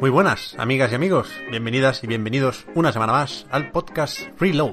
[0.00, 1.30] Muy buenas, amigas y amigos.
[1.50, 4.72] Bienvenidas y bienvenidos una semana más al podcast Reload,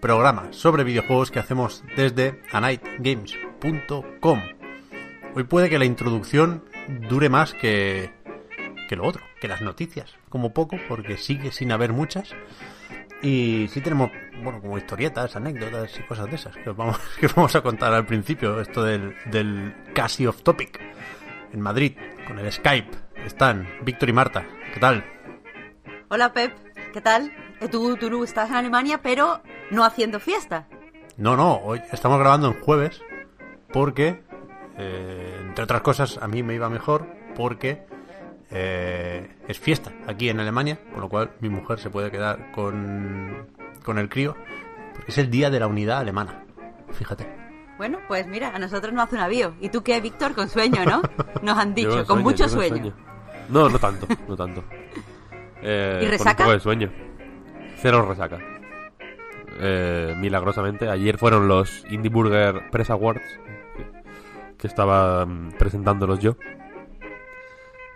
[0.00, 4.40] programa sobre videojuegos que hacemos desde anightgames.com.
[5.34, 6.64] Hoy puede que la introducción
[7.08, 8.12] dure más que,
[8.88, 12.32] que lo otro, que las noticias, como poco, porque sigue sin haber muchas.
[13.22, 17.26] Y sí tenemos, bueno, como historietas, anécdotas y cosas de esas que os vamos, que
[17.26, 20.80] os vamos a contar al principio, esto del, del casi off topic.
[21.52, 24.46] En Madrid, con el Skype, están Víctor y Marta.
[24.72, 25.04] ¿Qué tal?
[26.08, 26.56] Hola Pep,
[26.92, 27.32] ¿qué tal?
[27.60, 30.68] Eh, Tú, tú estás en Alemania, pero no haciendo fiesta.
[31.16, 33.02] No, no, hoy estamos grabando en jueves
[33.72, 34.22] porque,
[34.78, 37.90] eh, entre otras cosas, a mí me iba mejor porque
[38.54, 43.48] eh, es fiesta aquí en Alemania, con lo cual mi mujer se puede quedar con,
[43.82, 44.36] con el crío,
[44.94, 46.44] porque es el día de la unidad alemana.
[46.90, 47.26] Fíjate.
[47.78, 49.54] Bueno, pues mira, a nosotros nos hace un avío.
[49.60, 50.34] ¿Y tú qué, Víctor?
[50.34, 51.02] Con sueño, ¿no?
[51.42, 52.92] Nos han dicho, con sueño, mucho yo sueño.
[53.48, 54.62] No, no tanto, no tanto.
[55.64, 56.30] Eh, ¿Y con resaca?
[56.30, 56.92] un poco de sueño.
[57.76, 58.40] Cero resaca.
[59.60, 60.88] Eh, milagrosamente.
[60.88, 63.22] Ayer fueron los Indie Burger Press Awards.
[63.76, 63.86] Que,
[64.58, 66.36] que estaba mm, presentándolos yo.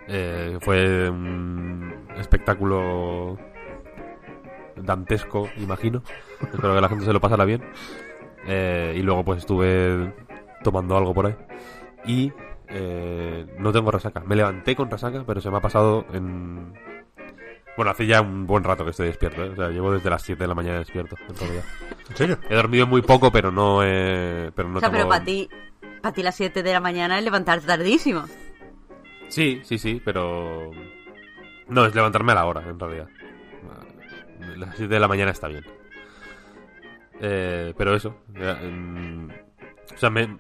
[0.09, 3.39] Eh, fue un espectáculo
[4.77, 6.03] dantesco, imagino.
[6.41, 7.63] Espero que la gente se lo pasara bien.
[8.47, 10.15] Eh, y luego pues estuve
[10.63, 11.37] tomando algo por ahí.
[12.07, 12.33] Y
[12.69, 14.21] eh, no tengo resaca.
[14.21, 16.73] Me levanté con resaca, pero se me ha pasado en...
[17.77, 19.51] Bueno, hace ya un buen rato que estoy despierto, ¿eh?
[19.51, 21.65] O sea, llevo desde las 7 de la mañana despierto, en realidad.
[22.09, 22.39] ¿En serio?
[22.49, 24.51] He dormido muy poco, pero no he...
[24.55, 25.49] Pero no o sea, pero tengo- para ti,
[26.01, 28.25] para ti las 7 de la mañana es levantarte tardísimo.
[29.29, 30.71] Sí, sí, sí, pero...
[31.69, 33.09] No, es levantarme a la hora, en realidad.
[34.57, 35.65] Las 7 de la mañana está bien.
[37.21, 38.17] Eh, pero eso.
[38.29, 39.29] mm,
[39.95, 40.37] o sea, me...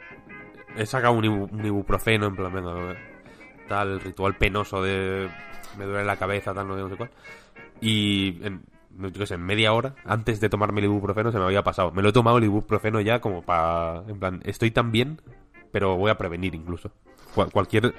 [0.76, 2.96] He sacado un, ibu- un ibuprofeno, en plan, venga,
[3.68, 5.28] tal, ritual penoso de...
[5.78, 7.10] Me duele la cabeza, tal, no sé, no sé cuál.
[7.80, 8.38] Y...
[8.44, 8.62] En,
[8.96, 11.62] no, yo qué sé, en media hora, antes de tomarme el ibuprofeno, se me había
[11.62, 11.90] pasado.
[11.92, 14.02] Me lo he tomado el ibuprofeno ya como para...
[14.08, 15.20] En plan, estoy tan bien,
[15.72, 16.92] pero voy a prevenir incluso.
[17.34, 17.94] Cual- cualquier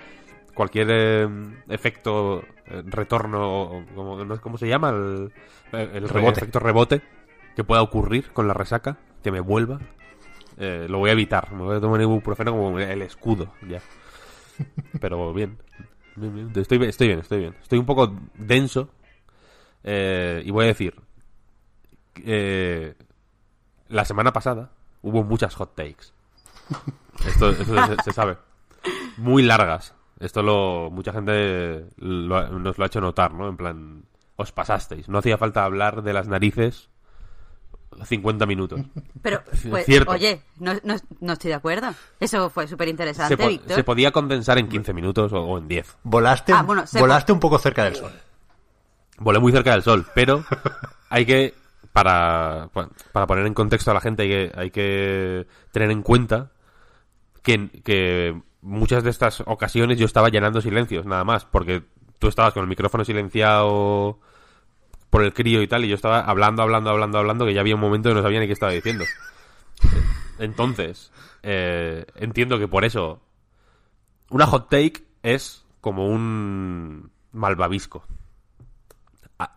[0.58, 1.30] cualquier eh,
[1.70, 5.32] efecto eh, retorno como, cómo se llama el,
[5.72, 6.40] el Rebote.
[6.40, 7.02] efecto rebote
[7.56, 9.80] que pueda ocurrir con la resaca que me vuelva
[10.58, 13.80] eh, lo voy a evitar me voy a tomar ibuprofeno como el escudo ya
[15.00, 15.58] pero bien,
[16.16, 16.52] Bien, bien.
[16.56, 18.90] estoy bien estoy bien estoy bien estoy un poco denso
[19.84, 20.96] eh, y voy a decir
[22.26, 22.96] eh,
[23.90, 24.72] la semana pasada
[25.04, 26.08] hubo muchas hot takes
[27.28, 28.38] esto, esto se- se sabe
[29.18, 29.94] muy largas.
[30.20, 33.48] Esto lo mucha gente lo nos lo ha hecho notar, ¿no?
[33.50, 34.04] En plan,
[34.36, 35.08] os pasasteis.
[35.10, 36.90] No hacía falta hablar de las narices
[38.04, 38.82] 50 minutos.
[39.22, 40.12] Pero, pues, Cierto.
[40.12, 41.88] oye, no, no, no estoy de acuerdo.
[42.20, 43.76] Eso fue súper interesante, Se, po- Víctor.
[43.76, 45.98] se podía condensar en 15 minutos o, o en 10.
[46.04, 48.12] Volaste, Ah, bueno, se- volaste un poco cerca del sol.
[49.20, 50.44] Volé muy cerca del sol, pero
[51.10, 51.54] hay que
[51.92, 52.70] para,
[53.12, 56.52] para poner en contexto a la gente hay que, hay que tener en cuenta
[57.42, 61.84] que, que muchas de estas ocasiones yo estaba llenando silencios, nada más, porque
[62.20, 64.20] tú estabas con el micrófono silenciado
[65.10, 67.76] por el crío y tal, y yo estaba hablando, hablando, hablando, hablando, que ya había
[67.76, 69.06] un momento que no sabía ni qué estaba diciendo.
[70.40, 71.12] Entonces,
[71.44, 73.22] eh, entiendo que por eso
[74.30, 78.04] una hot take es como un malvavisco.
[79.40, 79.56] Ah,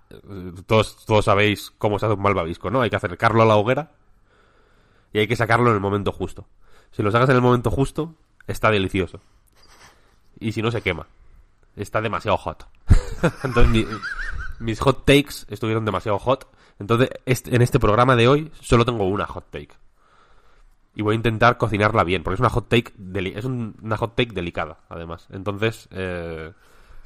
[0.66, 2.82] todos, todos sabéis cómo se hace un malvavisco, ¿no?
[2.82, 3.92] Hay que acercarlo a la hoguera
[5.12, 6.46] y hay que sacarlo en el momento justo.
[6.92, 8.14] Si lo sacas en el momento justo,
[8.50, 9.20] está delicioso.
[10.38, 11.06] Y si no, se quema.
[11.76, 12.66] Está demasiado hot.
[13.44, 13.86] Entonces, mi-
[14.58, 16.46] mis hot takes estuvieron demasiado hot.
[16.78, 19.70] Entonces, este- en este programa de hoy solo tengo una hot take.
[20.94, 23.96] Y voy a intentar cocinarla bien, porque es una hot take, deli- es un- una
[23.96, 25.26] hot take delicada, además.
[25.30, 26.52] Entonces, eh,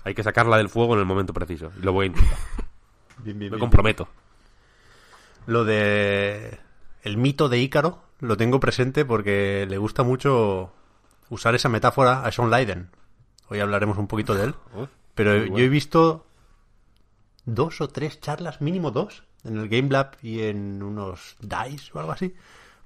[0.04, 1.70] hay que sacarla del fuego en el momento preciso.
[1.78, 2.38] Y lo voy a intentar.
[3.18, 3.60] Bien, bien, Me bien.
[3.60, 4.08] comprometo.
[5.46, 6.58] Lo de
[7.02, 10.72] el mito de Ícaro lo tengo presente porque le gusta mucho
[11.30, 12.90] usar esa metáfora a Sean Leiden.
[13.48, 14.54] Hoy hablaremos un poquito de él.
[15.14, 16.26] Pero yo he visto
[17.44, 22.00] dos o tres charlas, mínimo dos, en el Game Lab y en unos DICE o
[22.00, 22.34] algo así,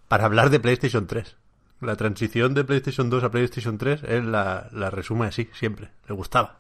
[0.09, 1.37] para hablar de PlayStation 3.
[1.81, 5.91] La transición de PlayStation 2 a PlayStation 3, él la, la resume así, siempre.
[6.09, 6.59] Le gustaba.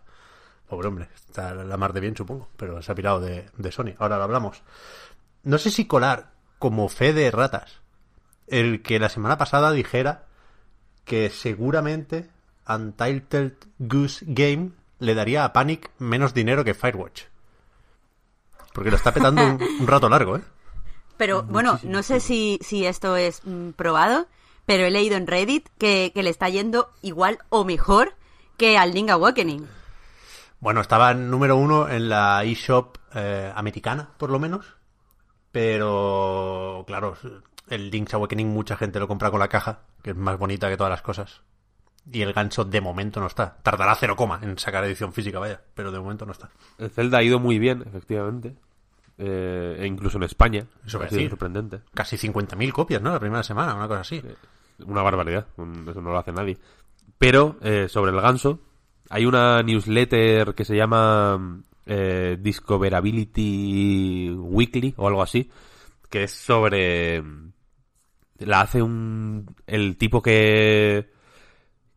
[0.69, 3.95] Pobre hombre, está la mar de bien, supongo, pero se ha pirado de, de Sony.
[3.99, 4.63] Ahora lo hablamos.
[5.43, 7.81] No sé si colar como fe de ratas
[8.47, 10.27] el que la semana pasada dijera
[11.09, 12.29] que seguramente
[12.69, 14.71] Untitled Goose Game
[15.01, 17.23] le daría a Panic menos dinero que Firewatch.
[18.73, 20.43] Porque lo está petando un, un rato largo, ¿eh?
[21.17, 24.29] Pero bueno, no sé si, si esto es mm, probado,
[24.67, 28.15] pero he leído en Reddit que, que le está yendo igual o mejor
[28.57, 29.67] que al Link Awakening.
[30.61, 34.67] Bueno, estaba en número uno en la eShop eh, americana, por lo menos.
[35.53, 37.17] Pero, claro,
[37.71, 40.77] el Link's Awakening mucha gente lo compra con la caja, que es más bonita que
[40.77, 41.43] todas las cosas.
[42.11, 43.57] Y el gancho de momento no está.
[43.63, 46.51] Tardará cero coma en sacar edición física, vaya, pero de momento no está.
[46.79, 48.55] El Zelda ha ido muy bien, efectivamente.
[49.19, 50.67] Eh, e incluso en España.
[50.87, 51.31] Eso ha sido decir.
[51.31, 51.81] sorprendente.
[51.93, 53.13] Casi 50.000 copias, ¿no?
[53.13, 54.23] La primera semana, una cosa así.
[54.87, 55.47] Una barbaridad.
[55.57, 56.57] Eso no lo hace nadie.
[57.19, 58.61] Pero, eh, sobre el ganso,
[59.11, 65.51] hay una newsletter que se llama eh, Discoverability Weekly o algo así,
[66.09, 67.23] que es sobre...
[68.39, 69.55] La hace un...
[69.67, 71.11] El tipo que...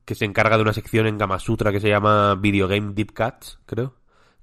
[0.05, 3.59] que se encarga de una sección en Gamasutra que se llama Video Game Deep Cuts,
[3.65, 3.95] creo.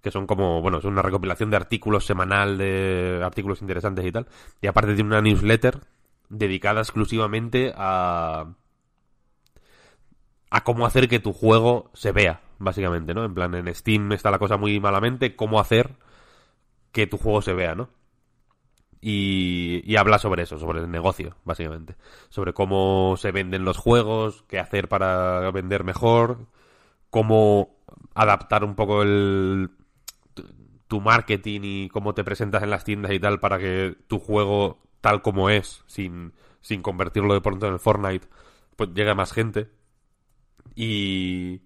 [0.02, 4.28] Que son como, bueno, es una recopilación de artículos semanal, de artículos interesantes y tal.
[4.60, 5.80] Y aparte tiene una newsletter
[6.28, 8.54] dedicada exclusivamente a
[10.50, 13.24] a cómo hacer que tu juego se vea, básicamente, ¿no?
[13.24, 15.96] En plan, en Steam está la cosa muy malamente, cómo hacer
[16.92, 17.90] que tu juego se vea, ¿no?
[19.00, 21.96] Y, habla sobre eso, sobre el negocio, básicamente.
[22.30, 26.46] Sobre cómo se venden los juegos, qué hacer para vender mejor,
[27.10, 27.76] cómo
[28.14, 29.70] adaptar un poco el
[30.34, 30.44] tu-
[30.88, 34.78] tu marketing y cómo te presentas en las tiendas y tal para que tu juego
[35.00, 38.28] tal como es, sin, sin convertirlo de pronto en el Fortnite,
[38.76, 39.68] pues llegue a más gente.
[40.74, 41.62] Y,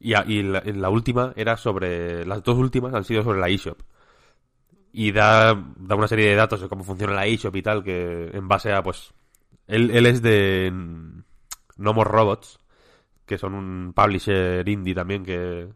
[0.00, 2.24] y, a- y la, la última era sobre.
[2.26, 3.80] Las dos últimas han sido sobre la eShop.
[4.92, 8.30] Y da, da una serie de datos de cómo funciona la eShop y tal, que
[8.32, 9.12] en base a, pues.
[9.66, 10.70] Él, él es de
[11.76, 12.58] No More Robots,
[13.24, 15.68] que son un publisher indie también que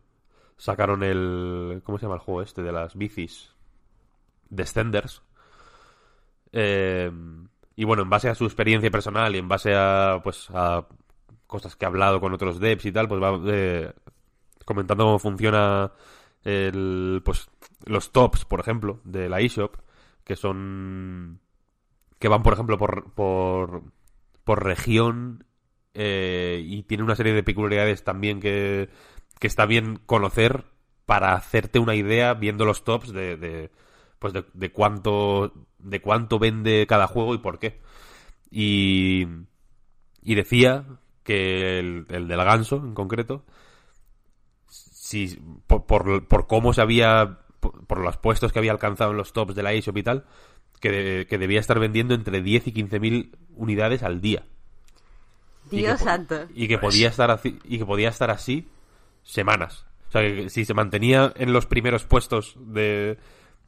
[0.56, 1.80] sacaron el.
[1.84, 2.62] ¿Cómo se llama el juego este?
[2.62, 3.54] De las bicis.
[4.50, 5.22] Descenders.
[6.52, 7.10] Eh,
[7.76, 10.86] y bueno, en base a su experiencia personal y en base a, pues, a
[11.46, 13.92] cosas que ha hablado con otros devs y tal, pues va eh,
[14.64, 15.92] comentando cómo funciona
[16.42, 17.48] el, pues,
[17.84, 19.76] los tops, por ejemplo, de la eShop,
[20.24, 21.40] que son
[22.18, 23.82] que van, por ejemplo, por, por,
[24.44, 25.44] por región
[25.94, 28.88] eh, y tiene una serie de peculiaridades también que,
[29.38, 30.64] que está bien conocer
[31.04, 33.70] para hacerte una idea viendo los tops de, de
[34.18, 37.80] pues de, de cuánto de cuánto vende cada juego y por qué.
[38.50, 39.26] Y
[40.22, 40.84] y decía
[41.22, 43.44] que el, el del ganso en concreto
[44.68, 47.38] si por, por, por cómo se había
[47.72, 50.24] por, los puestos que había alcanzado en los tops de la eShop y tal
[50.80, 54.44] que, de- que debía estar vendiendo entre 10 y 15 mil unidades al día
[55.70, 56.46] Y Dios que po- santo.
[56.54, 58.68] y que podía estar así, y que podía estar así
[59.22, 59.86] semanas.
[60.08, 63.18] O sea, que si se mantenía en los primeros puestos de,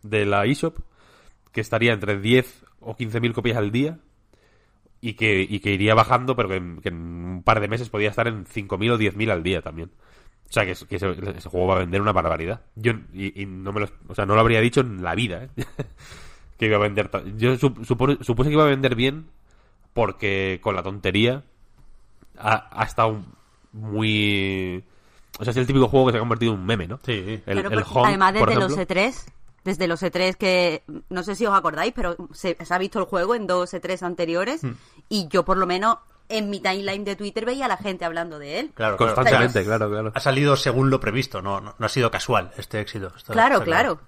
[0.02, 0.78] de la eShop,
[1.52, 3.99] que estaría entre 10 o 15 mil copias al día
[5.00, 7.88] y que, y que iría bajando, pero que en, que en un par de meses
[7.88, 9.90] podía estar en 5.000 o 10.000 al día también.
[10.49, 12.62] O sea, que, es- que ese, ese juego va a vender una barbaridad.
[12.75, 15.45] Yo, y, y no me lo, o sea, no lo habría dicho en la vida,
[15.45, 15.49] ¿eh?
[16.59, 17.11] que iba a vender.
[17.37, 19.26] Yo sup- supone- supuse que iba a vender bien
[19.93, 21.43] porque con la tontería
[22.38, 23.23] ha, ha estado
[23.73, 24.83] muy...
[25.38, 26.99] O sea, es el típico juego que se ha convertido en un meme, ¿no?
[27.05, 27.12] Sí.
[27.12, 28.97] El, Claro, el porque Home, además por desde los ejemplo.
[28.97, 29.25] E3,
[29.64, 33.05] desde los E3 que no sé si os acordáis, pero se, se ha visto el
[33.05, 34.73] juego en dos E3 anteriores Hmm.
[35.09, 35.99] y yo por lo menos
[36.29, 38.71] en mi timeline de Twitter veía a la gente hablando de él.
[38.75, 39.15] Claro, claro.
[39.15, 40.13] Constantemente, claro, claro.
[40.15, 43.13] Ha salido según lo previsto, no, no, no ha sido casual este éxito.
[43.17, 44.01] Está- Claro, está claro.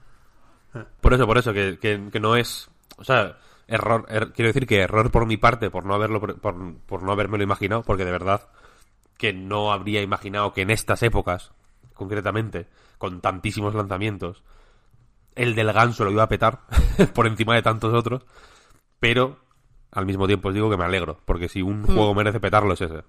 [1.00, 2.68] Por eso, por eso, que, que, que no es...
[2.98, 4.06] O sea, error...
[4.08, 6.54] er- quiero decir que error por mi parte por no haberlo pre- por,
[6.86, 8.42] por no habérmelo imaginado, porque de verdad
[9.16, 11.50] que no habría imaginado que en estas épocas,
[11.94, 14.42] concretamente, con tantísimos lanzamientos,
[15.34, 16.60] el del ganso lo iba a petar
[17.14, 18.24] por encima de tantos otros,
[18.98, 19.38] pero
[19.92, 22.80] al mismo tiempo os digo que me alegro, porque si un juego merece petarlo es
[22.80, 23.02] ese.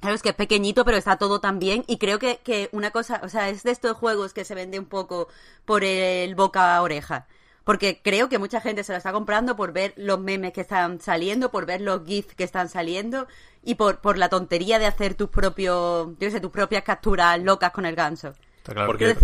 [0.00, 1.84] Claro, es que es pequeñito, pero está todo tan bien.
[1.86, 4.78] Y creo que, que una cosa, o sea, es de estos juegos que se vende
[4.78, 5.28] un poco
[5.66, 7.26] por el boca a oreja.
[7.64, 11.00] Porque creo que mucha gente se lo está comprando por ver los memes que están
[11.00, 13.28] saliendo, por ver los GIFs que están saliendo
[13.62, 17.70] y por, por la tontería de hacer tus propios, yo sé, tus propias capturas locas
[17.70, 18.32] con el ganso.
[18.60, 18.88] Está claro.
[18.88, 19.16] Porque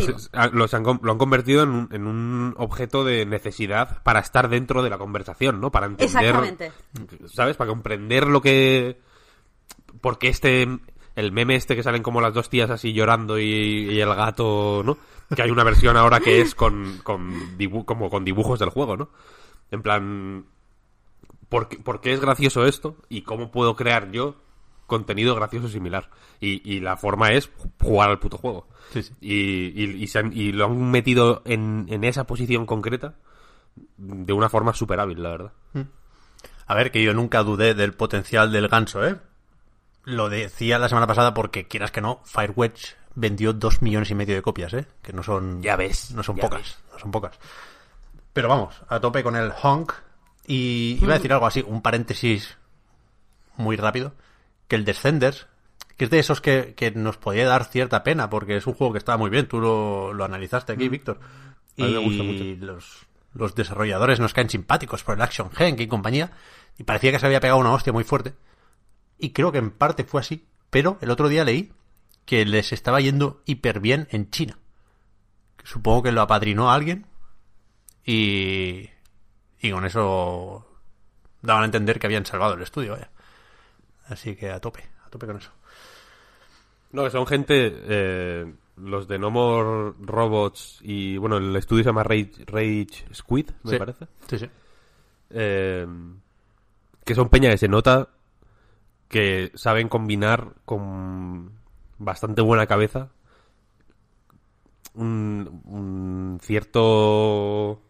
[0.52, 4.82] los han lo han convertido en un, en un objeto de necesidad para estar dentro
[4.82, 5.70] de la conversación, ¿no?
[5.70, 6.24] Para entender...
[6.24, 6.72] Exactamente.
[7.26, 7.56] ¿Sabes?
[7.56, 8.98] Para comprender lo que...
[10.00, 10.66] Porque este...
[11.14, 14.82] El meme este que salen como las dos tías así llorando y, y el gato,
[14.84, 14.98] ¿no?
[15.34, 18.96] Que hay una versión ahora que es con, con dibu- como con dibujos del juego,
[18.96, 19.10] ¿no?
[19.70, 20.46] En plan...
[21.48, 22.96] ¿por qué, por qué es gracioso esto?
[23.08, 24.34] ¿Y cómo puedo crear yo
[24.86, 26.10] contenido gracioso similar?
[26.40, 27.50] Y, y la forma es
[27.80, 28.68] jugar al puto juego.
[28.92, 29.14] Sí, sí.
[29.20, 33.14] Y, y- y se han- y lo han metido en, en esa posición concreta
[33.96, 35.52] de una forma súper hábil, la verdad.
[36.66, 39.16] A ver, que yo nunca dudé del potencial del ganso, ¿eh?
[40.04, 44.34] Lo decía la semana pasada porque, quieras que no, Firewatch vendió dos millones y medio
[44.34, 44.86] de copias, ¿eh?
[45.02, 45.62] Que no son...
[45.62, 46.78] Ya ves, No son pocas, ves.
[46.92, 47.38] no son pocas.
[48.32, 49.92] Pero vamos, a tope con el honk.
[50.46, 52.56] Y iba a decir algo así, un paréntesis
[53.56, 54.12] muy rápido.
[54.68, 55.46] Que el Descenders,
[55.96, 58.92] que es de esos que, que nos podía dar cierta pena, porque es un juego
[58.92, 61.20] que estaba muy bien, tú lo, lo analizaste aquí, Víctor.
[61.78, 62.66] A mí me gusta Y mucho.
[62.66, 66.32] los, los desarrolladores nos caen simpáticos por el Action Gen y compañía.
[66.78, 68.34] Y parecía que se había pegado una hostia muy fuerte.
[69.18, 70.46] Y creo que en parte fue así.
[70.70, 71.72] Pero el otro día leí
[72.26, 74.58] que les estaba yendo hiper bien en China.
[75.64, 77.06] Supongo que lo apadrinó alguien.
[78.04, 78.90] Y.
[79.60, 80.66] Y con eso.
[81.42, 83.10] Daban a entender que habían salvado el estudio, vaya.
[84.08, 85.50] Así que a tope, a tope con eso.
[86.92, 91.88] No, que son gente, eh, los de No More Robots y, bueno, el estudio se
[91.90, 93.78] llama Rage, Rage Squid, me Sí.
[93.78, 94.06] parece.
[94.28, 94.50] Sí, sí.
[95.30, 95.86] Eh,
[97.04, 98.08] que son peña que se nota
[99.08, 101.52] que saben combinar con
[101.98, 103.08] bastante buena cabeza
[104.94, 107.80] un, un cierto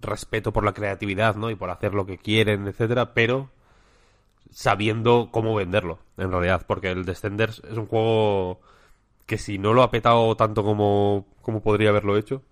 [0.00, 1.50] respeto por la creatividad, ¿no?
[1.50, 3.50] Y por hacer lo que quieren, etcétera, pero
[4.50, 8.60] sabiendo cómo venderlo, en realidad, porque el Descenders es un juego
[9.26, 12.42] que si no lo ha petado tanto como, como podría haberlo hecho,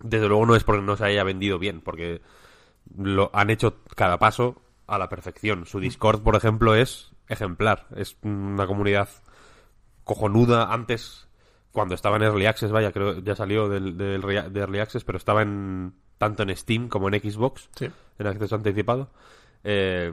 [0.00, 2.20] desde luego no es porque no se haya vendido bien, porque
[2.96, 5.66] lo han hecho cada paso a la perfección.
[5.66, 7.86] Su Discord, por ejemplo, es ejemplar.
[7.94, 9.08] Es una comunidad
[10.04, 10.72] cojonuda.
[10.72, 11.28] Antes,
[11.70, 15.42] cuando estaba en Early Access, vaya, creo ya salió del, de Early Access, pero estaba
[15.42, 17.88] en tanto en Steam como en Xbox, Sí.
[18.18, 19.10] en acceso anticipado.
[19.62, 20.12] Eh,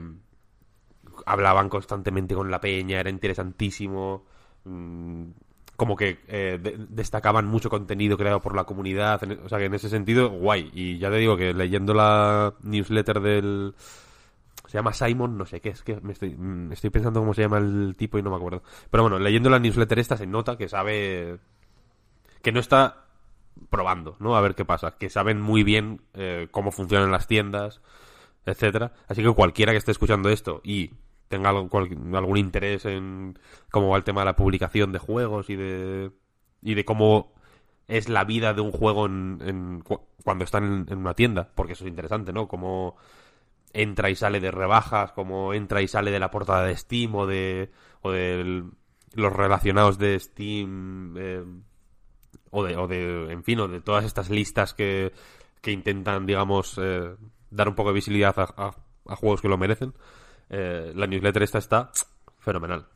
[1.26, 4.24] hablaban constantemente con la peña, era interesantísimo.
[4.64, 5.24] mm,
[5.76, 9.22] como que eh, de- destacaban mucho contenido creado por la comunidad.
[9.24, 10.70] en- o sea que en ese sentido, guay.
[10.74, 13.74] Y ya te digo que leyendo la newsletter del.
[14.66, 17.42] Se llama Simon, no sé qué es, que me estoy, mm, estoy pensando cómo se
[17.42, 18.62] llama el tipo y no me acuerdo.
[18.90, 21.38] Pero bueno, leyendo la newsletter esta se nota que sabe.
[22.42, 23.04] que no está
[23.70, 24.36] probando, ¿no?
[24.36, 24.96] A ver qué pasa.
[24.98, 27.80] Que saben muy bien eh, cómo funcionan las tiendas,
[28.46, 28.92] etcétera.
[29.08, 30.90] Así que cualquiera que esté escuchando esto y
[31.28, 31.68] tenga algo-
[32.16, 33.38] algún interés en
[33.70, 36.10] cómo va el tema de la publicación de juegos y de
[36.62, 37.32] y de cómo
[37.86, 41.72] es la vida de un juego en, en cu- cuando están en, una tienda, porque
[41.74, 42.48] eso es interesante, ¿no?
[42.48, 42.96] Cómo
[43.72, 47.26] entra y sale de rebajas, cómo entra y sale de la portada de Steam o
[47.26, 47.70] de
[48.02, 48.64] o de
[49.14, 51.44] los relacionados de Steam eh,
[52.50, 55.12] o de, o de en fin, o de todas estas listas que,
[55.60, 57.14] que intentan, digamos, eh,
[57.50, 59.94] dar un poco de visibilidad a juegos que lo merecen.
[60.50, 61.90] Eh, la newsletter esta está
[62.38, 62.86] fenomenal.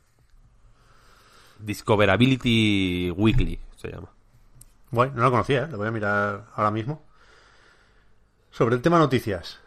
[1.58, 4.10] Discoverability Weekly se llama.
[4.90, 5.68] Guay, no lo conocía, ¿eh?
[5.70, 7.02] lo voy a mirar ahora mismo.
[8.50, 9.60] Sobre el tema noticias.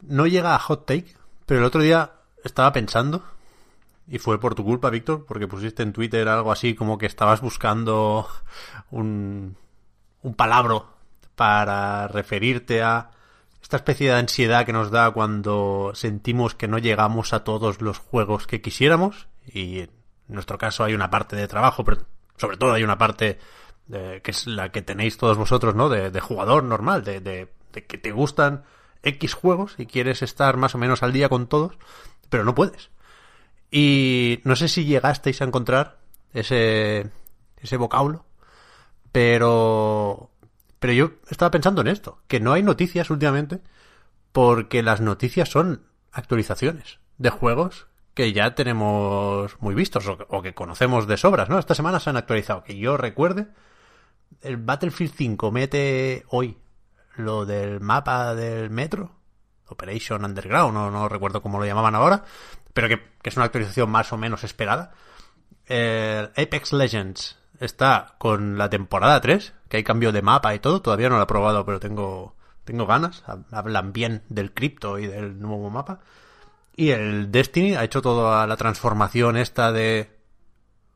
[0.00, 1.14] No llega a hot take,
[1.46, 2.12] pero el otro día
[2.42, 3.22] estaba pensando,
[4.08, 7.40] y fue por tu culpa, Víctor, porque pusiste en Twitter algo así como que estabas
[7.40, 8.28] buscando
[8.90, 9.56] un,
[10.22, 10.92] un palabro
[11.36, 13.10] para referirte a
[13.62, 17.98] esta especie de ansiedad que nos da cuando sentimos que no llegamos a todos los
[17.98, 19.90] juegos que quisiéramos, y en
[20.28, 22.04] nuestro caso hay una parte de trabajo, pero
[22.36, 23.38] sobre todo hay una parte
[23.86, 25.88] de- que es la que tenéis todos vosotros, ¿no?
[25.88, 28.64] De, de jugador normal, de, de- de que te gustan
[29.02, 31.76] X juegos y quieres estar más o menos al día con todos,
[32.28, 32.90] pero no puedes.
[33.70, 35.98] Y no sé si llegasteis a encontrar
[36.34, 37.10] ese,
[37.60, 38.24] ese vocablo,
[39.12, 40.30] pero,
[40.82, 43.60] pero yo estaba pensando en esto, que no hay noticias últimamente,
[44.32, 51.06] porque las noticias son actualizaciones de juegos que ya tenemos muy vistos o que, conocemos
[51.06, 51.60] de sobras, ¿no?
[51.60, 53.46] Esta semana se han actualizado, que yo recuerde,
[54.40, 56.58] el Battlefield 5 mete hoy
[57.14, 59.12] lo del mapa del metro,
[59.68, 62.24] Operation Underground, no, no recuerdo cómo lo llamaban ahora,
[62.74, 64.90] pero que, que es una actualización más o menos esperada.
[65.64, 70.82] El Apex Legends está con la temporada 3, que hay cambio de mapa y todo,
[70.82, 75.40] todavía no lo he probado, pero tengo, tengo ganas, hablan bien del cripto y del
[75.40, 76.00] nuevo mapa.
[76.76, 80.14] Y el Destiny ha hecho toda la transformación esta de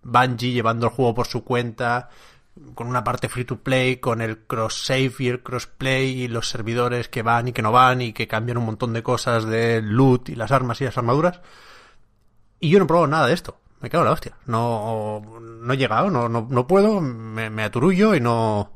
[0.03, 2.11] Bungie llevando el juego por su cuenta,
[2.75, 6.29] con una parte free to play, con el cross save y el cross play y
[6.29, 9.47] los servidores que van y que no van y que cambian un montón de cosas
[9.47, 11.41] de loot y las armas y las armaduras.
[12.61, 13.59] Y yo no he probado nada de esto.
[13.81, 14.37] Me cago en la hostia.
[14.47, 18.73] No, no he llegado, no, no, no puedo, me, me aturullo y no...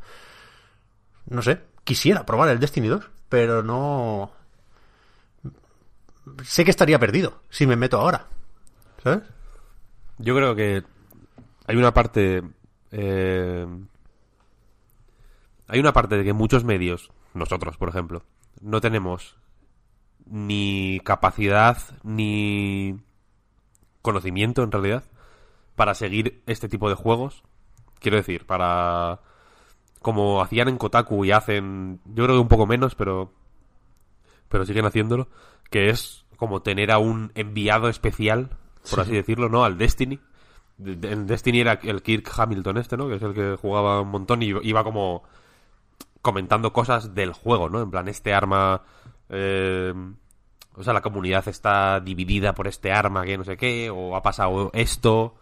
[1.26, 4.32] No sé, quisiera probar el Destiny 2, pero no...
[6.44, 8.26] Sé que estaría perdido si me meto ahora.
[9.02, 9.22] ¿Sabes?
[10.18, 10.82] Yo creo que
[11.66, 12.42] hay una parte.
[12.90, 13.66] eh,
[15.66, 18.22] hay una parte de que muchos medios, nosotros, por ejemplo,
[18.60, 19.36] no tenemos
[20.26, 23.00] ni capacidad ni
[24.02, 25.04] conocimiento, en realidad,
[25.76, 27.42] para seguir este tipo de juegos.
[27.98, 29.20] Quiero decir, para.
[30.02, 32.00] Como hacían en Kotaku y hacen.
[32.06, 33.32] Yo creo que un poco menos, pero.
[34.48, 35.28] Pero siguen haciéndolo.
[35.70, 38.50] Que es como tener a un enviado especial,
[38.90, 39.64] por así decirlo, ¿no?
[39.64, 40.18] Al Destiny.
[40.78, 43.08] De- de- En Destiny era el Kirk Hamilton este, ¿no?
[43.08, 45.22] Que es el que jugaba un montón y iba como
[46.22, 47.82] comentando cosas del juego, ¿no?
[47.82, 48.82] En plan, este arma...
[49.28, 49.92] eh,
[50.80, 54.22] o sea, la comunidad está dividida por este arma que no sé qué, o ha
[54.22, 55.36] pasado esto.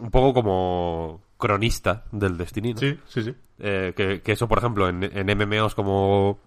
[0.00, 2.80] Un poco como cronista del Destiny, ¿no?
[2.80, 3.34] sí, sí.
[3.60, 6.40] Eh, que, que eso, por ejemplo, en, en MMOs como,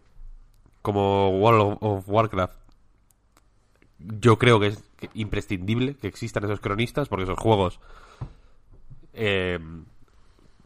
[0.82, 2.56] como World of, Warcraft,
[4.00, 7.80] yo creo que es imprescindible que existan esos cronistas, porque esos juegos
[9.13, 9.60] eh,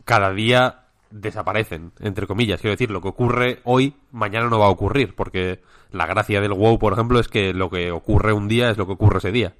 [0.03, 0.84] cada día
[1.15, 2.59] desaparecen, entre comillas.
[2.59, 6.53] Quiero decir, lo que ocurre hoy, mañana no va a ocurrir, porque la gracia del
[6.53, 9.31] WoW, por ejemplo, es que lo que ocurre un día es lo que ocurre ese
[9.31, 9.55] día.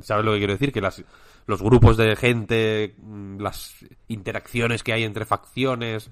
[0.00, 0.72] ¿Sabes lo que quiero decir?
[0.72, 1.02] Que las,
[1.46, 6.10] los grupos de gente, mm, las interacciones que hay entre facciones,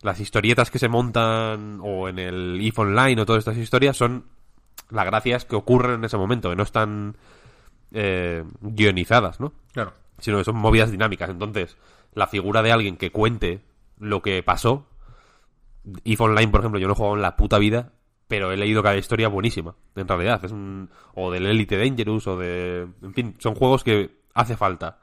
[0.00, 4.24] las historietas que se montan, o en el EVE Online, o todas estas historias, son
[4.90, 7.16] la gracia es que ocurren en ese momento, que no están
[7.92, 9.52] eh, guionizadas, ¿no?
[9.72, 9.92] Claro.
[10.18, 11.30] sino que son movidas dinámicas.
[11.30, 11.76] Entonces,
[12.14, 13.60] la figura de alguien que cuente
[14.02, 14.88] lo que pasó,
[16.04, 17.92] EVE Online, por ejemplo, yo no he jugado en la puta vida,
[18.28, 20.44] pero he leído cada historia buenísima, en realidad.
[20.44, 22.88] Es un, o del Elite Dangerous, o de...
[23.02, 24.98] En fin, son juegos que hace falta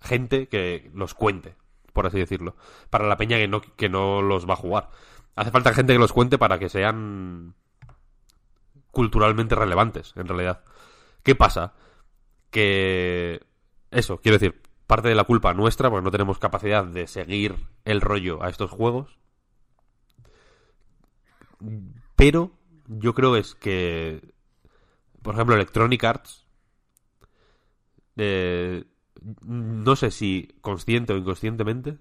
[0.00, 1.54] gente que los cuente,
[1.92, 2.56] por así decirlo.
[2.90, 4.90] Para la peña que no, que no los va a jugar.
[5.36, 7.54] Hace falta gente que los cuente para que sean
[8.90, 10.64] culturalmente relevantes, en realidad.
[11.22, 11.74] ¿Qué pasa?
[12.50, 13.40] Que
[13.90, 18.00] eso, quiero decir, parte de la culpa nuestra, porque no tenemos capacidad de seguir el
[18.00, 19.20] rollo a estos juegos.
[22.16, 22.50] Pero
[22.88, 24.34] yo creo es que,
[25.22, 26.44] por ejemplo, Electronic Arts,
[28.16, 28.84] eh,
[29.46, 31.98] no sé si consciente o inconscientemente,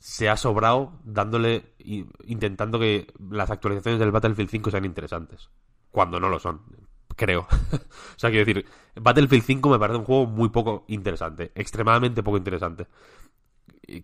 [0.00, 1.76] se ha sobrado dándole,
[2.24, 5.48] intentando que las actualizaciones del Battlefield 5 sean interesantes,
[5.92, 6.62] cuando no lo son,
[7.18, 7.40] creo.
[7.72, 12.38] o sea, quiero decir, Battlefield 5 me parece un juego muy poco interesante, extremadamente poco
[12.38, 12.86] interesante.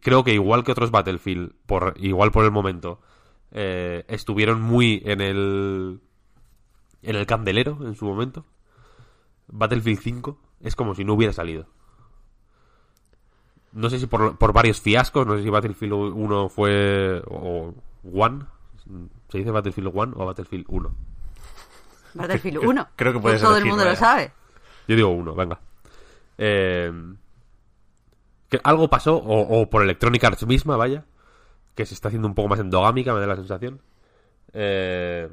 [0.03, 3.01] Creo que igual que otros Battlefield, por igual por el momento,
[3.53, 6.01] eh, estuvieron muy en el
[7.03, 8.45] en el candelero en su momento.
[9.47, 11.67] Battlefield 5 es como si no hubiera salido.
[13.73, 17.23] No sé si por, por varios fiascos, no sé si Battlefield 1 fue.
[17.27, 17.75] o
[18.05, 18.45] One.
[19.29, 20.95] ¿Se dice Battlefield 1 o Battlefield 1?
[22.15, 22.89] Battlefield Creo- 1.
[22.97, 24.33] creo que puedes Todo el mundo lo sabe.
[24.89, 25.61] Yo digo 1, venga.
[26.39, 26.93] Eh,
[28.49, 31.05] que algo pasó, o, o por Electronic Arts misma, vaya,
[31.75, 33.81] que se está haciendo un poco más endogámica, me da la sensación.
[34.53, 35.29] Eh,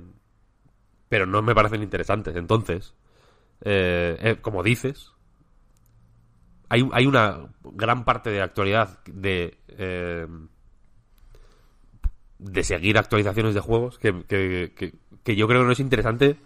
[1.09, 2.35] pero no me parecen interesantes.
[2.35, 2.95] Entonces,
[3.61, 5.11] eh, eh, como dices,
[6.69, 10.25] hay, hay una gran parte de actualidad de, eh,
[12.39, 16.37] de seguir actualizaciones de juegos que, que- que- que yo creo que no es interesante.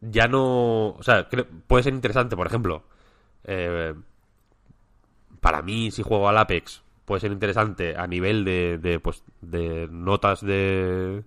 [0.00, 0.88] Ya no.
[0.90, 2.82] O sea, creo- puede ser interesante, por ejemplo.
[3.44, 3.94] eh,
[5.40, 9.88] para mí, si juego al Apex, puede ser interesante a nivel de, de, pues, de
[9.90, 11.22] notas de.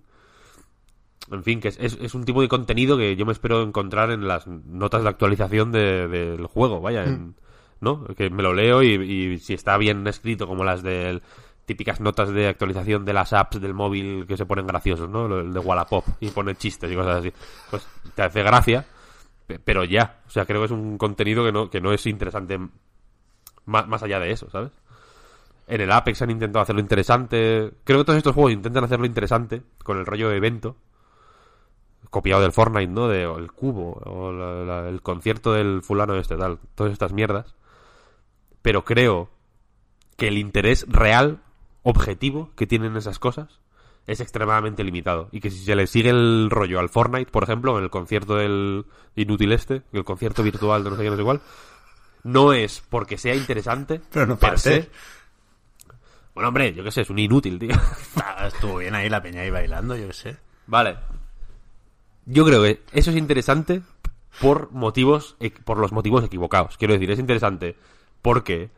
[1.32, 4.10] En fin, que es, es- es un tipo de contenido que yo me espero encontrar
[4.10, 7.34] en las notas de actualización de- del juego, vaya, en-
[7.80, 8.04] ¿no?
[8.16, 11.20] Que me lo leo y, y si está bien escrito, como las de
[11.66, 15.26] típicas notas de actualización de las apps del móvil que se ponen graciosos, ¿no?
[15.38, 17.32] El de Wallapop y pone chistes y cosas así.
[17.70, 18.84] Pues te hace gracia,
[19.46, 20.20] pe- pero ya.
[20.26, 22.58] O sea, creo que es un contenido que no, que no es interesante
[23.66, 24.70] más, más allá de eso, ¿sabes?
[25.66, 27.72] En el Apex han intentado hacerlo interesante.
[27.84, 30.76] Creo que todos estos juegos intentan hacerlo interesante con el rollo de evento.
[32.10, 33.08] Copiado del Fortnite, ¿no?
[33.08, 36.58] De o el cubo, o la- el concierto del fulano este, tal.
[36.74, 37.54] Todas estas mierdas.
[38.60, 39.30] Pero creo
[40.16, 41.40] que el interés real,
[41.84, 43.60] objetivo que tienen esas cosas
[44.06, 45.28] es extremadamente limitado.
[45.32, 48.34] Y que si se le sigue el rollo al Fortnite, por ejemplo, en el concierto
[48.34, 51.40] del inútil este, el concierto virtual de no sé qué, no sé cuál,
[52.24, 54.00] no es porque sea interesante.
[54.12, 54.90] Pero no per se.
[56.34, 57.70] Bueno, hombre, yo qué sé, es un inútil, tío.
[58.16, 60.36] Ah, Estuvo bien ahí la peña ahí bailando, yo qué sé.
[60.66, 60.96] Vale.
[62.26, 63.82] Yo creo que eso es interesante
[64.40, 66.76] por motivos, por los motivos equivocados.
[66.76, 67.76] Quiero decir, es interesante
[68.22, 68.70] porque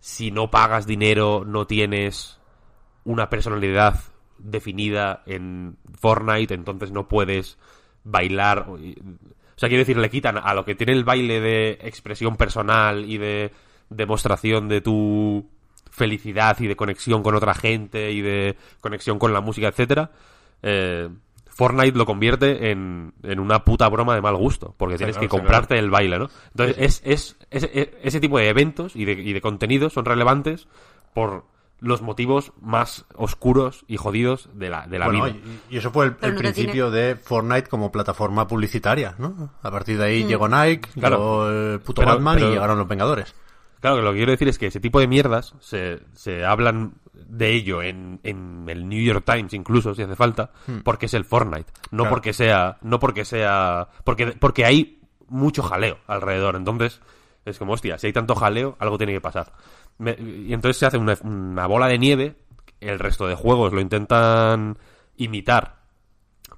[0.00, 2.40] si no pagas dinero, no tienes
[3.04, 4.00] una personalidad
[4.38, 7.58] definida en Fortnite, entonces no puedes
[8.04, 8.66] bailar.
[8.68, 8.78] O
[9.56, 13.18] sea, quiero decir, le quitan a lo que tiene el baile de expresión personal y
[13.18, 13.52] de
[13.90, 15.50] demostración de tu
[15.90, 20.10] felicidad y de conexión con otra gente y de conexión con la música, etcétera.
[20.62, 21.08] Eh,
[21.60, 25.36] Fortnite lo convierte en, en una puta broma de mal gusto, porque tienes claro, que
[25.36, 26.28] comprarte el baile, ¿no?
[26.56, 30.04] Entonces, es, es, es- es- ese tipo de eventos y de, y de contenidos son
[30.04, 30.66] relevantes
[31.14, 31.44] por
[31.82, 35.36] los motivos más oscuros y jodidos de la, de la Bueno, vida.
[35.70, 39.50] y, y eso fue el, principio de Fortnite como plataforma publicitaria, ¿no?
[39.62, 41.16] A partir de ahí llegó Nike, Claro.
[41.16, 43.34] llegó el puto Pero- Batman pero- y llegaron los Vengadores.
[43.80, 46.92] Claro, que lo que quiero decir es que ese tipo de mierdas se, se hablan
[47.30, 50.50] de ello en, en el New York Times incluso si hace falta
[50.84, 52.10] porque es el Fortnite, no Claro.
[52.10, 57.00] porque sea no porque sea porque porque hay mucho jaleo alrededor, entonces
[57.44, 59.52] es como hostia, si hay tanto jaleo algo tiene que pasar.
[59.98, 62.34] Me- y entonces se hace una, una bola de nieve,
[62.80, 64.76] el resto de juegos lo intentan
[65.16, 65.78] imitar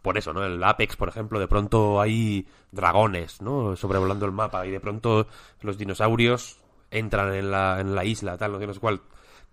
[0.01, 0.43] por eso, ¿no?
[0.45, 3.77] El Apex, por ejemplo, de pronto hay dragones, ¿no?
[3.77, 5.27] Sobrevolando el mapa y de pronto
[5.61, 6.59] los dinosaurios
[6.91, 9.01] entran en la, en la isla, tal, no sé, no sé cuál.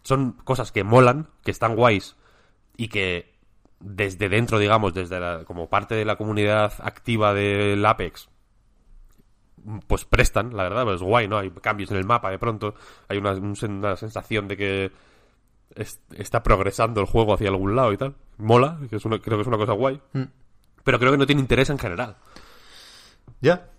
[0.03, 2.15] Son cosas que molan, que están guays
[2.77, 3.33] y que
[3.79, 8.29] desde dentro, digamos, desde la, como parte de la comunidad activa del Apex,
[9.87, 11.37] pues prestan, la verdad, pues es guay, ¿no?
[11.37, 12.75] Hay cambios en el mapa de pronto,
[13.07, 14.91] hay una, un- una sensación de que
[15.75, 18.15] es- está progresando el juego hacia algún lado y tal.
[18.37, 20.01] Mola, que es una- creo que es una cosa guay.
[20.83, 22.15] Pero creo que no tiene interés en general.
[23.41, 23.69] Ya.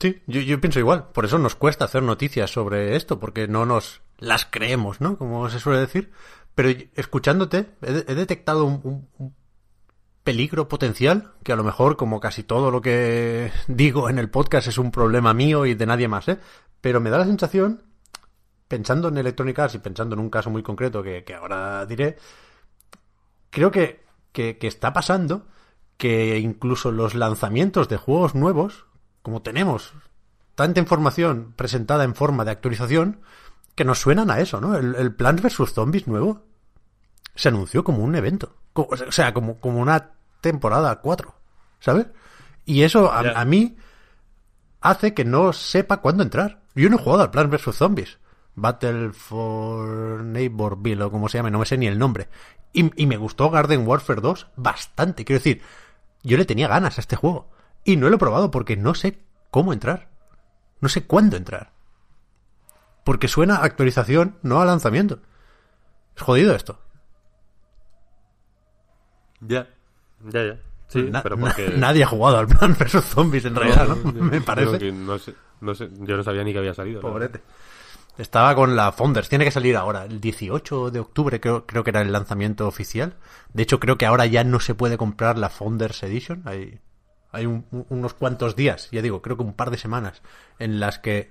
[0.00, 1.08] Sí, yo, yo pienso igual.
[1.12, 5.16] Por eso nos cuesta hacer noticias sobre esto, porque no nos las creemos, ¿no?
[5.16, 6.12] Como se suele decir.
[6.54, 9.08] Pero escuchándote, he, de- he detectado un,
[10.24, 14.68] peligro potencial, que a lo mejor, como casi todo lo que digo en el podcast,
[14.68, 16.38] es un problema mío y de nadie más, ¿eh?
[16.80, 17.82] Pero me da la sensación,
[18.68, 22.16] pensando en Electronic Arts y pensando en un caso muy concreto que, ahora diré,
[23.50, 25.46] creo que, que está pasando
[25.96, 28.86] que incluso los lanzamientos de juegos nuevos,
[29.22, 29.94] como tenemos
[30.54, 33.20] tanta información presentada en forma de actualización,
[33.78, 34.76] que nos suenan a eso, ¿no?
[34.76, 35.72] El, el Plants vs.
[35.72, 36.42] Zombies nuevo
[37.36, 38.56] se anunció como un evento.
[38.72, 41.32] O sea, como, como una temporada 4,
[41.78, 42.08] ¿sabes?
[42.64, 43.76] Y eso a mí
[44.80, 46.60] hace que no sepa cuándo entrar.
[46.74, 47.76] Yo no he jugado al Plants vs.
[47.76, 48.18] Zombies.
[48.56, 52.28] Battle for Neighborville o como se llame, no me sé ni el nombre.
[52.72, 55.24] Y, y me gustó Garden Warfare 2 bastante.
[55.24, 55.62] Quiero decir,
[56.24, 57.48] yo le tenía ganas a este juego.
[57.84, 59.20] Y no lo he probado porque no sé
[59.52, 60.08] cómo entrar.
[60.80, 61.77] No sé cuándo entrar.
[63.08, 65.20] Porque suena a actualización, no a lanzamiento.
[66.14, 66.78] Es jodido esto.
[69.40, 69.66] Ya.
[70.30, 70.58] Ya, ya.
[70.88, 71.70] Sí, Na- pero porque...
[71.76, 74.12] nadie ha jugado al Plan vs Zombies en realidad, ¿no?
[74.22, 74.78] Me parece.
[74.78, 77.00] que no sé, no sé, yo no sabía ni que había salido.
[77.00, 77.40] Pobrete.
[78.18, 79.30] Estaba con la Founders.
[79.30, 83.14] Tiene que salir ahora, el 18 de octubre, creo, creo que era el lanzamiento oficial.
[83.54, 86.42] De hecho, creo que ahora ya no se puede comprar la Founders Edition.
[86.44, 86.78] Hay,
[87.32, 90.20] hay un- un- unos cuantos días, ya digo, creo que un par de semanas,
[90.58, 91.30] en las que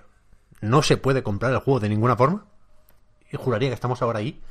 [0.62, 2.46] no se puede comprar el juego de ninguna forma.
[3.32, 4.42] Y juraría que estamos ahora ahí.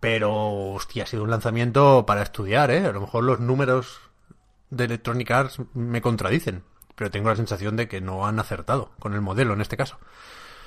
[0.00, 0.32] Pero,
[0.72, 2.86] hostia, ha sido un lanzamiento para estudiar, ¿eh?
[2.86, 4.00] A lo mejor los números
[4.70, 6.62] de Electronic Arts me contradicen.
[6.94, 9.98] Pero tengo la sensación de que no han acertado con el modelo en este caso.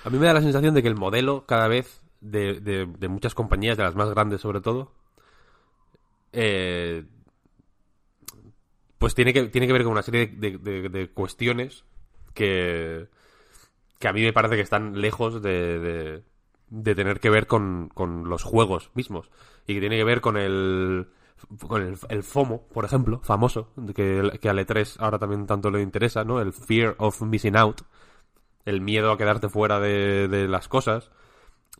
[0.03, 3.07] A mí me da la sensación de que el modelo cada vez de, de- de
[3.07, 4.91] muchas compañías, de las más grandes sobre todo,
[6.33, 7.05] eh,
[8.97, 11.83] pues tiene que, tiene que ver con una serie de, de- de cuestiones
[12.33, 13.07] que,
[14.01, 16.23] que a mí me parece que están lejos de, de-
[16.69, 19.29] de tener que ver con, con los juegos mismos.
[19.67, 21.07] Y que tiene que ver con el
[21.67, 25.81] con el, el FOMO, por ejemplo, famoso, que, que a E3 ahora también tanto le
[25.81, 26.39] interesa, ¿no?
[26.39, 27.81] El Fear of Missing Out,
[28.65, 31.11] el miedo a quedarte fuera de, de las cosas.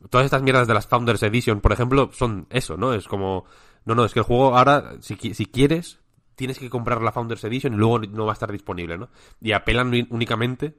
[0.10, 2.94] Todas estas mierdas de las Founders Edition, por ejemplo, son eso, ¿no?
[2.94, 3.46] Es como,
[3.86, 6.00] no, no, es que el juego ahora, si, si quieres,
[6.36, 9.10] tienes que comprar la Founders Edition y luego no va a estar disponible, ¿no?
[9.40, 10.76] Y apelan únicamente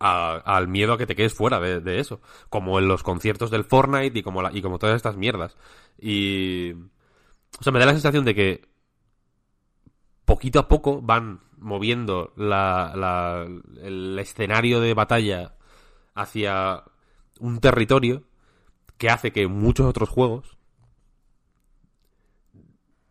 [0.00, 2.20] a- al miedo a que te quedes fuera de, de eso.
[2.48, 5.56] Como en los conciertos del Fortnite y como, la- y como todas estas mierdas.
[5.98, 6.72] Y...
[6.72, 8.68] O sea, me da la sensación de que
[10.24, 13.46] poquito a poco van moviendo la, la-
[13.82, 15.54] el escenario de batalla
[16.14, 16.84] hacia
[17.38, 18.24] un territorio
[18.96, 20.56] que hace que muchos otros juegos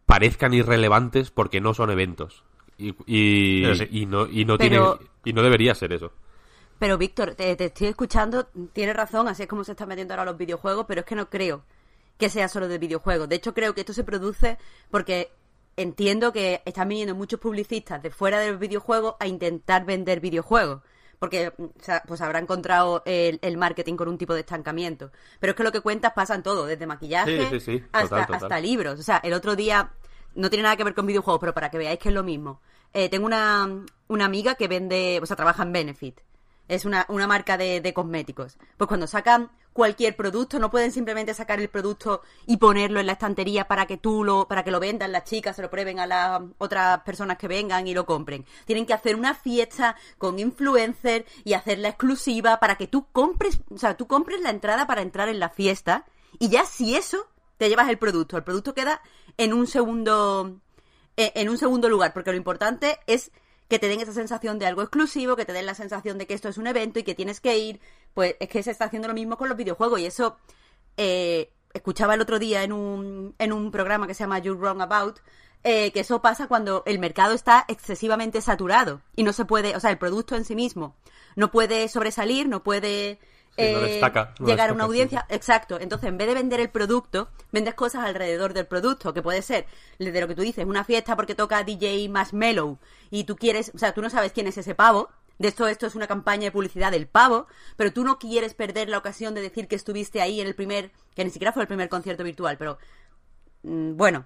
[0.05, 2.43] parezcan irrelevantes porque no son eventos.
[2.77, 3.87] Y, y, Pero sí.
[3.91, 4.79] y no, y no tiene,
[5.25, 6.13] y no debería ser eso.
[6.79, 10.25] Pero Víctor, te, te estoy escuchando, tienes razón, así es como se están metiendo ahora
[10.25, 11.63] los videojuegos, pero es que no creo
[12.17, 13.29] que sea solo de videojuegos.
[13.29, 14.57] De hecho, creo que esto se produce
[14.89, 15.31] porque
[15.77, 20.81] entiendo que están viniendo muchos publicistas de fuera de los videojuegos a intentar vender videojuegos.
[21.19, 25.11] Porque sea, pues habrá encontrado el, el marketing con un tipo de estancamiento.
[25.39, 28.25] Pero es que lo que cuentas pasa en todo, desde maquillaje Sí, sí, sí, hasta,
[28.25, 28.35] total.
[28.43, 28.99] hasta libros.
[28.99, 29.91] O sea, el otro día
[30.35, 32.61] no tiene nada que ver con videojuegos, pero para que veáis que es lo mismo.
[32.93, 33.69] Eh, tengo una,
[34.07, 36.21] una amiga que vende, o sea, trabaja en Benefit.
[36.69, 38.57] Es una, una marca de, de cosméticos.
[38.77, 43.13] Pues cuando sacan cualquier producto, no pueden simplemente sacar el producto y ponerlo en la
[43.13, 46.07] estantería para que tú lo, para que lo vendan las chicas, se lo prueben a
[46.07, 48.45] las otras personas que vengan y lo compren.
[48.65, 53.77] Tienen que hacer una fiesta con influencer y hacerla exclusiva para que tú compres, o
[53.77, 56.05] sea, tú compres la entrada para entrar en la fiesta
[56.39, 57.27] y ya si eso
[57.57, 59.01] te llevas el producto, el producto queda
[59.37, 60.59] en un segundo
[61.17, 63.31] eh, en un segundo lugar, porque lo importante es
[63.69, 66.33] que te den esa sensación de algo exclusivo, que te den la sensación de que
[66.33, 67.79] esto es un evento y que tienes que ir,
[68.13, 70.37] pues es que se está haciendo lo mismo con los videojuegos y eso
[70.97, 74.81] eh, escuchaba el otro día en un, en un programa que se llama You're Wrong
[74.81, 75.19] About,
[75.63, 79.79] eh, que eso pasa cuando el mercado está excesivamente saturado y no se puede, o
[79.79, 80.95] sea, el producto en sí mismo
[81.35, 83.19] no puede sobresalir, no puede
[83.59, 84.87] No eh, destaca, no llegar a una sí.
[84.87, 85.25] audiencia.
[85.29, 85.79] Exacto.
[85.79, 89.65] Entonces, en vez de vender el producto, vendes cosas alrededor del producto, que puede ser
[89.97, 92.77] de lo que tú dices, una fiesta porque toca DJ Marshmello
[93.09, 95.09] y tú quieres, o sea, tú no sabes quién es ese pavo.
[95.37, 98.89] De esto, esto es una campaña de publicidad del pavo, pero tú no quieres perder
[98.89, 101.67] la ocasión de decir que estuviste ahí en el primer, que ni siquiera fue el
[101.67, 102.77] primer concierto virtual, pero
[103.63, 104.25] mm, bueno,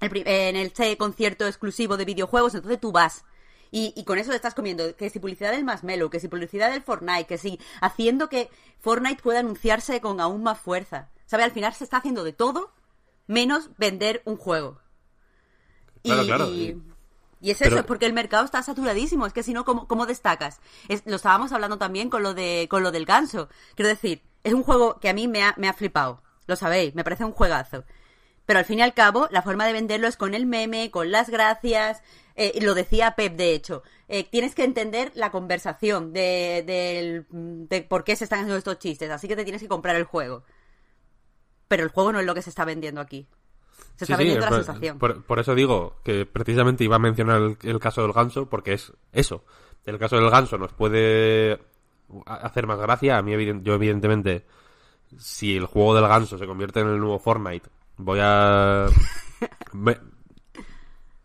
[0.00, 3.24] el en el este concierto exclusivo de videojuegos, entonces tú vas.
[3.70, 6.70] Y, y con eso te estás comiendo que si publicidad del Marshmello, que si publicidad
[6.70, 8.48] del Fortnite, que si haciendo que
[8.80, 11.08] Fortnite pueda anunciarse con aún más fuerza.
[11.26, 11.42] ¿Sabe?
[11.42, 12.72] Al final se está haciendo de todo
[13.26, 14.78] menos vender un juego.
[16.02, 16.82] Y, Claro, claro, y- y-
[17.40, 19.26] y es Pero- eso, es porque el mercado está saturadísimo.
[19.26, 20.60] Es que si no, ¿cómo, cómo destacas?
[20.88, 23.48] Es- lo estábamos hablando también con lo, de, con lo del ganso.
[23.74, 26.22] Quiero decir, es un juego que a mí me ha, me ha flipado.
[26.46, 27.84] Lo sabéis, me parece un juegazo.
[28.46, 31.10] Pero al fin y al cabo, la forma de venderlo es con el meme, con
[31.10, 32.02] las gracias.
[32.36, 33.82] Eh, lo decía Pep, de hecho.
[34.08, 37.26] Eh, tienes que entender la conversación de, del-
[37.68, 39.10] de por qué se están haciendo estos chistes.
[39.10, 40.44] Así que te tienes que comprar el juego.
[41.68, 43.26] Pero el juego no es lo que se está vendiendo aquí.
[43.96, 44.98] Se está Sí, sí, vendiendo la por, sensación.
[44.98, 48.74] por- por eso digo que precisamente iba a mencionar el, el caso del ganso, porque
[48.74, 49.44] es eso.
[49.84, 51.60] El caso del ganso nos puede
[52.26, 53.16] hacer más gracia.
[53.18, 54.44] A mí, yo evidentemente,
[55.18, 58.86] si el juego del ganso se convierte en el nuevo Fortnite, voy a...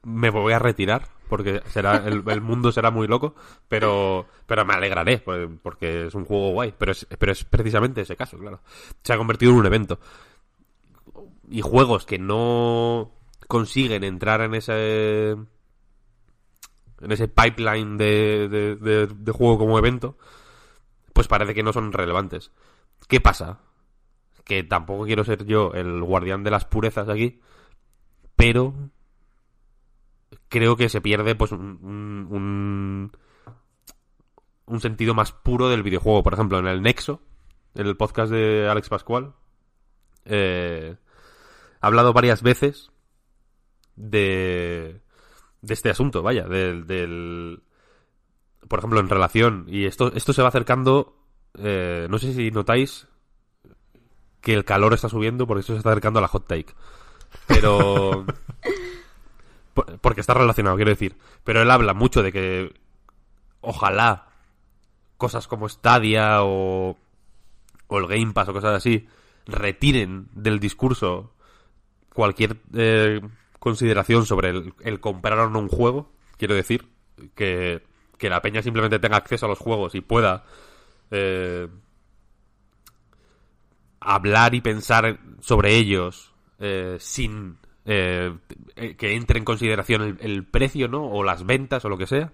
[0.04, 3.36] me, voy a retirar, porque será el, el mundo será muy loco,
[3.68, 6.74] pero pero me alegraré, pues, porque es un juego guay.
[6.78, 8.62] Pero es, pero es precisamente ese caso, claro.
[9.04, 10.00] Se ha convertido en un evento
[11.50, 13.12] y juegos que no
[13.48, 20.18] consiguen entrar en ese en ese pipeline de, de, de- de juego como evento
[21.14, 22.52] pues parece que no son relevantes
[23.10, 23.60] ¿qué pasa?
[24.46, 27.42] que tampoco quiero ser yo el guardián de las purezas aquí
[28.36, 28.74] pero
[30.52, 31.80] creo que se pierde pues un,
[32.30, 33.12] un,
[34.68, 37.22] un, sentido más puro del videojuego por ejemplo en el Nexo
[37.74, 39.34] en el podcast de Alex Pascual
[40.26, 40.96] eh,
[41.80, 42.92] ha hablado varias veces
[43.96, 45.02] de,
[45.62, 47.64] de este asunto, vaya, del, del...
[48.68, 51.18] Por ejemplo, en relación, y esto, esto se va acercando,
[51.58, 53.08] eh, no sé si notáis
[54.40, 56.74] que el calor está subiendo porque esto se está acercando a la hot take.
[57.48, 58.26] Pero...
[59.74, 61.18] por- porque está relacionado, quiero decir.
[61.44, 62.74] Pero él habla mucho de que
[63.62, 64.28] ojalá
[65.18, 66.98] cosas como Stadia o,
[67.88, 69.08] o el Game Pass o cosas así
[69.46, 71.34] retiren del discurso
[72.14, 73.22] cualquier eh,
[73.60, 76.12] consideración sobre el, el comprar o no un juego.
[76.38, 76.88] Quiero decir
[77.36, 77.84] que,
[78.18, 80.44] que la peña simplemente tenga acceso a los juegos y pueda
[81.12, 81.68] eh,
[84.00, 88.36] hablar y pensar sobre ellos eh, sin eh,
[88.98, 91.06] que entre en consideración el, precio, ¿no?
[91.06, 92.34] O las ventas o lo que sea.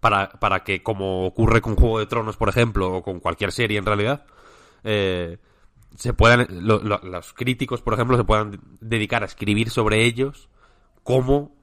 [0.00, 3.78] Para, para que, como ocurre con Juego de Tronos, por ejemplo, o con cualquier serie
[3.78, 4.24] en realidad,
[4.82, 5.36] eh,
[5.96, 10.48] se puedan lo- lo- los críticos por ejemplo se puedan dedicar a escribir sobre ellos
[11.02, 11.54] como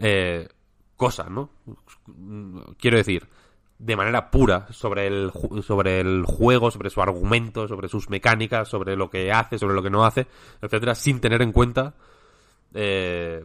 [0.00, 0.48] eh,
[0.96, 1.50] cosa no
[2.78, 3.28] quiero decir
[3.80, 8.94] de manera pura sobre el sobre el juego sobre su argumento sobre sus mecánicas sobre
[8.94, 10.26] lo que hace sobre lo que no hace
[10.60, 11.94] etcétera sin tener en cuenta
[12.74, 13.42] eh,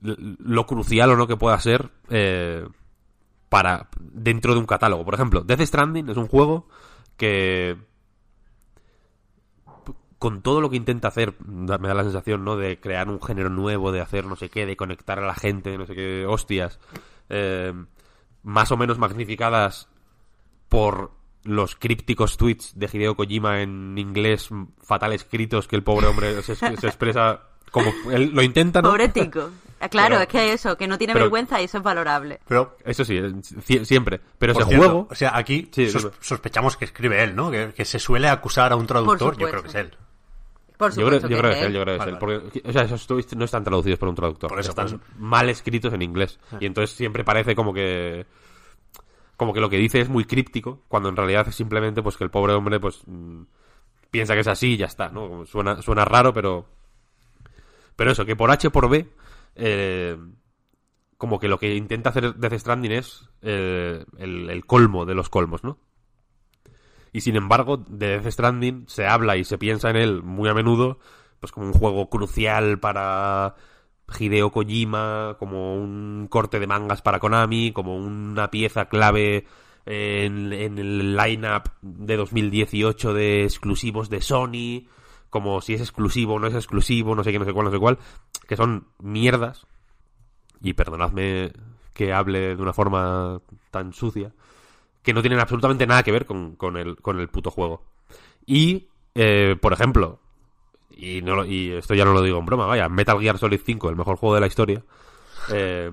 [0.00, 2.66] lo crucial o no que pueda ser eh,
[3.50, 6.66] para dentro de un catálogo por ejemplo Death Stranding es un juego
[7.18, 7.76] que
[10.18, 12.56] con todo lo que intenta hacer, me da la sensación, ¿no?
[12.56, 15.76] De crear un género nuevo, de hacer no sé qué, de conectar a la gente,
[15.76, 16.78] no sé qué, hostias.
[17.28, 17.72] eh,
[18.42, 19.88] más o menos magnificadas
[20.68, 21.12] por
[21.44, 24.48] los crípticos tweets de Hideo Kojima en inglés
[24.82, 28.90] fatal escritos que el pobre hombre se, se expresa como él lo intenta, ¿no?
[28.90, 29.50] Pobre tico.
[29.90, 32.38] Claro, Pero- es que eso, que no tiene pero- vergüenza y eso es valorable.
[32.46, 33.18] Pero, Eso sí,
[33.84, 34.20] siempre.
[34.38, 35.08] Pero ese cierto, juego...
[35.10, 36.14] o sea, aquí Sí, sos- dime.
[36.20, 37.50] sospechamos que escribe él, ¿no?
[37.50, 39.96] Que, que se suele acusar a un traductor, yo creo que es él.
[40.82, 42.18] Por Yo creo, yo creo que es él, yo creo que es Vale, él.
[42.18, 44.48] Porque, o sea, esos tweets no están traducidos por un traductor.
[44.48, 45.04] Por eso, están por eso.
[45.18, 46.40] mal escritos en inglés.
[46.60, 48.26] Y entonces siempre parece como que
[49.36, 52.24] como que lo que dice es muy críptico, cuando en realidad es simplemente pues que
[52.24, 53.42] el pobre hombre pues mm,
[54.10, 55.28] piensa que es así y ya está, ¿no?
[55.28, 56.66] Como Suena, suena raro, pero
[57.96, 59.08] pero eso, que por H por B
[59.56, 60.16] eh,
[61.16, 65.28] como que lo que intenta hacer Death Stranding es eh, el, el colmo de los
[65.28, 65.78] colmos, ¿no?
[67.12, 70.54] Y sin embargo, de Death Stranding se habla y se piensa en él muy a
[70.54, 70.98] menudo,
[71.40, 73.54] pues como un juego crucial para
[74.18, 79.46] Hideo Kojima, como un corte de mangas para Konami, como una pieza clave
[79.84, 84.88] en, en el lineup de 2018 de exclusivos de Sony,
[85.28, 87.72] como si es exclusivo o no es exclusivo, no sé qué, no sé cuál, no
[87.72, 87.98] sé cuál,
[88.46, 89.66] que son mierdas.
[90.62, 91.52] Y perdonadme
[91.92, 94.32] que hable de una forma tan sucia,
[95.02, 97.84] que no tienen absolutamente nada que ver con, con el, con el puto juego.
[98.46, 100.20] Y, eh, por ejemplo,
[100.90, 103.60] y, no lo- y esto ya no lo digo en broma, vaya, Metal Gear Solid
[103.64, 104.82] 5, el mejor juego de la historia,
[105.52, 105.90] eh,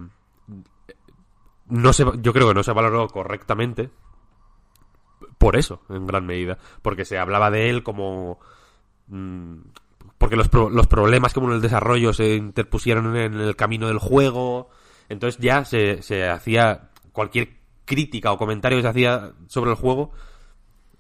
[1.68, 3.90] no se, yo creo que no se valoró correctamente
[5.38, 8.40] por eso, en gran medida, porque se hablaba de él como...
[9.08, 9.56] mm,
[10.18, 14.70] porque los, los problemas como en el desarrollo se interpusieron en el camino del juego,
[15.08, 17.59] entonces ya se, se hacía cualquier
[17.90, 20.12] crítica o comentario que se hacía sobre el juego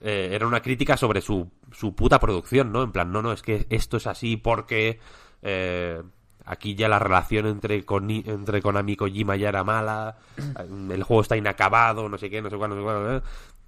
[0.01, 2.81] eh, era una crítica sobre su, su puta producción, ¿no?
[2.81, 4.99] En plan, no, no, es que esto es así porque
[5.43, 6.01] eh,
[6.45, 10.17] aquí ya la relación entre, Koni- entre Konami y Kojima ya era mala,
[10.89, 13.21] el juego está inacabado, no sé qué, no sé cuándo, no sé eh.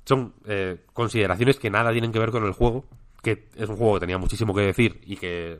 [0.03, 0.33] Son
[0.93, 2.85] consideraciones que nada tienen que ver con el juego,
[3.21, 5.59] que es un juego que tenía muchísimo que decir y que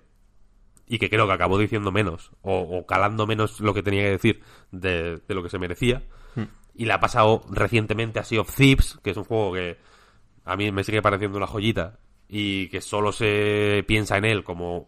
[0.88, 4.42] y que creo que acabó diciendo menos o, calando menos lo que tenía que decir
[4.72, 6.02] de, de lo que se merecía.
[6.74, 9.78] Y le ha pasado recientemente a Sea of Thieves, que es un juego que
[10.46, 14.88] a mí me sigue pareciendo una joyita y que solo se piensa en él como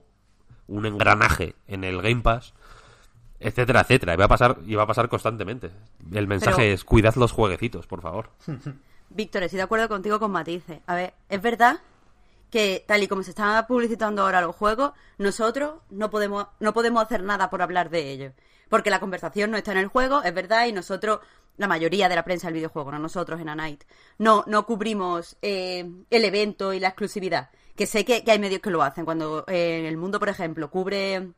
[0.67, 2.53] un engranaje en el Game Pass,
[3.39, 4.13] etcétera, etcétera.
[4.13, 5.71] Y va a pasar, y va a pasar constantemente.
[6.13, 8.29] El mensaje Pero- es cuidad los jueguecitos, por favor.
[9.09, 10.79] Víctor, estoy de acuerdo contigo con matices.
[10.87, 11.81] A ver, es verdad
[12.49, 17.03] que tal y como se están publicitando ahora los juegos, nosotros no podemos, no podemos
[17.03, 18.33] hacer nada por hablar de ellos.
[18.73, 21.19] Porque la conversación no está en el juego, es verdad, y nosotros,
[21.57, 23.83] la mayoría de la prensa del videojuego, no nosotros en A Night,
[24.17, 27.51] no, no cubrimos eh, el evento y la exclusividad.
[27.75, 29.05] Que sé que, hay medios que lo hacen.
[29.05, 31.33] Cuando eh, en el mundo, por ejemplo, cubre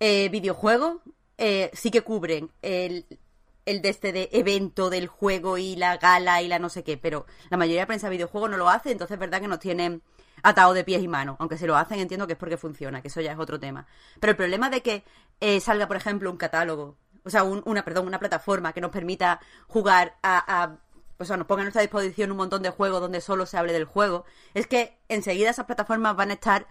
[0.00, 0.96] eh, videojuegos,
[1.38, 3.06] eh, sí que cubren el,
[3.64, 6.96] el de este de evento del juego y la gala y la no sé qué,
[6.96, 9.60] pero la mayoría de prensa de videojuegos no lo hace, entonces es verdad que nos
[9.60, 10.02] tienen
[10.42, 11.36] atado de pies y manos.
[11.38, 13.86] Aunque si lo hacen entiendo que es porque funciona, que eso ya es otro tema.
[14.20, 15.04] Pero el problema de que
[15.40, 18.90] eh, salga, por ejemplo, un catálogo, o sea, un- una, perdón, una plataforma que nos
[18.90, 20.76] permita jugar a, a
[21.18, 23.72] o sea, nos ponga a nuestra disposición un montón de juegos donde solo se hable
[23.72, 26.66] del juego, es que enseguida esas plataformas van a estar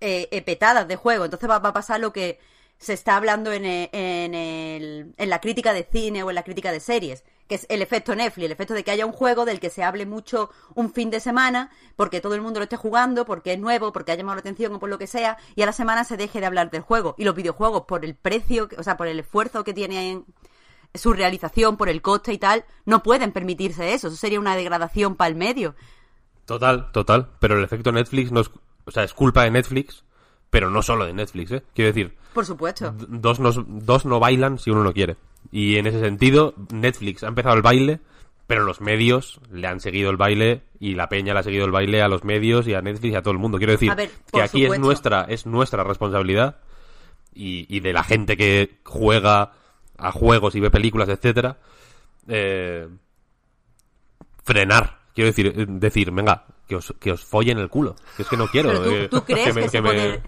[0.00, 1.24] eh, eh, petadas de juego.
[1.24, 2.38] Entonces va, a pasar lo que
[2.78, 3.88] se está hablando e-
[4.36, 7.82] el- en la crítica de cine o en la crítica de series, que es el
[7.82, 10.92] efecto Netflix, el efecto de que haya un juego del que se hable mucho un
[10.92, 14.14] fin de semana, porque todo el mundo lo esté jugando, porque es nuevo, porque ha
[14.14, 16.46] llamado la atención o por lo que sea, y a la semana se deje de
[16.46, 17.14] hablar del juego.
[17.18, 20.24] Y los videojuegos, por el precio, o sea, por el esfuerzo que tienen
[20.94, 24.08] su realización, por el coste y tal, no pueden permitirse eso.
[24.08, 25.74] Eso sería una degradación para el medio.
[26.44, 27.30] Total, total.
[27.40, 28.50] Pero el efecto Netflix no es,
[28.84, 30.04] o sea, es culpa de Netflix,
[30.52, 31.62] pero no solo de Netflix, ¿eh?
[31.74, 32.94] Quiero decir, Por supuesto.
[33.08, 35.16] dos no, dos no bailan si uno no quiere.
[35.50, 38.00] Y en ese sentido, Netflix ha empezado el baile,
[38.46, 41.70] pero los medios le han seguido el baile y la peña le ha seguido el
[41.70, 43.56] baile a los medios y a Netflix y a todo el mundo.
[43.56, 46.58] Quiero decir ver, que aquí es nuestra, es nuestra responsabilidad
[47.34, 49.52] y, y de la gente que juega
[49.96, 51.56] a juegos y ve películas, etcétera,
[52.28, 52.88] eh,
[54.44, 54.98] frenar.
[55.14, 57.96] Quiero decir, eh, decir, venga, que os, que os follen el culo.
[58.16, 58.70] Que es que no quiero.
[58.70, 60.20] Pero tú, eh, tú crees que, me- me-.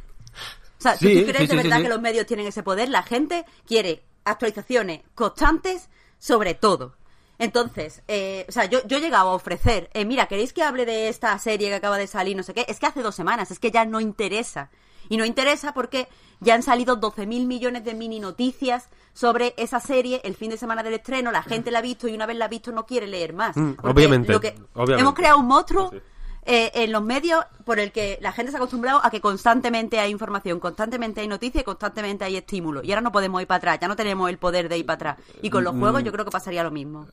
[0.84, 2.88] O sea, ¿tú- Sí, ¿tú crees sí, de verdad que los medios tienen ese poder?
[2.90, 6.96] La gente quiere actualizaciones constantes sobre todo.
[7.38, 10.86] Entonces, eh, o sea, yo, yo he llegado a ofrecer, eh, mira, ¿queréis que hable
[10.86, 12.64] de esta serie que acaba de salir, no sé qué?
[12.68, 14.70] Es que hace dos semanas, es que ya no interesa.
[15.08, 16.08] Y no interesa porque
[16.40, 20.82] ya han salido 12.000 millones de mini noticias sobre esa serie el fin de semana
[20.82, 23.06] del estreno, la gente la ha visto y una vez la ha visto no quiere
[23.06, 23.56] leer más.
[23.56, 25.00] Mm, obviamente, lo que- obviamente.
[25.00, 25.98] Hemos creado un monstruo sí.
[26.46, 29.98] Eh, en los medios por el que la gente se ha acostumbrado a que constantemente
[29.98, 32.82] hay información, constantemente hay noticias y constantemente hay estímulo.
[32.84, 34.94] Y ahora no podemos ir para atrás, ya no tenemos el poder de ir para
[35.12, 35.16] atrás.
[35.42, 35.80] Y con los Mm.
[35.80, 37.06] juegos yo creo que pasaría lo mismo.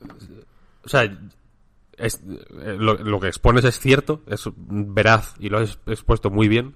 [0.83, 1.03] O sea,
[1.97, 6.47] es- eh, lo, lo que expones es cierto, es veraz y lo has expuesto muy
[6.47, 6.75] bien,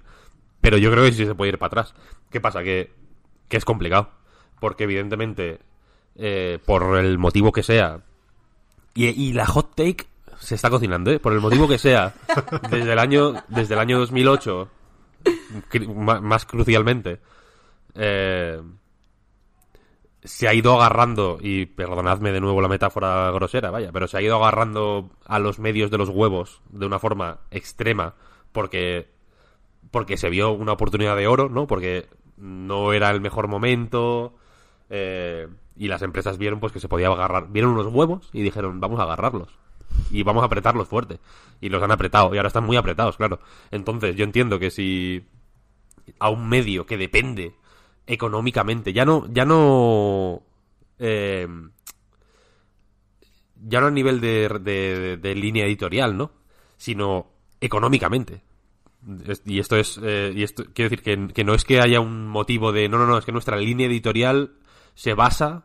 [0.60, 1.94] pero yo creo que sí se puede ir para atrás.
[2.30, 2.62] ¿Qué pasa?
[2.62, 2.92] Que,
[3.48, 4.10] que es complicado.
[4.60, 5.60] Porque evidentemente,
[6.14, 8.00] eh, por el motivo que sea,
[8.94, 10.06] y, y la hot take
[10.46, 11.18] se está cocinando, ¿eh?
[11.18, 12.14] Por el motivo que sea,
[12.70, 14.68] desde el año, desde el año 2008,
[15.70, 17.20] cri- ma- más crucialmente,
[17.94, 18.60] eh,
[20.22, 24.22] se ha ido agarrando, y perdonadme de nuevo la metáfora grosera, vaya, pero se ha
[24.22, 28.14] ido agarrando a los medios de los huevos de una forma extrema
[28.52, 29.08] porque
[29.92, 31.66] porque se vio una oportunidad de oro, ¿no?
[31.68, 34.34] Porque no era el mejor momento
[34.90, 38.80] eh, y las empresas vieron pues que se podía agarrar, vieron unos huevos y dijeron
[38.80, 39.48] vamos a agarrarlos
[40.10, 41.18] y vamos a apretarlos fuerte
[41.60, 43.40] y los han apretado y ahora están muy apretados, claro.
[43.70, 45.24] Entonces yo entiendo que si
[46.18, 47.54] a un medio que depende
[48.06, 48.92] económicamente.
[48.92, 50.42] Ya no, ya no,
[50.98, 51.48] eh,
[53.64, 56.30] ya no a nivel de, de- de línea editorial, ¿no?
[56.76, 57.30] Sino
[57.60, 58.42] económicamente.
[59.44, 62.26] Y esto es, eh, y esto quiero decir que, que no es que haya un
[62.26, 64.52] motivo de, no, no, no, es que nuestra línea editorial
[64.94, 65.64] se basa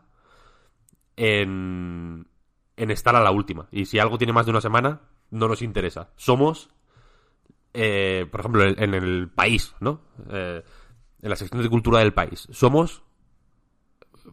[1.16, 2.26] en,
[2.76, 3.68] en estar a la última.
[3.70, 6.10] Y si algo tiene más de una semana, no nos interesa.
[6.16, 6.70] Somos
[7.74, 10.02] eh, por ejemplo, en, el país, ¿no?
[10.30, 10.62] Eh,
[11.22, 12.46] en la sección de cultura del país.
[12.50, 13.02] Somos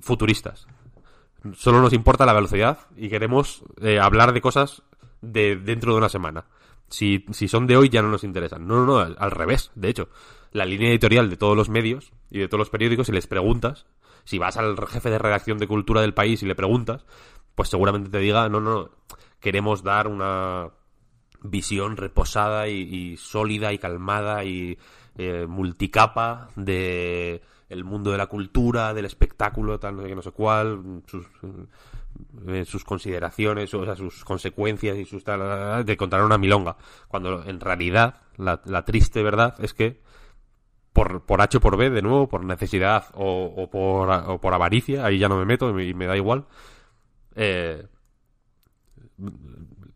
[0.01, 0.67] futuristas.
[1.53, 4.83] Solo nos importa la velocidad y queremos eh, hablar de cosas
[5.21, 6.45] de dentro de una semana.
[6.89, 8.67] Si, si son de hoy ya no nos interesan.
[8.67, 9.71] No, no, no, al, al revés.
[9.75, 10.09] De hecho,
[10.51, 13.85] la línea editorial de todos los medios y de todos los periódicos, si les preguntas,
[14.25, 17.05] si vas al jefe de redacción de cultura del país y le preguntas,
[17.59, 18.89] pues seguramente te diga, no, no,
[19.41, 20.69] queremos dar una
[21.41, 24.77] visión reposada y, sólida y calmada y
[25.17, 30.21] eh, multicapa de el mundo de la cultura, del espectáculo, tal, no sé qué, no
[30.21, 31.25] sé cuál, sus,
[32.47, 36.77] eh, consideraciones, o sea, sus consecuencias y sus tal, de contar una milonga.
[37.09, 39.99] Cuando en realidad la, la triste verdad es que
[40.93, 44.53] por, por H o por B, de nuevo, por necesidad o, o por, o por
[44.53, 46.45] avaricia, ahí ya no me meto y me, y me da igual,
[47.35, 47.85] eh,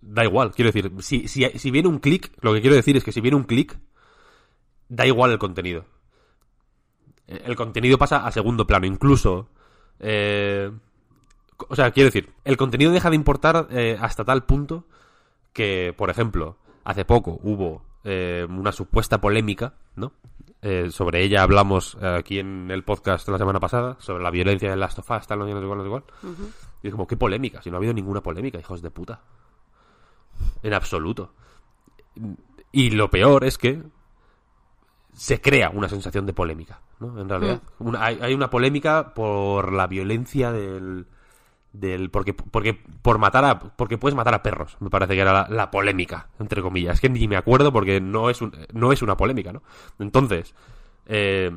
[0.01, 3.03] da igual, quiero decir, si, si, si viene un clic, lo que quiero decir es
[3.03, 3.77] que si viene un clic,
[4.89, 5.85] da igual el contenido.
[7.27, 9.49] Eh, El contenido pasa a segundo plano, incluso...
[9.99, 10.71] eh,
[11.69, 14.85] o sea, quiero decir, el contenido deja de importar eh, hasta tal punto
[15.53, 20.11] que, por ejemplo, hace poco hubo eh, una supuesta polémica, ¿no?
[20.61, 24.75] Eh, sobre ella hablamos aquí en el podcast la semana pasada, sobre la violencia de
[24.77, 26.03] Last of Us, tal, no no.
[26.83, 27.61] Y es como, ¿qué polémica?
[27.61, 29.21] Si no ha habido ninguna polémica, hijos de puta.
[30.61, 31.33] En absoluto.
[32.71, 33.81] Y lo peor es que
[35.13, 37.19] se crea una sensación de polémica, ¿no?
[37.19, 37.61] En realidad.
[37.79, 41.05] Una- hay, hay una polémica por la violencia del...
[41.71, 45.33] del porque, porque por matar a porque puedes matar a perros me parece que era
[45.33, 48.91] la, la polémica entre comillas es que ni me acuerdo porque no es un- no
[48.91, 49.63] es una polémica no
[49.97, 50.53] entonces
[51.07, 51.49] eh,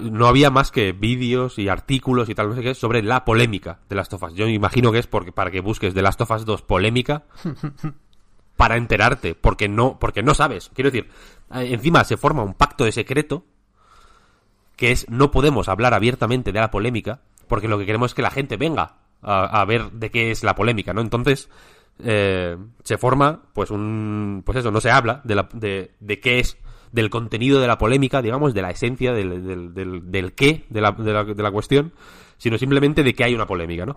[0.00, 3.78] no había más que vídeos y artículos y tal, no sé qué, sobre la polémica
[3.88, 4.34] de Last of Us.
[4.34, 7.24] Yo imagino que es porque, para que busques de Last of Us 2 polémica
[8.56, 10.70] para enterarte, porque no, porque no sabes.
[10.74, 11.10] Quiero decir,
[11.54, 13.44] eh, encima se forma un pacto de secreto
[14.76, 18.22] que es no podemos hablar abiertamente de la polémica porque lo que queremos es que
[18.22, 21.00] la gente venga a, a ver de qué es la polémica, ¿no?
[21.00, 21.50] Entonces
[22.02, 26.38] eh, se forma, pues un, pues eso, no se habla de, la, de, de qué
[26.38, 26.56] es,
[26.92, 30.80] del contenido de la polémica, digamos, de la esencia del, del, del, del qué de
[30.80, 31.92] la, de, la, cuestión,
[32.38, 33.96] sino simplemente de que hay una polémica, ¿no?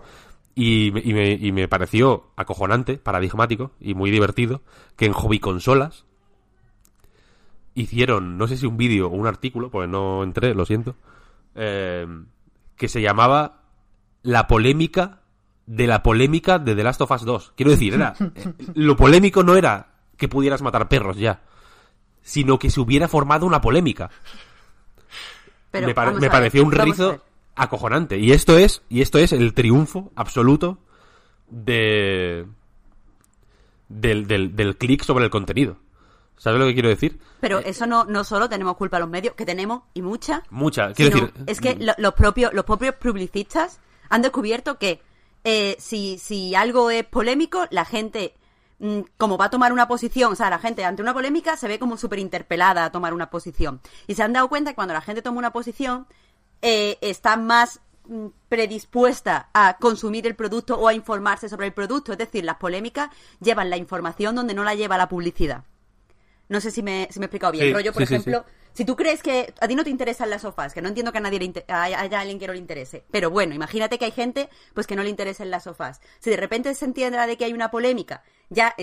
[0.54, 4.62] Y, y, me, y me pareció acojonante, paradigmático y muy divertido
[4.96, 6.04] que en hobby consolas
[7.74, 10.94] hicieron, no sé si un vídeo o un artículo, porque no entré, lo siento,
[11.54, 12.06] eh,
[12.76, 13.62] que se llamaba
[14.22, 15.20] La polémica
[15.66, 17.52] de la polémica de The Last of Us 2.
[17.56, 21.42] Quiero decir, era eh, lo polémico no era que pudieras matar perros ya,
[22.24, 24.10] sino que se hubiera formado una polémica.
[25.70, 27.20] Pero me, pare- a pareció un a rizo
[27.54, 28.18] acojonante.
[28.18, 30.78] Y esto es, y esto es el triunfo absoluto
[31.48, 32.46] de
[33.88, 35.76] del, del, del clic sobre el contenido.
[36.36, 37.18] ¿Sabes lo que quiero decir?
[37.40, 40.92] Pero Eh, eso no, no solo tenemos culpa los medios, que tenemos, y mucha, Mucha.
[40.92, 45.00] Quiero decir, es que lo- los propios los propios publicistas han descubierto que
[45.44, 48.43] eh, si, si algo es polémico, la gente, mm,
[49.16, 51.78] como va a tomar una posición, o sea, la gente ante una polémica se ve
[51.78, 53.80] como súper interpelada a tomar una posición.
[54.06, 56.06] Y se han dado cuenta que cuando la gente toma una posición,
[56.60, 62.12] eh, está más mm, predispuesta a consumir el producto o a informarse sobre el producto.
[62.12, 63.10] Es decir, las polémicas
[63.40, 65.64] llevan la información donde no la lleva la publicidad.
[66.48, 67.66] No sé si me, si me he explicado bien.
[67.66, 68.44] Sí, Rollo, por sí, sí, ejemplo,
[68.74, 71.18] si tú crees que a ti no te interesan las sofás, que no entiendo que
[71.18, 74.10] a nadie le inter- haya alguien que no le interese, pero bueno, imagínate que hay
[74.10, 76.00] gente pues que no le interesen las sofás.
[76.18, 78.74] Si de repente se entiende de que hay una polémica, ya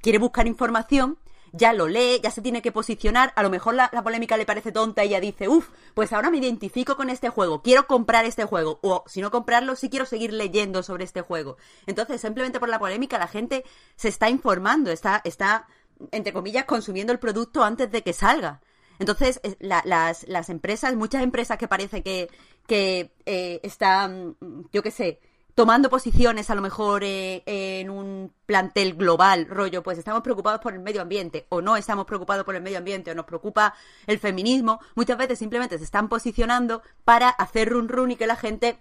[0.00, 1.18] quiere buscar información,
[1.56, 4.44] ya lo lee, ya se tiene que posicionar, a lo mejor la, la polémica le
[4.44, 8.24] parece tonta y ya dice, uff, pues ahora me identifico con este juego, quiero comprar
[8.24, 11.56] este juego, o si no comprarlo, sí quiero seguir leyendo sobre este juego.
[11.86, 13.64] Entonces, simplemente por la polémica, la gente
[13.94, 15.68] se está informando, está, está,
[16.10, 18.60] entre comillas, consumiendo el producto antes de que salga.
[18.98, 22.28] Entonces, eh, la- las, las empresas, muchas empresas que parece que,
[22.66, 24.36] que eh, están,
[24.72, 25.20] yo qué sé,
[25.54, 30.72] tomando posiciones a lo mejor eh, en un plantel global, rollo, pues estamos preocupados por
[30.74, 33.74] el medio ambiente o no estamos preocupados por el medio ambiente o nos preocupa
[34.06, 38.36] el feminismo, muchas veces simplemente se están posicionando para hacer run run y que la
[38.36, 38.78] gente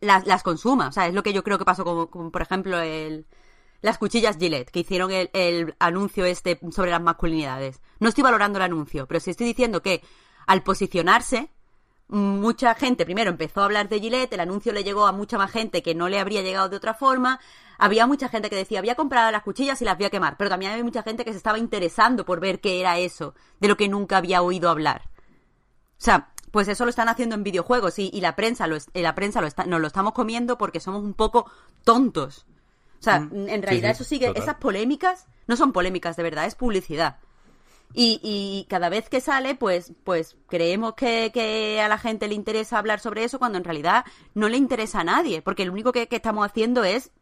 [0.00, 0.88] las, las consuma.
[0.88, 3.26] O sea, es lo que yo creo que pasó con, con, por ejemplo, el,
[3.84, 7.82] las cuchillas Gillette, que hicieron el, anuncio este sobre las masculinidades.
[8.00, 10.02] No estoy valorando el anuncio, pero sí estoy diciendo que
[10.46, 11.50] al posicionarse,
[12.08, 15.50] mucha gente primero empezó a hablar de Gillette, el anuncio le llegó a mucha más
[15.50, 17.40] gente que no le habría llegado de otra forma.
[17.76, 20.38] Había mucha gente que decía, voy a comprar las cuchillas y las voy a quemar,
[20.38, 23.68] pero también había mucha gente que se estaba interesando por ver qué era eso, de
[23.68, 25.10] lo que nunca había oído hablar.
[25.98, 29.02] O sea, pues eso lo están haciendo en videojuegos y, y la prensa, lo, eh,
[29.02, 31.50] la prensa lo está, nos lo estamos comiendo porque somos un poco
[31.84, 32.46] tontos.
[33.06, 34.42] O sea, en realidad sí, eso sigue, total.
[34.42, 37.18] esas polémicas no son polémicas de verdad, es publicidad.
[37.96, 42.34] Y, y cada vez que sale, pues, pues creemos que, que a la gente le
[42.34, 45.92] interesa hablar sobre eso cuando en realidad no le interesa a nadie, porque lo único
[45.92, 47.12] que, que estamos haciendo es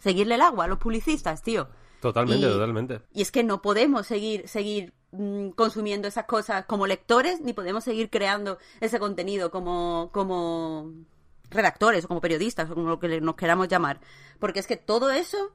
[0.00, 1.68] seguirle el agua a los publicistas, tío.
[2.00, 3.00] Totalmente, Y- totalmente.
[3.12, 7.84] Y es que no podemos seguir, seguir mm, consumiendo esas cosas como lectores, ni podemos
[7.84, 10.92] seguir creando ese contenido como, como
[11.50, 14.00] redactores o como periodistas o como lo que nos queramos llamar.
[14.38, 15.52] Porque es que todo eso,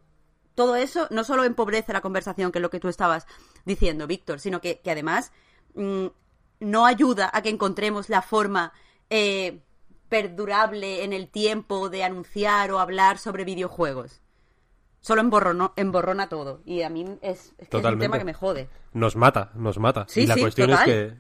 [0.56, 3.26] todo eso no solo empobrece la conversación, que es lo que tú estabas
[3.66, 5.32] diciendo, Víctor, sino que, que además
[5.76, 6.08] mm,
[6.60, 8.74] no ayuda a que encontremos la forma
[9.10, 9.62] eh,
[10.10, 14.22] perdurable en el tiempo de anunciar o hablar sobre videojuegos.
[15.00, 16.62] Solo emborrono- emborrona todo.
[16.66, 18.70] Y a mí es, es que es un tema que me jode.
[18.94, 20.06] Nos mata, nos mata.
[20.08, 20.90] Sí, y la sí, cuestión total.
[20.90, 21.18] es que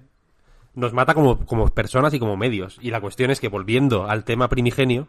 [0.75, 2.77] nos mata como, como personas y como medios.
[2.81, 5.07] Y la cuestión es que volviendo al tema primigenio,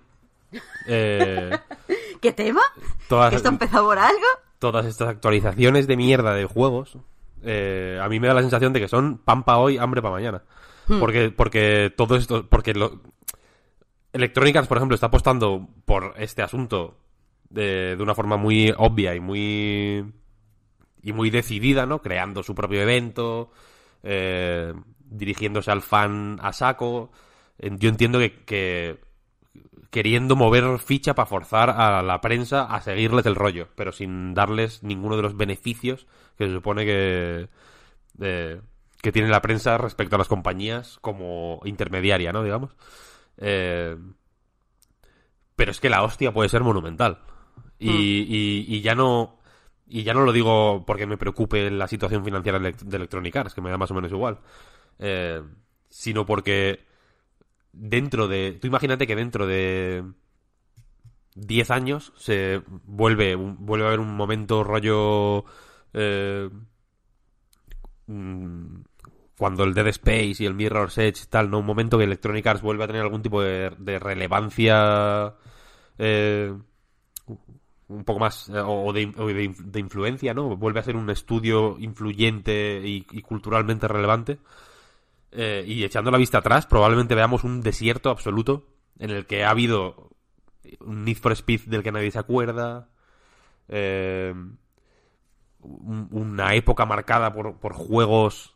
[0.86, 1.56] eh,
[2.20, 2.60] ¿Qué tema?
[3.08, 4.26] Todas- ¿Que esto empezó por algo?
[4.58, 6.96] todas estas actualizaciones de mierda de juegos,
[7.42, 10.10] eh, a mí me da la sensación de que son pan pa hoy, hambre pa
[10.10, 10.42] mañana.
[10.88, 11.00] Hmm.
[11.00, 13.02] Porque, porque todo esto, porque lo,
[14.14, 16.96] Electronic Arts, por ejemplo, está apostando por este asunto
[17.50, 20.12] de, de una forma muy obvia y muy
[21.02, 22.00] y muy decidida, ¿no?
[22.00, 23.50] Creando su propio evento,
[24.02, 24.72] eh,
[25.16, 27.10] dirigiéndose al fan a saco.
[27.58, 29.00] Yo entiendo que, que
[29.90, 34.82] queriendo mover ficha para forzar a la prensa a seguirles el rollo, pero sin darles
[34.82, 36.06] ninguno de los beneficios
[36.36, 37.48] que se supone que
[38.20, 38.60] eh,
[39.02, 42.42] que tiene la prensa respecto a las compañías como intermediaria, ¿no?
[42.42, 42.74] Digamos.
[43.38, 43.96] Eh,
[45.56, 47.18] pero es que la hostia puede ser monumental.
[47.78, 47.90] Y,
[48.28, 49.38] y- y ya no.
[49.86, 53.60] Y ya no lo digo porque me preocupe la situación financiera de Electronic Arts, que
[53.60, 54.38] me da más o menos igual.
[54.98, 55.42] Eh,
[55.90, 56.84] sino porque
[57.72, 58.58] dentro de.
[58.60, 60.04] Tú imagínate que dentro de
[61.34, 65.44] 10 años se vuelve, un- vuelve a haber un momento rollo.
[65.96, 66.50] eh,
[69.36, 71.58] cuando el Dead Space y el Mirror's Edge tal, ¿no?
[71.58, 75.34] Un momento que Electronic Arts vuelve a tener algún tipo de, relevancia
[75.98, 76.52] eh,
[77.88, 79.02] un poco más eh, o de,
[79.78, 80.56] influencia, ¿no?
[80.56, 84.38] Vuelve a ser un estudio influyente y culturalmente relevante.
[85.36, 88.68] Eh, y echando la vista atrás, probablemente veamos un desierto absoluto
[88.98, 90.10] en el que ha habido
[90.80, 92.88] un Need for Speed del que nadie se acuerda.
[93.68, 94.32] eh,
[95.60, 98.54] un- una época marcada por, por juegos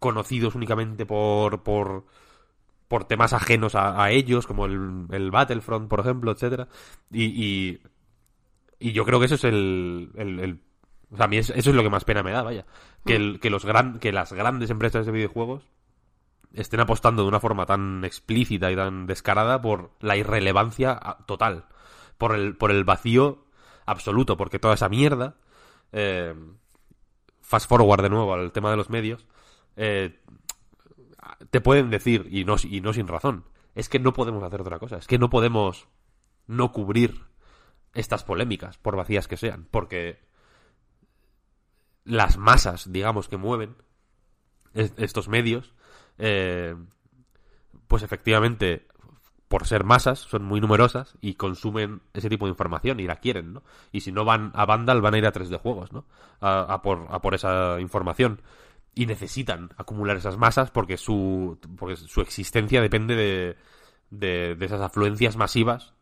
[0.00, 2.06] conocidos únicamente por, por,
[2.88, 6.68] por temas ajenos a, ellos, como el, el Battlefront, por ejemplo, etcétera
[7.12, 7.78] y,
[8.80, 12.42] y, yo creo que eso es el, eso es lo que más pena me da,
[12.42, 12.66] vaya.
[13.04, 15.64] Que, que, los gran, que las grandes empresas de videojuegos
[16.52, 21.66] estén apostando de una forma tan explícita y tan descarada por la irrelevancia total.
[22.16, 23.44] Por el, por el vacío
[23.86, 24.36] absoluto.
[24.36, 25.36] Porque toda esa mierda.
[25.92, 26.34] eh,
[27.40, 29.26] fast forward de nuevo al tema de los medios.
[29.76, 30.20] eh,
[31.50, 33.44] te pueden decir, y no, y no sin razón,
[33.74, 34.96] es que no podemos hacer otra cosa.
[34.96, 35.86] Es que no podemos
[36.46, 37.26] no cubrir
[37.94, 39.66] estas polémicas, por vacías que sean.
[39.70, 40.18] Porque
[42.04, 43.76] las masas, digamos, que mueven
[44.74, 45.74] es- estos medios,
[46.18, 46.74] eh,
[47.86, 48.86] pues efectivamente
[49.48, 53.54] por ser masas, son muy numerosas y consumen ese tipo de información y la quieren,
[53.54, 53.62] ¿no?
[53.92, 56.04] Y si no van a Vandal, van a ir a 3D Juegos, ¿no?
[56.40, 58.42] A, a por, a por esa información.
[58.94, 63.56] Y necesitan acumular esas masas porque su, porque su existencia depende de,
[64.10, 65.94] de, de esas afluencias masivas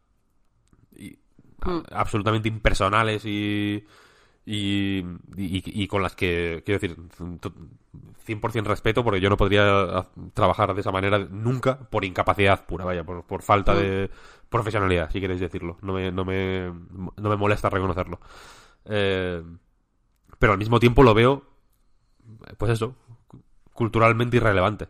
[0.96, 1.18] y,
[1.64, 1.82] Mm.
[1.90, 3.84] a- absolutamente impersonales y,
[4.46, 4.98] y,
[5.36, 6.96] y, y con las que, quiero decir,
[7.40, 7.52] to-
[8.24, 13.04] 100% respeto porque yo no podría trabajar de esa manera nunca por incapacidad pura, vaya,
[13.04, 14.10] por, por falta de
[14.48, 15.76] profesionalidad, si queréis decirlo.
[15.82, 16.72] No me, no me,
[17.16, 18.20] no me molesta reconocerlo.
[18.84, 19.42] Eh,
[20.38, 21.44] pero al mismo tiempo lo veo,
[22.58, 22.94] pues eso,
[23.26, 23.42] cu-
[23.72, 24.88] culturalmente irrelevante.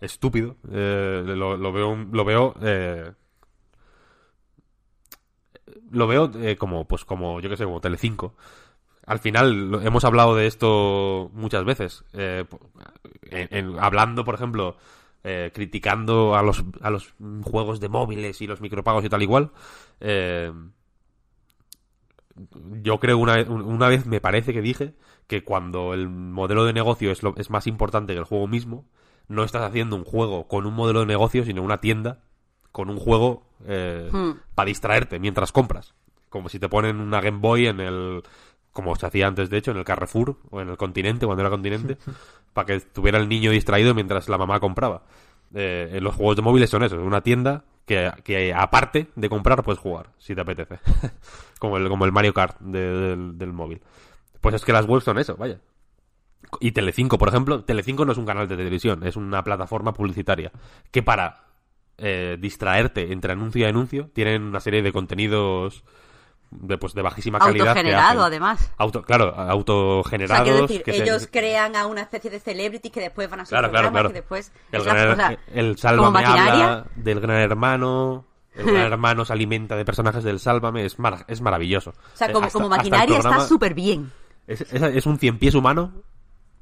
[0.00, 0.56] Estúpido.
[0.70, 3.12] Eh, lo, lo veo, lo veo eh,
[5.90, 8.34] lo veo eh, como, pues como, yo que sé, como Telecinco.
[9.08, 12.04] Al final, hemos hablado de esto muchas veces.
[12.12, 12.44] eh,
[13.30, 14.76] en- en- hablando, por ejemplo,
[15.24, 19.50] eh, criticando a los, a los juegos de móviles y los micropagos y tal igual.
[20.00, 20.52] eh,
[22.82, 24.94] yo creo una, vez- una vez me parece que dije
[25.26, 28.84] que cuando el modelo de negocio es, lo, es más importante que el juego mismo,
[29.26, 32.20] no estás haciendo un juego con un modelo de negocio, sino una tienda
[32.72, 34.32] con un juego eh, Hmm.
[34.54, 35.94] para distraerte mientras compras.
[36.28, 38.22] Como si te ponen una Game Boy en el.
[38.72, 41.50] Como se hacía antes, de hecho, en el Carrefour o en el continente, cuando era
[41.50, 41.96] continente,
[42.52, 45.02] para que estuviera el niño distraído mientras la mamá compraba.
[45.54, 49.62] Eh, los juegos de móviles son eso, es una tienda que, que aparte de comprar
[49.64, 50.78] puedes jugar, si te apetece.
[51.58, 53.80] como, el, como el Mario Kart de- del, del móvil.
[54.40, 55.58] Pues es que las webs son eso, vaya.
[56.60, 60.52] Y Telecinco, por ejemplo, Telecinco no es un canal de televisión, es una plataforma publicitaria
[60.90, 61.44] que para
[61.98, 65.82] eh, distraerte entre anuncio y anuncio tienen una serie de contenidos
[66.50, 67.68] de, pues, de bajísima calidad.
[67.68, 68.70] Autogenerado, además.
[68.78, 70.44] Auto, claro, O sea, autogenerados.
[70.44, 73.44] quiero decir, que se- ellos crean a una especie de celebrity que después van a
[73.44, 74.08] ser Claro, claro, claro.
[74.08, 74.52] que después...
[74.72, 78.24] El, gran, o sea, el Sálvame habla del gran hermano.
[78.54, 80.84] El gran hermano se alimenta de personajes del Sálvame.
[80.84, 81.90] Es, mar- es maravilloso.
[81.90, 84.10] O sea, Eh, como, hasta- como maquinaria está súper bien.
[84.46, 85.92] Es, es, es un cien pies humano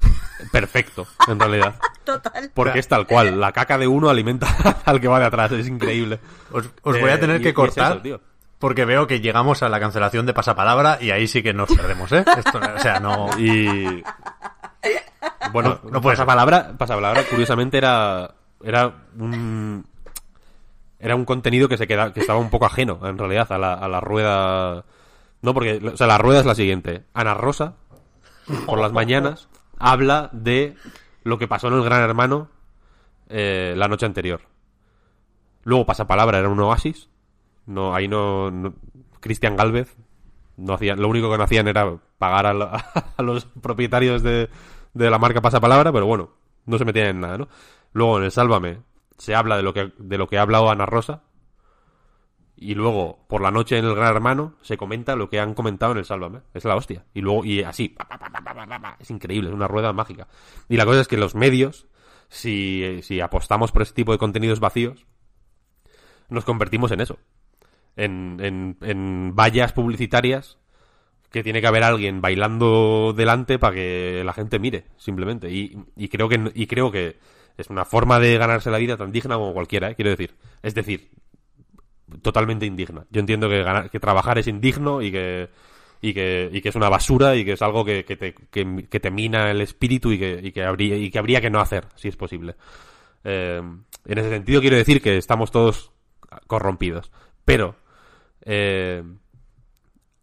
[0.53, 1.76] perfecto, en realidad.
[2.05, 2.51] Total.
[2.55, 3.41] Porque es tal cual.
[3.41, 4.49] La caca de uno alimenta
[4.84, 5.53] al que va de atrás.
[5.53, 6.20] Es increíble.
[6.53, 8.20] Os, os voy a Eh, tener y- que y es cortar eso, tío.
[8.59, 12.11] Porque veo que llegamos a la cancelación de pasapalabra y ahí sí que nos perdemos,
[12.13, 12.25] ¿eh?
[12.37, 13.29] Esto, o sea, no...
[13.39, 14.03] Y.
[15.53, 18.35] Bueno, No, no puede pasapalabra, pasapalabra, curiosamente, era.
[18.63, 19.87] Era un.
[20.99, 23.75] Era un contenido que se queda, que estaba un poco ajeno, en realidad, a la,
[23.75, 24.85] a la rueda.
[25.43, 25.81] No, porque.
[25.93, 27.05] O sea, la rueda es la siguiente.
[27.15, 27.75] Ana Rosa,
[28.67, 29.49] por las mañanas,
[29.79, 30.77] habla de
[31.23, 32.49] lo que pasó en el Gran Hermano
[33.29, 34.41] eh, la noche anterior.
[35.65, 37.09] Luego pasapalabra era un oasis.
[37.67, 38.51] No, ahí no.
[38.51, 38.75] no-
[39.21, 39.97] Cristian Galvez
[40.57, 42.67] no hacían, lo único que no hacían era pagar a, la-
[43.17, 44.49] a los propietarios de,
[44.95, 46.31] de la marca Pasapalabra, pero bueno,
[46.64, 47.49] no se metían en nada, ¿no?
[47.93, 48.79] Luego en el Sálvame
[49.19, 51.23] se habla de lo que, de lo que ha hablado Ana Rosa.
[52.59, 55.93] Y luego, por la noche en el Gran Hermano, se comenta lo que han comentado
[55.93, 56.41] en el Sálvame.
[56.55, 57.05] Es la hostia.
[57.12, 57.95] Y luego, y así.
[58.99, 60.27] Es increíble, es una rueda mágica.
[60.69, 61.87] Y la cosa es que los medios,
[62.29, 65.07] si, si apostamos por ese tipo de contenidos vacíos,
[66.31, 67.19] nos convertimos en eso
[67.97, 70.59] en, en, en vallas publicitarias
[71.30, 75.51] que tiene que haber alguien bailando delante para que la gente mire, simplemente.
[75.51, 77.18] Y, y creo que y creo que
[77.57, 79.94] es una forma de ganarse la vida tan digna como cualquiera, ¿eh?
[79.94, 80.34] quiero decir.
[80.62, 81.11] Es decir,
[82.22, 83.07] totalmente indigna.
[83.11, 85.49] Yo entiendo que ganar, que trabajar es indigno y que
[86.01, 89.01] y que, y que es una basura y que es algo que, que te, que,
[89.01, 91.86] te mina el espíritu y que, y que habría y que habría que no hacer,
[91.97, 92.55] si es posible.
[93.24, 93.61] Eh,
[94.05, 95.90] en ese sentido quiero decir que estamos todos
[96.47, 97.11] corrompidos.
[97.44, 97.76] Pero
[98.47, 99.03] eh,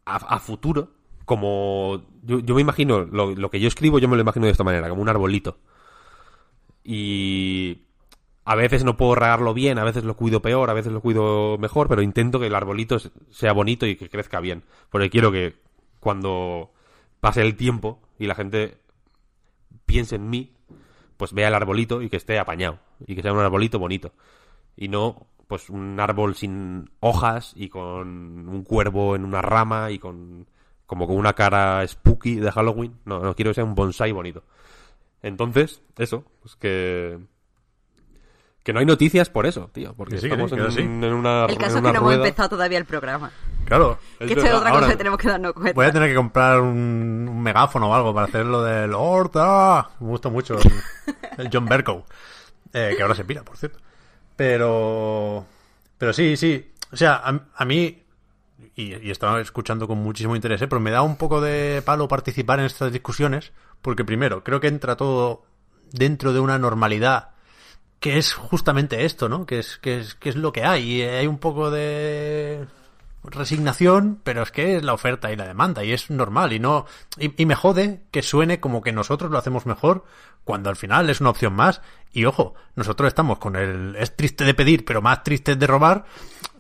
[0.06, 0.92] a, futuro,
[1.26, 4.64] como yo, me imagino, lo, lo que yo escribo yo me lo imagino de esta
[4.64, 5.58] manera, como un arbolito.
[6.84, 7.84] Y
[8.46, 11.58] a veces no puedo regarlo bien, a veces lo cuido peor, a veces lo cuido
[11.58, 12.98] mejor, pero intento que el arbolito
[13.30, 14.64] sea bonito y que crezca bien.
[14.90, 15.56] Porque quiero que
[16.00, 16.72] cuando
[17.20, 18.78] pase el tiempo y la gente
[19.86, 20.52] piense en mí,
[21.18, 22.80] pues vea el arbolito y que esté apañado.
[23.06, 24.12] Y que sea un arbolito bonito.
[24.76, 30.00] Y no, pues un árbol sin hojas y con un cuervo en una rama y
[30.00, 30.48] con
[30.86, 33.00] como con una cara spooky de Halloween.
[33.06, 34.44] No, no quiero que sea un bonsai bonito.
[35.22, 37.18] Entonces, eso, pues que
[38.64, 40.82] que no hay noticias por eso, tío, porque sí, estamos sí, en, sí.
[40.82, 43.30] en una El caso en es que no hemos empezado todavía el programa.
[43.66, 43.98] Claro.
[44.20, 45.74] Es que esto es otra Ahora, cosa que tenemos que darnos cuenta.
[45.74, 49.90] Voy a tener que comprar un, un megáfono o algo para hacer lo del Horta.
[50.00, 50.72] Me gusta mucho el,
[51.38, 52.06] el John Bercow.
[52.72, 53.80] Eh, que ahora se pira, por cierto.
[54.36, 55.46] Pero.
[55.98, 56.72] Pero sí, sí.
[56.92, 58.00] O sea, a, a mí.
[58.76, 60.68] Y, estaba escuchando con muchísimo interés, ¿eh?
[60.68, 63.52] pero me da un poco de palo participar en estas discusiones.
[63.82, 65.44] Porque primero, creo que entra todo
[65.92, 67.30] dentro de una normalidad
[68.00, 69.46] que es justamente esto, ¿no?
[69.46, 70.84] Que es, que es, que es lo que hay.
[70.84, 72.66] Y hay un poco de
[73.24, 76.86] resignación, pero es que es la oferta y la demanda y es normal y no
[77.18, 80.04] y, me jode que suene como que nosotros lo hacemos mejor
[80.44, 81.82] cuando al final es una opción más
[82.14, 86.06] y ojo, nosotros estamos con el es triste de pedir, pero más triste de robar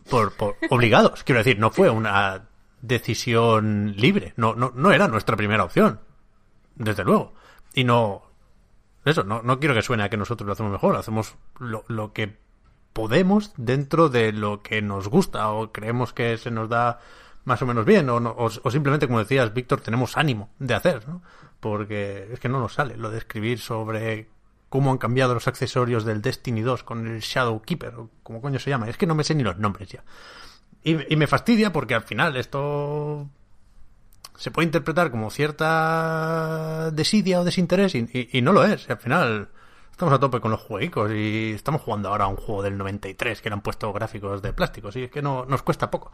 [0.09, 2.49] por, por obligados, quiero decir, no fue una
[2.81, 5.99] decisión libre, no no no era nuestra primera opción.
[6.75, 7.33] Desde luego.
[7.75, 8.23] Y no
[9.05, 12.13] eso, no, no quiero que suene a que nosotros lo hacemos mejor, hacemos lo, lo
[12.13, 12.37] que
[12.93, 16.99] podemos dentro de lo que nos gusta o creemos que se nos da
[17.43, 20.75] más o menos bien o, no, o, o simplemente como decías Víctor tenemos ánimo de
[20.75, 21.21] hacer ¿no?
[21.59, 24.29] porque es que no nos sale lo de escribir sobre
[24.73, 27.93] cómo han cambiado los accesorios del Destiny 2 con el Shadow Keeper
[28.23, 28.89] como coño se llama.
[28.89, 30.03] Es que no me sé ni los nombres ya.
[30.83, 33.29] Y, y me fastidia porque al final esto
[34.35, 38.89] se puede interpretar como cierta desidia o desinterés y, y, y no lo es.
[38.89, 39.49] Al final
[39.91, 43.43] estamos a tope con los juegos y estamos jugando ahora a un juego del 93
[43.43, 46.11] que le han puesto gráficos de plástico, y es que no nos cuesta poco.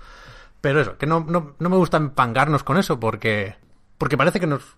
[0.60, 3.56] Pero eso, que no, no, no me gusta empangarnos con eso porque,
[3.98, 4.76] porque parece que nos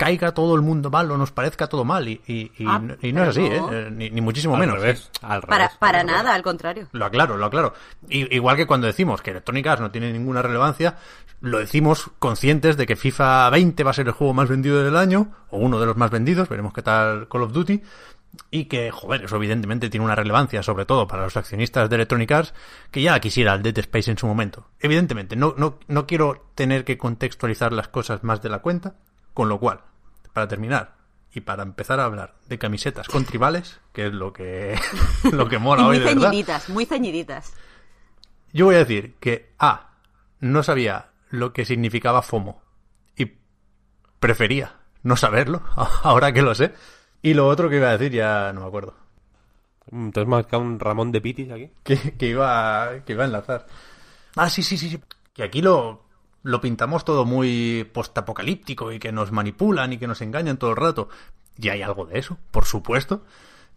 [0.00, 3.12] caiga todo el mundo mal o nos parezca todo mal y, y, y, Ah, y
[3.12, 3.70] no es así, no.
[3.70, 3.90] ¿eh?
[3.92, 4.76] ni, ni muchísimo Al menos.
[4.80, 5.76] revés, al Para, revés.
[5.78, 6.86] para nada, al contrario.
[6.92, 7.74] Lo aclaro, lo aclaro.
[8.08, 10.96] Igual que cuando decimos que Electronic Arts no tiene ninguna relevancia,
[11.42, 14.96] lo decimos conscientes de que FIFA 20 va a ser el juego más vendido del
[14.96, 17.82] año, o uno de los más vendidos, veremos qué tal Call of Duty,
[18.50, 22.30] y que, joder, eso evidentemente tiene una relevancia, sobre todo para los accionistas de Electronic
[22.32, 22.54] Arts,
[22.90, 24.66] que ya quisiera el Dead Space en su momento.
[24.80, 28.94] Evidentemente, no, no, no quiero tener que contextualizar las cosas más de la cuenta,
[29.34, 29.80] con lo cual,
[30.32, 30.94] para terminar,
[31.32, 34.78] y para empezar a hablar de camisetas con tribales, que es lo que,
[35.32, 36.30] lo que Y mola hoy muy de verdad.
[36.30, 37.52] ceñiditas, muy ceñiditas.
[38.52, 39.90] Yo voy a decir que A.
[40.40, 42.62] No sabía lo que significaba FOMO.
[43.16, 43.32] Y
[44.18, 45.62] prefería no saberlo,
[46.02, 46.72] ahora que lo sé.
[47.22, 48.96] Y lo otro que iba a decir ya no me acuerdo.
[49.90, 51.70] Mm, ¿Te has marcado un Ramón de Pitis aquí?
[51.84, 53.66] Que, que iba, que iba a enlazar.
[54.36, 55.00] Ah, sí, sí, sí, sí.
[55.34, 56.06] Que aquí lo,
[56.42, 60.76] lo pintamos todo muy postapocalíptico y que nos manipulan y que nos engañan todo el
[60.76, 61.08] rato.
[61.58, 63.24] Y hay algo de eso, por supuesto.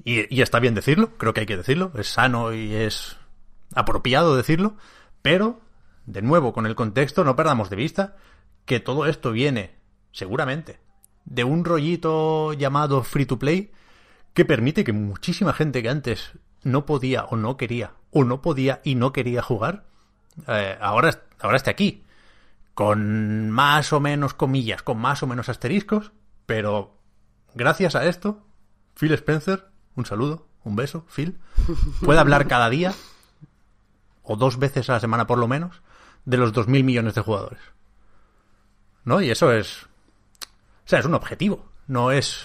[0.03, 1.91] Y, y está bien decirlo, creo que hay que decirlo.
[1.97, 3.18] Es sano y es
[3.76, 4.76] apropiado decirlo.
[5.22, 5.61] Pero,
[6.05, 8.16] de nuevo, con el contexto, no perdamos de vista
[8.66, 9.76] que todo esto viene,
[10.11, 10.80] seguramente,
[11.26, 13.72] de un rollito llamado free to play
[14.34, 16.32] que permite que muchísima gente que antes
[16.64, 19.86] no podía o no quería o no podía y no quería jugar
[20.47, 22.03] eh, ahora ahora esté aquí
[22.74, 26.11] con más o menos comillas con más o menos asteriscos
[26.45, 26.97] pero
[27.53, 28.45] gracias a esto
[28.99, 31.39] Phil Spencer un saludo un beso Phil
[32.03, 32.93] puede hablar cada día
[34.24, 35.82] o dos veces a la semana por lo menos
[36.26, 37.61] de los 2.000 millones de jugadores
[39.03, 39.21] ¿no?
[39.21, 39.88] y eso es
[40.86, 42.43] o sea, es un objetivo, no es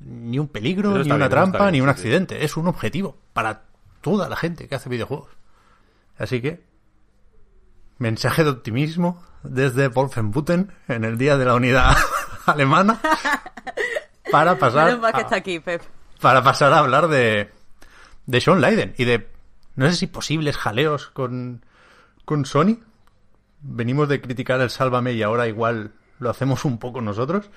[0.00, 2.44] ni un peligro, ni una bien, trampa, bien, ni un accidente.
[2.44, 3.64] Es un objetivo para
[4.00, 5.30] toda la gente que hace videojuegos.
[6.18, 6.64] Así que,
[7.98, 11.96] mensaje de optimismo desde Wolfenbüttel en el día de la unidad
[12.46, 13.00] alemana
[14.30, 15.82] para pasar, que a, está aquí, Pep.
[16.20, 17.50] para pasar a hablar de,
[18.26, 19.28] de Sean Leiden y de,
[19.76, 21.64] no sé si posibles jaleos con,
[22.24, 22.78] con Sony.
[23.60, 27.50] Venimos de criticar el Sálvame y ahora igual lo hacemos un poco nosotros.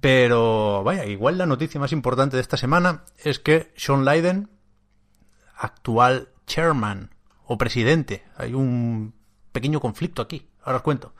[0.00, 4.50] Pero vaya, igual la noticia más importante de esta semana es que Sean Leiden,
[5.56, 7.10] actual chairman
[7.46, 9.14] o presidente, hay un
[9.58, 11.14] pequeño conflicto aquí, ahora os cuento,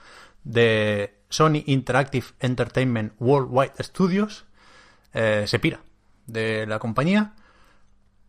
[0.45, 4.47] de Sony Interactive Entertainment Worldwide Studios,
[5.12, 5.80] eh, se pira
[6.26, 7.34] de la compañía.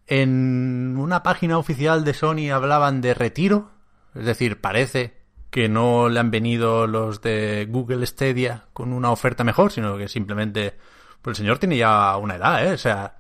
[0.08, 3.70] En una página oficial de Sony hablaban de retiro,
[4.16, 5.20] es decir, parece
[5.52, 10.08] que no le han venido los de Google Stadia con una oferta mejor, sino que
[10.08, 10.76] simplemente
[11.22, 12.74] pues el señor tiene ya una edad, ¿eh?
[12.74, 13.20] O sea,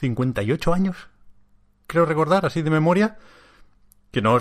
[0.00, 0.96] 58 años,
[1.86, 3.18] creo recordar, así de memoria,
[4.10, 4.40] que no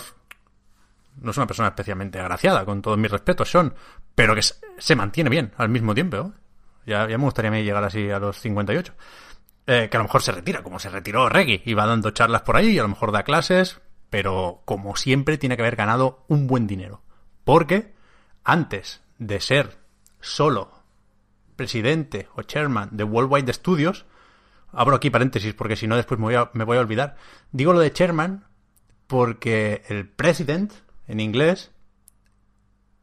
[1.21, 3.73] no es una persona especialmente agraciada, con todos mis respetos, Sean,
[4.15, 6.17] pero que se, mantiene bien al mismo tiempo.
[6.17, 6.31] ¿eh?
[6.85, 8.93] Ya, ya me gustaría llegar así a los 58.
[9.65, 12.41] Eh, que a lo mejor se retira, como se retiró Reggie, y va dando charlas
[12.41, 16.25] por ahí y a lo mejor da clases, pero como siempre tiene que haber ganado
[16.27, 17.01] un buen dinero.
[17.45, 17.93] Porque
[18.43, 19.77] antes de ser
[20.19, 20.71] solo
[21.55, 24.05] presidente o chairman de Worldwide Studios,
[24.71, 27.15] abro aquí paréntesis porque si no después me voy, a, me voy a olvidar,
[27.51, 28.45] digo lo de chairman
[29.07, 30.73] porque el president
[31.07, 31.71] en inglés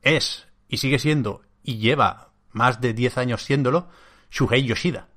[0.02, 3.88] es y sigue siendo y lleva más de 10 años siéndolo
[4.30, 5.08] Shuhei Yoshida,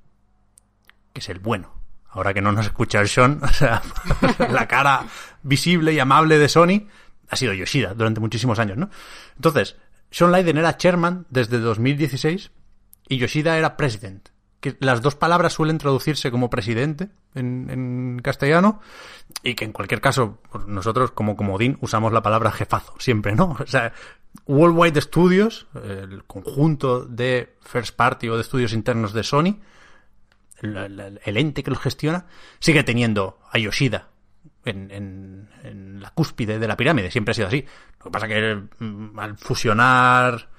[1.13, 1.73] que es el bueno.
[2.09, 3.81] Ahora que no nos escucha el Sean, o sea,
[4.51, 5.05] la cara
[5.41, 6.87] visible y amable de Sony
[7.29, 8.89] ha sido Yoshida durante muchísimos años, ¿no?
[9.35, 9.77] Entonces,
[10.11, 12.51] Sean Leiden era chairman desde 2016
[13.07, 14.29] y Yoshida era president.
[14.63, 18.79] Que las dos palabras suelen traducirse como presidente en, castellano
[19.43, 23.57] y que en cualquier caso pues, nosotros como comodín usamos la palabra jefazo siempre, ¿no?
[23.59, 23.91] O sea,
[24.47, 29.59] Worldwide Studios, el conjunto de first party o de estudios internos de Sony,
[30.61, 32.25] el, ente que los gestiona,
[32.59, 34.07] sigue teniendo a Yoshida
[34.63, 37.65] en, en- en la cúspide de la pirámide, siempre ha sido así.
[37.99, 40.49] Lo que pasa que mm, al fusionar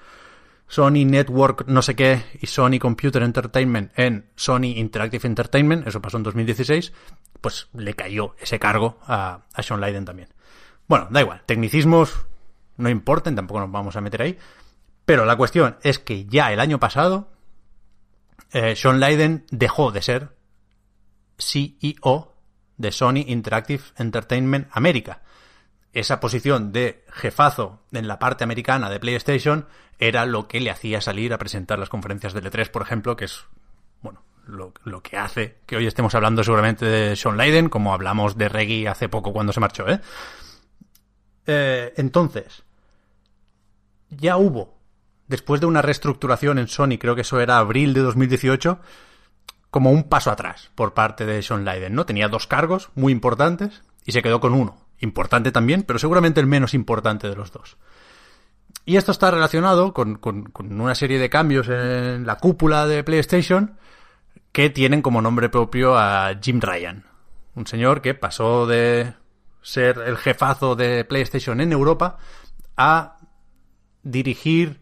[0.66, 6.16] Sony Network no sé qué y Sony Computer Entertainment en Sony Interactive Entertainment, eso pasó
[6.16, 6.92] en 2016,
[7.40, 10.28] pues le cayó ese cargo a, a Sean Layden también.
[10.88, 12.26] Bueno, da igual, tecnicismos
[12.76, 14.38] no importen, tampoco nos vamos a meter ahí,
[15.04, 17.30] pero la cuestión es que ya el año pasado
[18.52, 20.30] eh, Sean Layden dejó de ser
[21.38, 22.34] CEO
[22.76, 25.22] de Sony Interactive Entertainment América.
[25.94, 29.66] Esa posición de jefazo en la parte americana de PlayStation
[30.00, 33.26] era lo que le hacía salir a presentar las conferencias de L3, por ejemplo, que
[33.26, 33.44] es,
[34.02, 34.72] bueno, lo,
[35.02, 39.08] que hace que hoy estemos hablando seguramente de Sean Layden, como hablamos de Reggie hace
[39.08, 40.00] poco cuando se marchó, ¿eh?
[41.46, 42.64] Eh, entonces,
[44.10, 44.76] ya hubo,
[45.28, 48.80] después de una reestructuración en Sony, creo que eso era abril de 2018,
[49.70, 52.04] como un paso atrás por parte de Sean Layden, ¿no?
[52.04, 54.83] Tenía dos cargos muy importantes y se quedó con uno.
[55.00, 57.76] Importante también, pero seguramente el menos importante de los dos.
[58.86, 63.02] Y esto está relacionado con, con- con una serie de cambios en la cúpula de
[63.04, 63.76] PlayStation
[64.52, 67.04] que tienen como nombre propio a Jim Ryan.
[67.54, 69.14] Un señor que pasó de
[69.62, 72.18] ser el jefazo de PlayStation en Europa
[72.76, 73.16] a
[74.02, 74.80] dirigir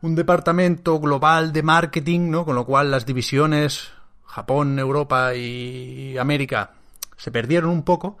[0.00, 2.44] un departamento global de marketing, ¿no?
[2.44, 3.92] Con lo cual las divisiones
[4.24, 6.72] Japón, Europa y América
[7.16, 8.18] se perdieron un poco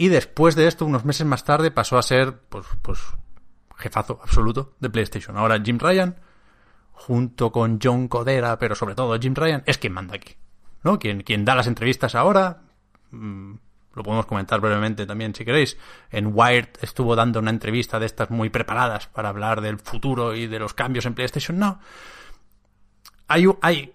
[0.00, 3.00] y después de esto, unos meses más tarde, pasó a ser, pues, pues,
[3.76, 5.36] jefazo absoluto de PlayStation.
[5.36, 6.16] Ahora Jim Ryan,
[6.92, 10.36] junto con John Codera, pero sobre todo Jim Ryan, es quien manda aquí,
[10.84, 11.00] ¿no?
[11.00, 12.62] Quien, da las entrevistas ahora,
[13.10, 13.54] mm,
[13.94, 15.76] lo podemos comentar brevemente también si queréis.
[16.12, 20.46] En Wired estuvo dando una entrevista de estas muy preparadas para hablar del futuro y
[20.46, 21.80] de los cambios en PlayStation Now.
[23.26, 23.94] Hay, hay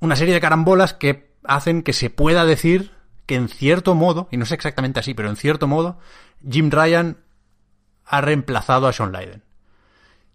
[0.00, 2.97] una serie de carambolas que hacen que se pueda decir
[3.28, 5.98] que en cierto modo, y no es exactamente así, pero en cierto modo,
[6.50, 7.18] Jim Ryan
[8.06, 9.42] ha reemplazado a Sean Layden.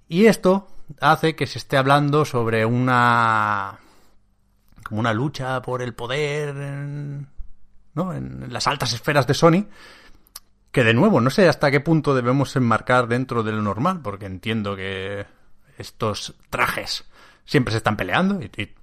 [0.07, 0.67] Y esto
[1.01, 3.79] hace que se esté hablando sobre una
[4.83, 7.27] como una lucha por el poder en,
[7.95, 8.13] ¿no?
[8.13, 9.65] en las altas esferas de Sony
[10.71, 14.25] que de nuevo no sé hasta qué punto debemos enmarcar dentro de lo normal porque
[14.25, 15.25] entiendo que
[15.77, 17.05] estos trajes
[17.45, 18.75] siempre se están peleando y, y,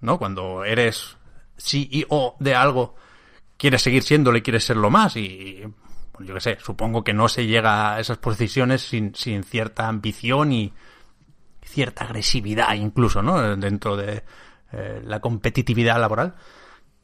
[0.00, 1.16] no cuando eres
[1.58, 2.94] CEO de algo
[3.62, 5.62] quieres seguir siéndolo y quieres serlo más y
[6.12, 9.86] bueno, yo qué sé supongo que no se llega a esas posiciones sin, sin cierta
[9.86, 10.72] ambición y
[11.64, 14.24] cierta agresividad incluso no dentro de
[14.72, 16.34] eh, la competitividad laboral.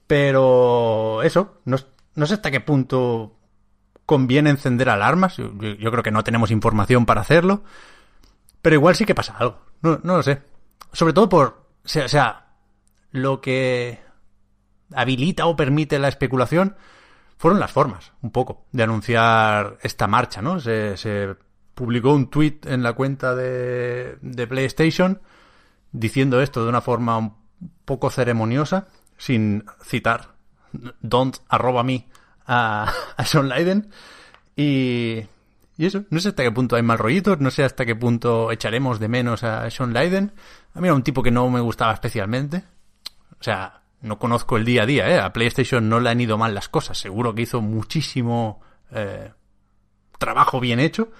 [0.08, 1.76] Pero eso no,
[2.16, 3.36] no sé hasta qué punto
[4.04, 5.36] conviene encender alarmas.
[5.36, 7.62] Yo, creo que no tenemos información para hacerlo.
[8.62, 9.60] Pero igual sí que pasa algo.
[9.82, 10.42] No, no lo sé.
[10.92, 12.46] Sobre todo por sea, sea
[13.12, 14.07] lo que
[14.94, 16.76] habilita o permite la especulación
[17.36, 20.60] fueron las formas, un poco, de anunciar esta marcha, ¿no?
[20.60, 21.36] Se,
[21.74, 25.20] publicó un tweet en la cuenta de, de, PlayStation
[25.92, 27.36] diciendo esto de una forma un
[27.84, 30.34] poco ceremoniosa, sin citar
[31.00, 32.08] don't arroba me
[32.46, 33.90] a, a Sean Layden.
[34.56, 35.22] Y,
[35.76, 38.50] y eso, no sé hasta qué punto hay mal rollitos, no sé hasta qué punto
[38.50, 40.32] echaremos de menos a Sean Layden.
[40.74, 42.64] A mí era un tipo que no me gustaba especialmente.
[43.38, 45.18] O sea, no conozco el día a día, ¿eh?
[45.18, 46.98] A PlayStation no le han ido mal las cosas.
[46.98, 48.60] Seguro que hizo muchísimo
[48.92, 49.32] eh,
[50.18, 51.10] trabajo bien hecho.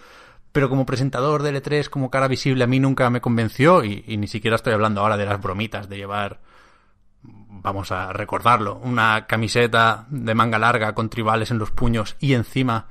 [0.52, 3.84] Pero como presentador de L3, como cara visible, a mí nunca me convenció.
[3.84, 6.40] Y, ni siquiera estoy hablando ahora de las bromitas de llevar,
[7.22, 12.86] vamos a recordarlo, una camiseta de manga larga con tribales en los puños y encima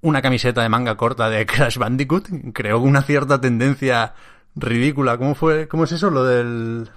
[0.00, 2.28] una camiseta de manga corta de Crash Bandicoot.
[2.52, 4.14] Creo una cierta tendencia
[4.54, 5.16] ridícula.
[5.18, 5.68] ¿Cómo fue?
[5.68, 6.10] ¿Cómo es eso?
[6.10, 6.90] Lo del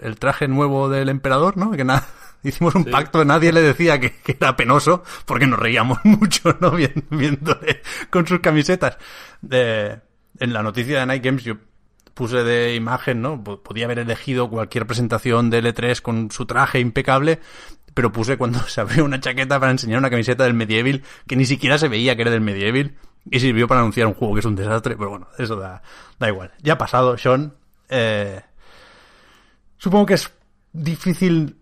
[0.00, 1.70] el traje nuevo del emperador, ¿no?
[1.72, 2.06] Que nada,
[2.42, 2.90] hicimos un sí.
[2.90, 6.72] pacto, nadie le decía que, que, era penoso, porque nos reíamos mucho, ¿no?
[6.72, 8.98] Viéndole con sus camisetas.
[9.42, 11.56] En la noticia de Night Games yo
[12.14, 13.42] puse de imagen, ¿no?
[13.42, 17.40] Podía haber elegido cualquier presentación de L3 con su traje impecable,
[17.94, 21.46] pero puse cuando se abrió una chaqueta para enseñar una camiseta del Medieval, que ni
[21.46, 22.94] siquiera se veía que era del Medieval,
[23.30, 25.82] y sirvió para anunciar un juego que es un desastre, pero bueno, eso da,
[26.18, 26.52] da igual.
[26.60, 27.54] Ya ha pasado, Sean.
[27.88, 28.40] Eh,
[29.82, 30.32] Supongo que es
[30.72, 31.56] difícil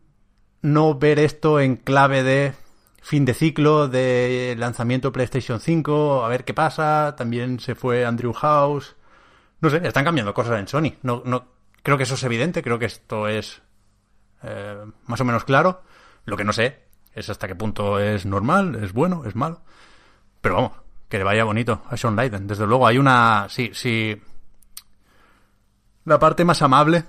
[0.60, 2.52] no ver esto en clave de
[3.00, 7.14] fin de ciclo, de lanzamiento PlayStation 5, a ver qué pasa.
[7.16, 8.94] También se fue Andrew House.
[9.62, 10.98] No sé, están cambiando cosas en Sony.
[11.02, 11.46] No, no,
[11.82, 13.62] creo que eso es evidente, creo que esto es
[14.42, 15.80] eh, más o menos claro.
[16.26, 16.78] Lo que no sé
[17.14, 19.62] es hasta qué punto es normal, es bueno, es malo.
[20.42, 20.72] Pero vamos,
[21.08, 22.46] que le vaya bonito a Sean Leiden.
[22.46, 23.46] Desde luego, hay una.
[23.48, 24.20] Sí, sí.
[26.04, 27.06] La parte más amable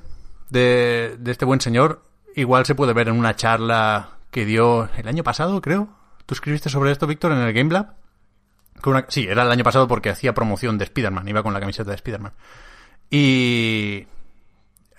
[0.51, 2.03] de, este buen señor,
[2.35, 5.89] igual se puede ver en una charla que dio el año pasado, creo.
[6.25, 7.95] ¿Tú escribiste sobre esto, Víctor, en el Game Lab?
[9.07, 11.95] Sí, era el año pasado porque hacía promoción de Spider-Man, iba con la camiseta de
[11.95, 12.33] Spider-Man.
[13.09, 14.07] Y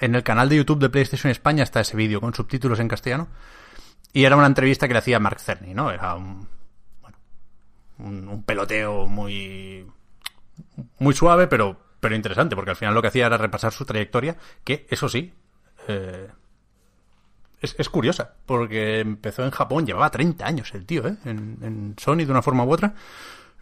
[0.01, 3.29] en el canal de YouTube de PlayStation España está ese vídeo con subtítulos en castellano.
[4.13, 5.91] Y era una entrevista que le hacía Mark Cerny, ¿no?
[5.91, 6.49] Era un,
[7.01, 7.19] bueno,
[7.99, 9.87] un, peloteo muy,
[10.99, 14.37] muy suave, pero, pero interesante, porque al final lo que hacía era repasar su trayectoria,
[14.65, 15.33] que eso sí,
[15.89, 16.29] eh,
[17.61, 21.17] es, es, curiosa, porque empezó en Japón, llevaba 30 años el tío, ¿eh?
[21.25, 22.95] En, Sony de una forma u otra.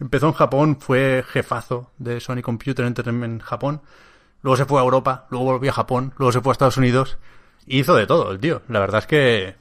[0.01, 3.83] Empezó en Japón, fue jefazo de Sony Computer Entertainment en Japón.
[4.43, 7.19] Luego se fue a Europa, luego volvió a Japón, luego se fue a Estados Unidos.
[7.67, 8.63] Y hizo de todo el tío.
[8.69, 9.57] La verdad es que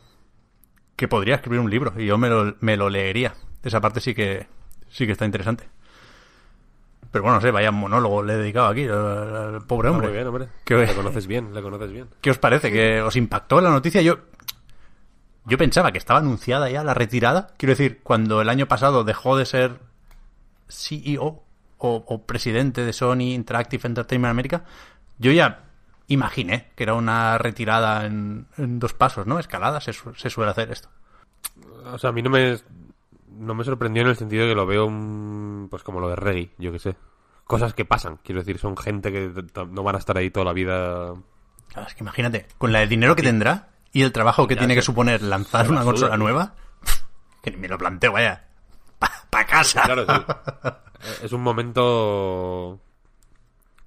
[1.00, 3.34] que podría escribir un libro y yo me lo, me lo leería.
[3.64, 4.48] Esa parte sí que
[4.90, 5.70] sí que está interesante.
[7.12, 10.08] Pero bueno, no sé, vaya monólogo le he dedicado aquí al, pobre hombre.
[10.08, 10.48] muy bien, hombre.
[10.68, 12.08] le conoces bien, le conoces bien.
[12.22, 12.72] ¿Qué os parece?
[12.72, 14.02] ¿Que os impactó la noticia?
[14.02, 14.20] Yo
[15.46, 17.48] yo pensaba que estaba anunciada ya la retirada.
[17.58, 19.80] Quiero decir, cuando el año pasado dejó de ser
[20.68, 21.44] CEO
[21.80, 24.66] o, o presidente de Sony Interactive Entertainment America,
[25.18, 25.64] yo ya
[26.08, 29.40] imaginé que era una retirada en, dos pasos, ¿no?
[29.40, 30.90] Escalada, se, se, suele hacer esto.
[31.92, 32.58] O sea, a mí no me,
[33.40, 34.88] no me sorprendió en el sentido de que lo veo
[35.70, 36.96] pues como lo de Reggie, yo que sé.
[37.46, 39.32] Cosas que pasan, quiero decir, son gente que
[39.72, 41.14] no van a estar ahí toda la vida.
[41.88, 44.82] es que imagínate, con la de dinero que tendrá y el trabajo que tiene que
[44.82, 46.54] suponer lanzar una consola nueva,
[47.42, 48.46] que ni me lo planteo, vaya,
[49.30, 49.82] para casa.
[49.84, 50.06] Claro,
[51.24, 52.80] es un momento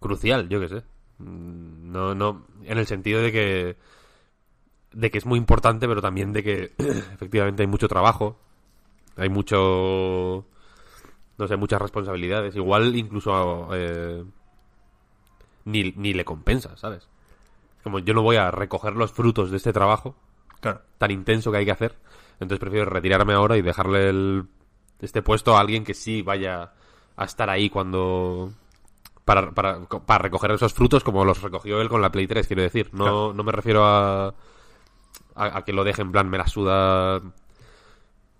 [0.01, 0.83] crucial, yo que sé.
[1.19, 3.77] No, no, en el sentido de que
[4.93, 8.41] de que es muy importante, pero también de que efectivamente hay mucho trabajo,
[9.17, 10.47] hay mucho,
[11.39, 12.57] no sé, muchas responsabilidades.
[12.57, 14.25] Igual incluso eh,
[15.65, 17.09] ni, ni le compensa, ¿sabes?
[17.83, 20.15] Como yo no voy a recoger los frutos de este trabajo
[20.99, 21.97] tan intenso que hay que hacer,
[22.35, 24.47] entonces prefiero retirarme ahora y dejarle el,
[25.01, 26.73] este puesto a alguien que sí vaya
[27.17, 28.53] a estar ahí cuando
[29.25, 32.63] para, para, para, recoger esos frutos como los recogió él con la Play 3, quiero
[32.63, 32.91] decir.
[32.93, 34.35] No, no me refiero a,
[35.35, 37.21] a, que lo deje en plan me la suda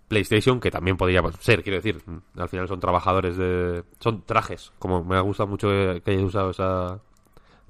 [0.07, 2.01] PlayStation, que también podría ser, quiero decir.
[2.37, 3.83] Al final son trabajadores de...
[3.99, 6.99] Son trajes, como me ha gustado mucho que hayas usado esa...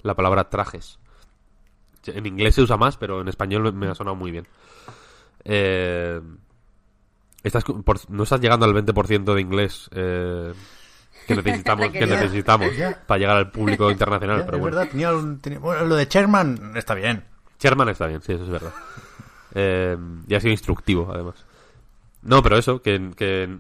[0.02, 1.00] la palabra trajes.
[2.06, 4.48] En inglés se usa más, pero en español me ha sonado muy bien.
[5.46, 6.20] Eh,
[7.44, 7.64] estás,
[8.10, 10.54] no estás llegando al 20% de inglés eh,
[11.28, 12.70] que necesitamos, que necesitamos
[13.08, 14.44] para llegar al público internacional.
[14.46, 14.76] pero bueno.
[14.78, 17.24] verdad, tenía, un, bueno, lo de Sherman está bien.
[17.60, 18.74] Sherman está bien, sí, eso es verdad.
[19.56, 21.46] Eh, y ha sido instructivo, además.
[22.24, 23.60] No, pero eso, que, que,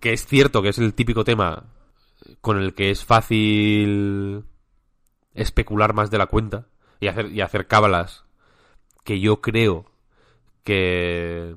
[0.00, 1.64] que es cierto que es el típico tema
[2.40, 4.44] con el que es fácil
[5.34, 6.66] especular más de la cuenta
[7.00, 8.24] y hacer, y hacer cábalas
[9.04, 9.86] que yo creo
[10.64, 11.56] que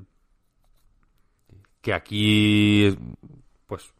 [1.80, 2.96] que aquí
[3.66, 3.92] pues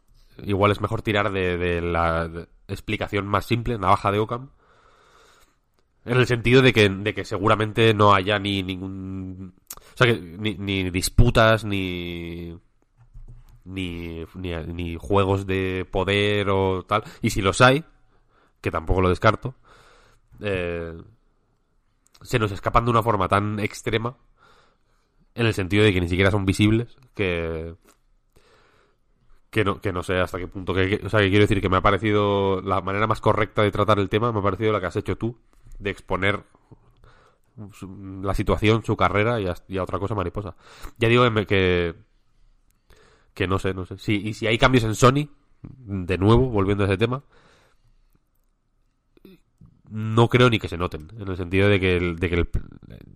[0.43, 2.29] igual es mejor tirar de, la
[2.67, 4.49] explicación más simple, navaja de Ockham.
[6.03, 9.53] En el sentido de que, de que seguramente no haya ni ningún.
[9.75, 12.57] O sea, que ni, disputas, ni,
[13.65, 14.95] ni, ni.
[14.95, 17.03] juegos de poder o tal.
[17.21, 17.83] Y si los hay,
[18.61, 19.53] que tampoco lo descarto,
[20.39, 20.97] eh,
[22.21, 24.17] se nos escapan de una forma tan extrema.
[25.35, 26.97] En el sentido de que ni siquiera son visibles.
[27.13, 27.75] Que
[29.51, 30.73] que no, que no sé hasta qué punto.
[30.73, 33.71] Que, o sea, que quiero decir que me ha parecido la manera más correcta de
[33.71, 35.37] tratar el tema, me ha parecido la que has hecho tú,
[35.81, 36.43] de exponer
[38.23, 40.55] la situación, su carrera y a, otra cosa mariposa.
[40.97, 41.95] Ya digo que,
[43.33, 43.97] que no sé, no sé.
[43.97, 45.29] Si, y si hay cambios en Sony,
[45.61, 47.23] de nuevo, volviendo a ese tema,
[49.89, 52.49] no creo ni que se noten, en el sentido de que el, de que el,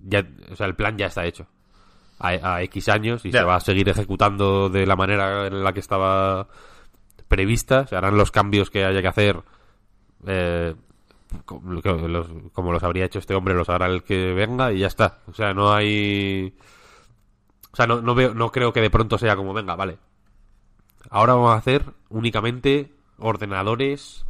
[0.04, 1.48] ya, o sea, el plan ya está hecho
[2.20, 5.80] a, X años y se va a seguir ejecutando de la manera en la que
[5.80, 6.48] estaba
[7.28, 7.88] prevista.
[7.88, 9.42] Se harán los cambios que haya que hacer.
[10.28, 10.76] Eh,
[11.44, 11.72] como,
[12.72, 15.20] los, habría hecho este hombre, los hará el que venga y ya está.
[15.28, 16.56] O sea, no hay.
[17.72, 19.98] O sea, no, no, veo, no creo que de pronto sea como, venga, vale.
[21.10, 24.26] Ahora vamos a hacer únicamente ordenadores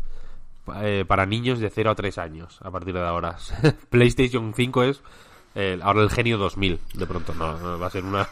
[0.82, 3.38] eh, para niños de 0 a 3 años a partir de ahora.
[3.89, 5.01] PlayStation 5 es
[5.82, 8.28] ahora el genio 2000, de pronto, no, va a ser una...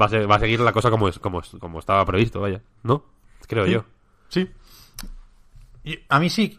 [0.00, 3.04] Va a, va a seguir la cosa como, es, como, como estaba previsto, vaya, ¿no?
[3.46, 3.84] Creo yo.
[4.28, 4.50] Sí.
[6.08, 6.58] a mí sí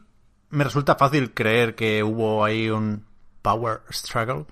[0.52, 3.06] me resulta fácil creer que hubo ahí un
[3.42, 4.46] power struggle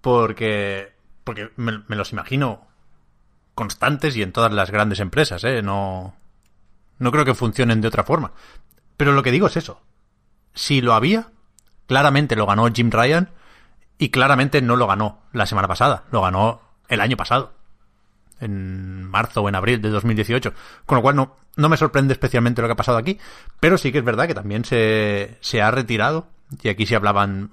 [0.00, 0.92] porque,
[1.24, 2.66] porque me, me los imagino
[3.54, 5.62] constantes y en todas las grandes empresas, ¿eh?
[5.62, 6.14] No,
[6.98, 8.32] no creo que funcionen de otra forma.
[8.96, 9.80] Pero lo que digo es eso.
[10.54, 11.30] Si lo había,
[11.86, 13.30] claramente lo ganó Jim Ryan
[13.98, 17.52] y claramente no lo ganó la semana pasada, lo ganó el año pasado,
[18.40, 20.52] en marzo o en abril de 2018.
[20.86, 23.18] Con lo cual no, no me sorprende especialmente lo que ha pasado aquí,
[23.60, 26.28] pero sí que es verdad que también se, se ha retirado,
[26.62, 27.50] y aquí se hablaban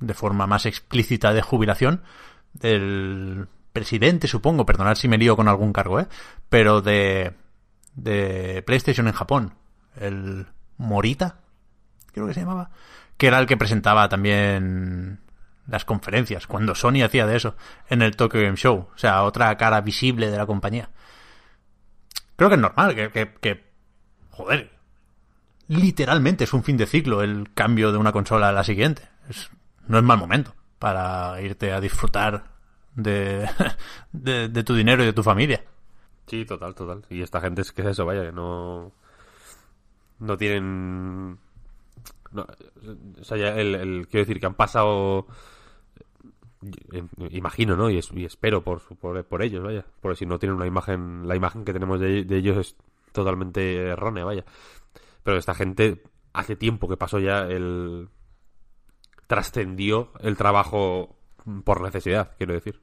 [0.00, 2.02] de forma más explícita de jubilación,
[2.52, 6.08] del presidente, supongo, perdonad si me lío con algún cargo, ¿eh?
[6.48, 7.34] pero de,
[7.94, 9.54] de PlayStation en Japón,
[9.96, 10.46] el
[10.78, 11.36] Morita,
[12.12, 12.70] creo que se llamaba,
[13.16, 15.20] que era el que presentaba también
[15.70, 17.56] las conferencias, cuando Sony hacía de eso
[17.88, 20.90] en el Tokyo Game Show, o sea, otra cara visible de la compañía.
[22.36, 23.64] Creo que es normal, que, que, que
[24.30, 24.70] joder,
[25.68, 29.02] literalmente es un fin de ciclo el cambio de una consola a la siguiente.
[29.86, 32.44] No es mal momento para irte a disfrutar
[32.94, 33.48] de,
[34.12, 35.62] de, tu dinero y de tu familia.
[36.26, 37.04] Sí, total, total.
[37.08, 38.92] Y esta gente es que es eso, vaya, que no.
[40.18, 41.38] No tienen.
[42.32, 42.46] No,
[43.20, 45.26] o sea, ya el, quiero decir que han pasado.
[47.30, 47.88] Imagino, ¿no?
[47.90, 49.84] Y, es, y espero por, por, por, ellos, vaya.
[50.00, 51.26] Porque si no tienen una imagen.
[51.26, 52.76] La imagen que tenemos de, de ellos es
[53.12, 54.44] totalmente errónea, vaya.
[55.22, 56.02] Pero esta gente
[56.32, 58.08] hace tiempo que pasó ya el.
[59.26, 61.16] Trascendió el trabajo
[61.64, 62.80] por necesidad, quiero decir.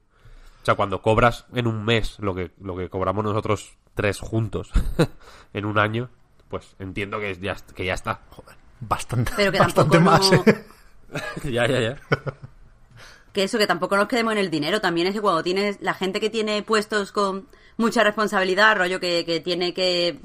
[0.62, 4.70] O sea, cuando cobras en un mes lo que, lo que cobramos nosotros tres juntos
[5.52, 6.08] en un año,
[6.48, 8.22] pues entiendo que ya, que ya está.
[8.30, 10.32] Joder, bastante, Pero que bastante más.
[10.32, 10.64] no- ¿eh?
[11.52, 11.96] ya, ya, ya.
[13.32, 14.80] Que eso, que tampoco nos quedemos en el dinero.
[14.80, 19.24] También es que cuando tienes la gente que tiene puestos con mucha responsabilidad, rollo que,
[19.24, 20.18] que tiene que.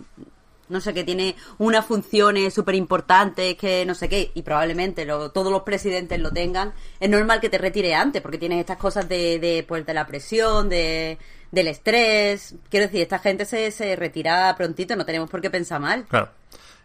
[0.69, 5.29] No sé, que tiene unas funciones súper importantes, que no sé qué, y probablemente lo-
[5.29, 9.07] todos los presidentes lo tengan, es normal que te retire antes, porque tienes estas cosas
[9.09, 11.19] de, de, pues, de la presión, de,
[11.51, 12.55] del estrés.
[12.69, 16.05] Quiero decir, esta gente se, se retira prontito, no tenemos por qué pensar mal.
[16.07, 16.29] Claro.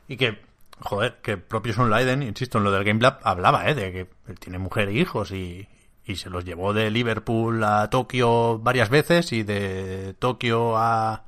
[0.08, 0.38] Y que,
[0.80, 3.74] joder, que propio Son Leiden, insisto, en lo del Game Lab, hablaba, ¿eh?
[3.76, 4.06] De que
[4.40, 5.66] tiene mujer e hijos y,
[6.08, 11.22] y se los llevó de Liverpool a Tokio varias veces y de Tokio a,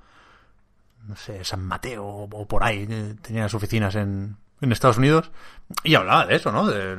[1.07, 2.87] no sé, San Mateo o por ahí.
[2.89, 5.31] eh, Tenía las oficinas en, en Estados Unidos
[5.85, 6.67] y hablaba de eso, ¿no?
[6.67, 6.97] De,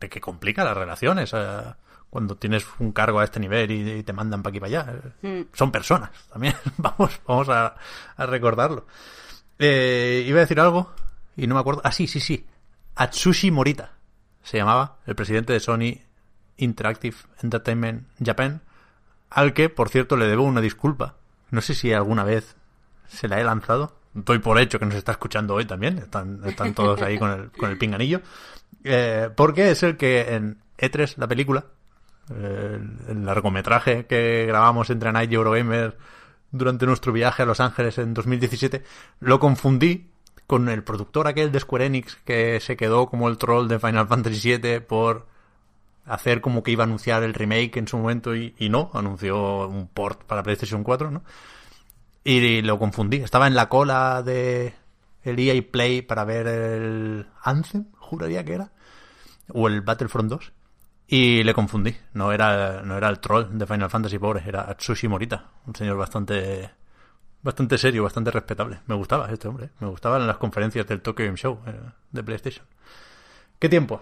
[0.00, 1.30] de que complica las relaciones.
[1.34, 1.62] eh,
[2.10, 4.94] cuando tienes un cargo a este nivel y, y te mandan para aquí para allá.
[5.22, 6.54] Eh, Son personas también.
[6.78, 7.74] vamos vamos a,
[8.16, 8.86] a recordarlo.
[9.58, 10.92] Eh, iba a decir algo
[11.36, 11.80] y no me acuerdo.
[11.84, 12.46] Ah, sí, sí, sí.
[12.94, 13.92] Atsushi Morita
[14.44, 16.02] se llamaba, el presidente de Sony
[16.56, 18.62] Interactive Entertainment Japan,
[19.30, 21.16] al que, por cierto, le debo una disculpa.
[21.50, 22.56] No sé si alguna vez
[23.08, 23.96] se la he lanzado.
[24.12, 25.98] Doy por hecho que nos está escuchando hoy también.
[25.98, 26.40] Están,
[26.74, 28.20] todos ahí con el, con el pinganillo.
[28.84, 31.66] Eh, porque es el que en E3, la película,
[32.30, 35.96] eh, el, el largometraje que grabamos entre Night y Eurogamer
[36.52, 38.84] durante nuestro viaje a Los Ángeles en 2017,
[39.20, 40.10] lo confundí
[40.46, 44.06] con el productor aquel de Square Enix que se quedó como el troll de Final
[44.06, 45.26] Fantasy VII por
[46.06, 49.68] hacer como que iba a anunciar el remake en su momento y, y no, anunció
[49.68, 51.22] un port para PlayStation 4, ¿no?
[52.24, 53.18] Y lo confundí.
[53.18, 54.74] Estaba en la cola de
[55.22, 58.72] el EA Play para ver el Anthem, juraría que era,
[59.48, 60.52] o el Battlefront 2.
[61.06, 61.94] Y le confundí.
[62.14, 65.96] No era, no era el troll de Final Fantasy, pobre, era Atsushi Morita, un señor
[65.96, 66.70] bastante
[67.42, 68.80] bastante serio, bastante respetable.
[68.86, 71.78] Me gustaba este hombre, me gustaban las conferencias del Tokyo Game Show eh,
[72.10, 72.66] de PlayStation.
[73.58, 74.00] ¿Qué tiempos?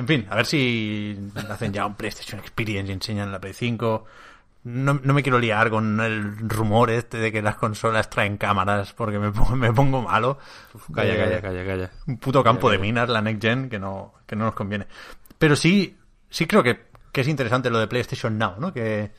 [0.00, 1.18] En fin, a ver si
[1.50, 4.04] hacen ya un PlayStation Experience y enseñan la Play 5.
[4.64, 8.92] No, no me quiero liar con el rumor este de que las consolas traen cámaras
[8.94, 10.38] porque me pongo, me pongo malo.
[10.94, 11.90] Calla, Eh, calla, calla, calla.
[12.06, 14.86] un puto campo de minas la Next Gen que no, que no nos conviene.
[15.38, 15.96] Pero sí,
[16.30, 18.72] sí creo que, que es interesante lo de PlayStation Now, ¿no?
[18.72, 19.10] Que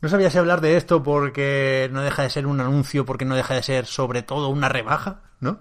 [0.00, 3.34] no sabía si hablar de esto porque no deja de ser un anuncio, porque no
[3.36, 5.60] deja de ser sobre todo una rebaja, ¿no?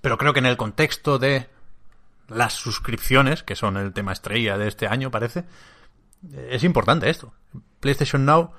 [0.00, 1.48] Pero creo que en el contexto de
[2.30, 5.44] las suscripciones, que son el tema estrella de este año, parece,
[6.48, 7.34] es importante esto.
[7.80, 8.52] PlayStation Now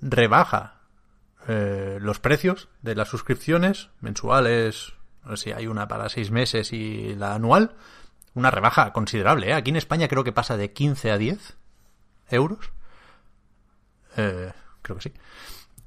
[0.00, 0.80] rebaja
[1.46, 4.92] eh, los precios de las suscripciones mensuales,
[5.24, 7.74] no sé si hay una para seis meses y la anual,
[8.34, 9.48] una rebaja considerable.
[9.50, 9.54] ¿eh?
[9.54, 11.56] Aquí en España creo que pasa de 15 a 10
[12.30, 12.70] euros.
[14.16, 15.12] Eh, creo que sí.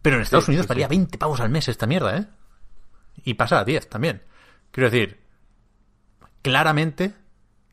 [0.02, 0.98] Pero en Estados Sí, Unidos sí, valía sí.
[0.98, 2.28] 20 pavos al mes esta mierda, ¿eh?
[3.24, 4.24] Y pasa a 10 también.
[4.72, 5.22] Quiero decir,
[6.42, 7.14] claramente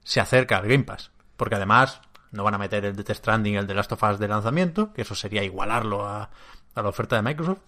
[0.08, 1.10] se acerca al Game Pass.
[1.36, 2.00] Porque además
[2.32, 4.26] no van a meter el de Death Stranding y el de Last of Us de
[4.26, 6.30] lanzamiento, que eso sería igualarlo a,
[6.74, 7.58] a la oferta de Microsoft.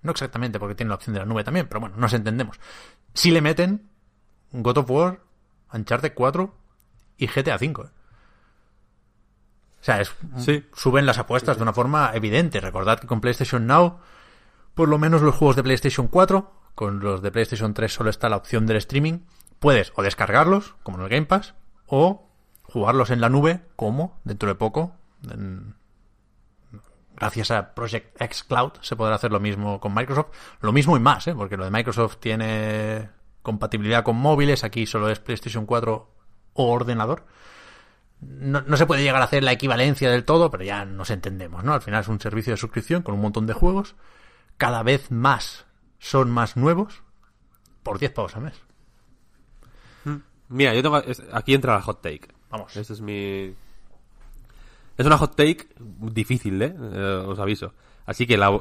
[0.00, 2.58] No exactamente, porque tiene la opción de la nube también, pero bueno, nos entendemos.
[3.12, 3.90] Si le meten
[4.50, 5.20] God of War,
[5.74, 6.54] Uncharted 4
[7.18, 7.82] y GTA 5.
[7.82, 7.88] ¿eh?
[9.80, 10.66] O sea, es, Sí.
[10.74, 12.60] suben las apuestas de una forma evidente.
[12.60, 13.98] Recordad que con PlayStation Now,
[14.74, 18.30] por lo menos los juegos de PlayStation 4, con los de PlayStation 3 solo está
[18.30, 19.18] la opción del streaming,
[19.58, 21.54] puedes o descargarlos, como en el Game Pass,
[21.90, 22.26] o
[22.62, 24.92] jugarlos en la nube, como dentro de poco,
[27.16, 30.28] gracias a Project X Cloud, se podrá hacer lo mismo con Microsoft.
[30.60, 31.34] Lo mismo y más, ¿eh?
[31.34, 33.10] porque lo de Microsoft tiene
[33.42, 36.10] compatibilidad con móviles, aquí solo es PlayStation 4
[36.54, 37.24] o ordenador
[38.20, 41.64] no, no se puede llegar a hacer la equivalencia del todo, pero ya nos entendemos,
[41.64, 41.72] ¿no?
[41.72, 43.96] Al final es un servicio de suscripción con un montón de juegos.
[44.56, 45.66] Cada vez más
[45.98, 47.02] son más nuevos
[47.82, 48.60] por 10 pavos al mes.
[50.50, 51.00] Mira, yo tengo.
[51.32, 52.28] Aquí entra la hot take.
[52.50, 52.76] Vamos.
[52.76, 53.54] Este es mi.
[54.98, 56.74] Es una hot take difícil, ¿eh?
[56.76, 57.72] Eh, os aviso.
[58.06, 58.60] Así que la.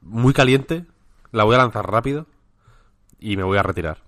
[0.00, 0.86] Muy caliente.
[1.32, 2.26] La voy a lanzar rápido.
[3.18, 4.02] Y me voy a retirar.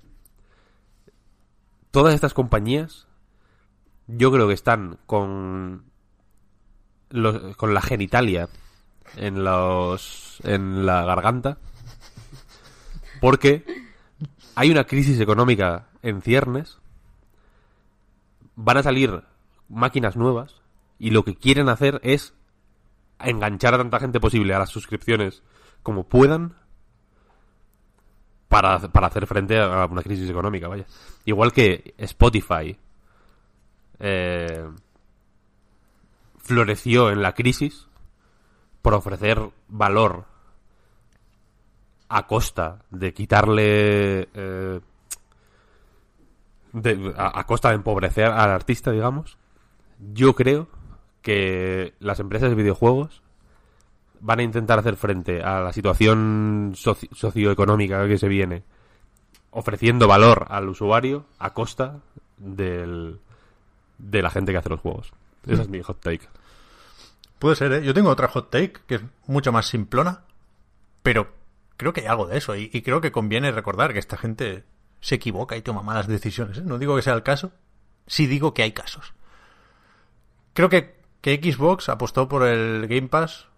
[1.90, 3.06] Todas estas compañías.
[4.06, 5.84] Yo creo que están con.
[7.10, 8.48] los- con la genitalia.
[9.16, 10.38] En los.
[10.44, 11.58] En la garganta.
[13.20, 13.64] Porque.
[14.54, 16.78] Hay una crisis económica en ciernes
[18.56, 19.22] van a salir
[19.68, 20.62] máquinas nuevas
[20.98, 22.34] y lo que quieren hacer es
[23.18, 25.42] enganchar a tanta gente posible a las suscripciones
[25.82, 26.54] como puedan
[28.48, 30.84] para, para hacer frente a una crisis económica, vaya.
[31.24, 32.76] Igual que Spotify
[33.98, 34.68] eh,
[36.38, 37.88] floreció en la crisis
[38.82, 40.26] por ofrecer valor
[42.08, 44.80] a costa de quitarle eh,
[46.72, 49.38] de- a, a costa de empobrecer al artista, digamos,
[50.12, 50.68] yo creo
[51.22, 53.22] que las empresas de videojuegos
[54.20, 58.62] van a intentar hacer frente a la situación soci- socioeconómica que se viene,
[59.50, 62.00] ofreciendo valor al usuario a costa
[62.38, 63.18] del,
[63.98, 65.12] de la gente que hace los juegos.
[65.46, 66.28] Esa es mi hot take.
[67.38, 67.82] Puede ser, ¿eh?
[67.84, 70.22] Yo tengo otra hot take que es mucho más simplona,
[71.02, 71.32] pero
[71.76, 74.62] creo que hay algo de eso y, y creo que conviene recordar que esta gente
[75.02, 76.56] se equivoca y toma malas decisiones.
[76.58, 76.62] ¿eh?
[76.64, 77.52] No digo que sea el caso,
[78.06, 79.12] sí digo que hay casos.
[80.54, 83.48] Creo que, que Xbox apostó por el Game Pass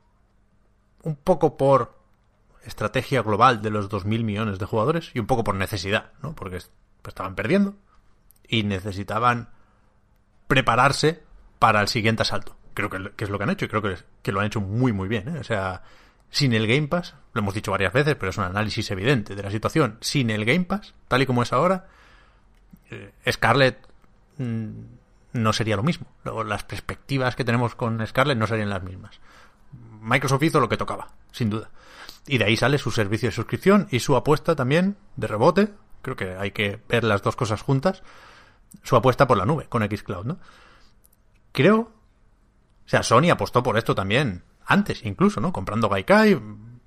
[1.02, 1.96] un poco por
[2.64, 6.34] estrategia global de los 2.000 millones de jugadores y un poco por necesidad, ¿no?
[6.34, 6.70] Porque es-
[7.06, 7.74] estaban perdiendo
[8.48, 9.50] y necesitaban
[10.46, 11.22] prepararse
[11.58, 12.56] para el siguiente asalto.
[12.72, 14.92] Creo que, es lo que han hecho y creo que, que lo han hecho muy,
[14.92, 15.28] muy bien.
[15.28, 15.38] ¿eh?
[15.38, 15.82] O sea,
[16.34, 19.42] sin el Game Pass, lo hemos dicho varias veces, pero es un análisis evidente de
[19.44, 19.98] la situación.
[20.00, 21.86] Sin el Game Pass, tal y como es ahora,
[22.90, 23.78] eh, Scarlett
[24.38, 24.70] mm,
[25.34, 26.08] no sería lo mismo.
[26.44, 29.20] Las perspectivas que tenemos con Scarlett no serían las mismas.
[30.00, 31.70] Microsoft hizo lo que tocaba, sin duda.
[32.26, 35.72] Y de ahí sale su servicio de suscripción y su apuesta también de rebote.
[36.02, 38.02] Creo que hay que ver las dos cosas juntas.
[38.82, 40.40] Su apuesta por la nube con Xcloud, ¿no?
[41.52, 41.78] Creo.
[41.78, 45.52] O sea, Sony apostó por esto también antes, incluso, ¿no?
[45.52, 46.40] Comprando Gaikai.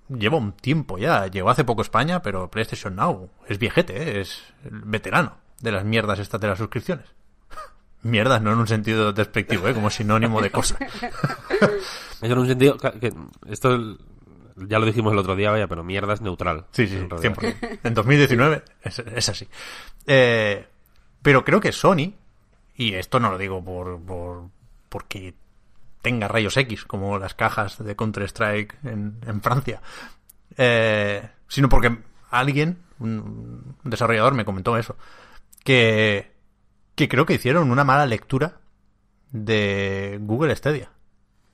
[0.10, 1.28] Lleva un tiempo ya.
[1.28, 4.22] Llegó hace poco a España, pero PlayStation Now es viejete, ¿eh?
[4.22, 7.06] es veterano de las mierdas estas de las suscripciones.
[8.04, 9.74] Mierdas, no en un sentido despectivo, ¿eh?
[9.74, 10.78] como sinónimo de cosa.
[12.22, 12.78] Eso en un sentido.
[12.78, 13.14] que-
[13.48, 13.98] esto
[14.56, 16.66] ya lo dijimos el otro día, vaya, pero mierda es neutral.
[16.72, 16.96] Sí, sí.
[16.98, 17.80] 100%.
[17.84, 19.48] En 2019 es, es así.
[20.06, 20.66] Eh,
[21.22, 22.14] pero creo que Sony,
[22.76, 24.46] y esto no lo digo por, por
[24.90, 25.34] porque
[26.02, 29.82] tenga rayos X como las cajas de Counter-Strike en, en Francia,
[30.58, 31.98] eh, sino porque
[32.30, 34.96] alguien, un un desarrollador, me comentó eso,
[35.64, 36.32] que,
[36.96, 38.60] que creo que hicieron una mala lectura
[39.32, 40.92] de Google Stadia.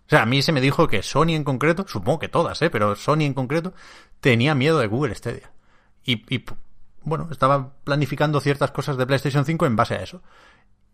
[0.05, 2.69] O sea, a mí se me dijo que Sony en concreto, supongo que todas, ¿eh?
[2.69, 3.73] pero Sony en concreto,
[4.19, 5.51] tenía miedo de Google Stadia.
[6.03, 6.43] Y, y,
[7.03, 10.21] bueno, estaba planificando ciertas cosas de PlayStation 5 en base a eso.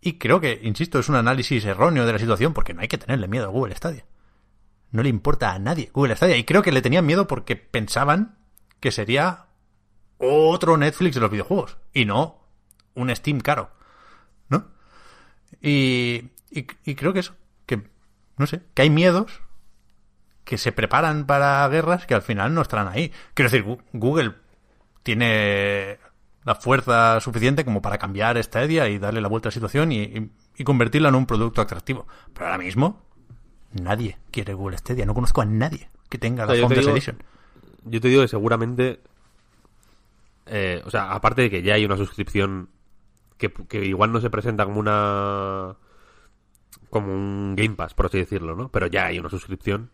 [0.02, 2.98] Y creo que, insisto, es un análisis erróneo de la situación porque no hay que
[2.98, 4.06] tenerle miedo a Google Stadia.
[4.92, 6.38] No le importa a nadie Google Stadia.
[6.38, 8.38] Y creo que le tenían miedo porque pensaban
[8.80, 9.48] que sería
[10.18, 11.78] otro Netflix de los videojuegos.
[11.94, 12.48] Y no
[12.96, 13.72] un Steam caro.
[14.48, 14.68] ¿No?
[15.62, 17.36] Y, y, y creo que eso,
[17.66, 17.84] que,
[18.38, 19.42] no sé, que hay miedos
[20.44, 23.12] que se preparan para guerras que al final no estarán ahí.
[23.34, 24.34] Quiero decir, Google
[25.04, 26.00] tiene
[26.46, 30.02] la fuerza suficiente como para cambiar Stadia y darle la vuelta a la situación y,
[30.04, 32.08] y- y convertirla en un producto atractivo.
[32.34, 33.02] Pero ahora mismo,
[33.74, 35.06] nadie quiere Google Stadia.
[35.06, 37.24] No conozco a nadie que tenga la O sea, yo te Founders digo- Edition.
[37.86, 39.00] Yo te digo que seguramente.
[40.48, 42.70] eh, o sea, aparte de que ya hay una suscripción
[43.38, 45.76] que, que igual no se presenta como una.
[46.90, 48.70] como un Game Pass, por así decirlo, ¿no?
[48.70, 49.92] Pero ya hay una suscripción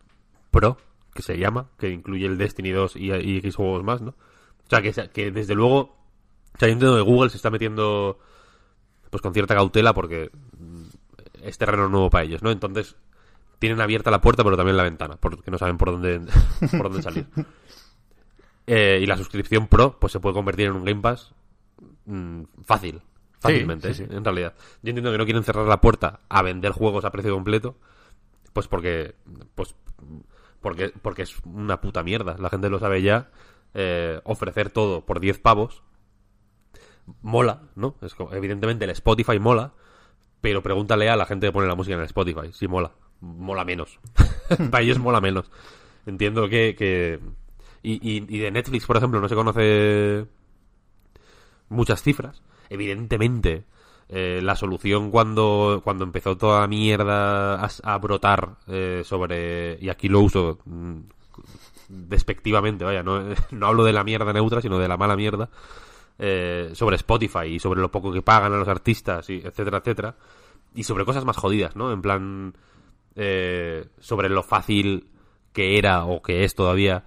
[0.52, 0.78] Pro,
[1.14, 4.12] que se llama, que incluye el Destiny 2 y, y X juegos más, ¿no?
[4.12, 5.96] O sea, que, se- que desde luego
[6.56, 8.18] O sea, yo entiendo que Google se está metiendo
[9.10, 10.32] pues con cierta cautela porque
[11.42, 12.52] es terreno nuevo para ellos, ¿no?
[12.52, 12.96] Entonces
[13.60, 16.22] tienen abierta la puerta pero también la ventana, porque no saben por dónde,
[16.72, 17.28] por dónde salir.
[18.68, 21.34] Eh, y la suscripción Pro pues se puede convertir en un Game Pass
[22.06, 23.02] mm, fácil,
[23.40, 24.16] fácilmente, sí, sí.
[24.16, 24.54] en realidad.
[24.82, 27.76] Yo entiendo que no quieren cerrar la puerta a vender juegos a precio completo,
[28.54, 29.16] pues porque
[29.56, 29.76] pues
[30.62, 32.38] porque porque es una puta mierda.
[32.40, 33.30] La gente lo sabe ya.
[33.74, 35.84] eh, ofrecer todo por 10 pavos
[37.22, 37.96] mola, ¿no?
[38.02, 39.74] Es como- evidentemente el Spotify mola,
[40.42, 42.92] pero pregúntale a la gente que pone la música en el Spotify si mola.
[43.22, 44.00] Mola menos.
[44.72, 45.50] Para ellos mola menos.
[46.06, 46.76] Entiendo que...
[46.78, 47.20] que...
[47.82, 50.26] Y, y- y de Netflix, por ejemplo, no se conoce
[51.70, 52.42] muchas cifras.
[52.70, 53.66] Evidentemente,
[54.10, 59.78] eh, la solución cuando, cuando empezó toda mierda a, a brotar eh, sobre...
[59.82, 60.98] Y aquí lo uso mm,
[61.90, 63.22] despectivamente, vaya, no,
[63.52, 65.50] no hablo de la mierda neutra, sino de la mala mierda
[66.20, 70.16] eh, sobre Spotify y sobre lo poco que pagan a los artistas, y etcétera, etcétera.
[70.74, 71.92] Y sobre cosas más jodidas, ¿no?
[71.94, 72.54] En plan,
[73.16, 75.08] eh, sobre lo fácil
[75.54, 77.04] que era o que es todavía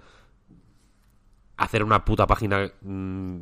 [1.57, 3.41] hacer una puta página mm,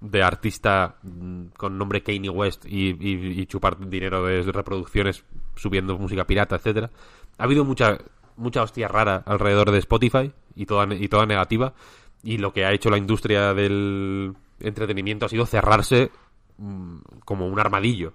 [0.00, 5.24] de artista mm, con nombre Kanye West y, y- chupar dinero de reproducciones
[5.56, 6.90] subiendo música pirata, etcétera.
[7.38, 7.98] Ha habido mucha
[8.36, 11.74] mucha hostia rara alrededor de Spotify y toda y toda negativa
[12.22, 16.10] y lo que ha hecho la industria del entretenimiento ha sido cerrarse
[16.58, 18.12] mm, como un armadillo.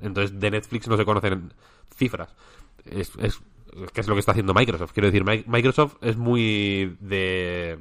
[0.00, 1.52] Entonces de Netflix no se conocen
[1.96, 2.34] cifras.
[2.84, 3.40] Es, es,
[3.92, 4.92] que es lo que está haciendo Microsoft.
[4.92, 7.78] Quiero decir, Mi- Microsoft es muy de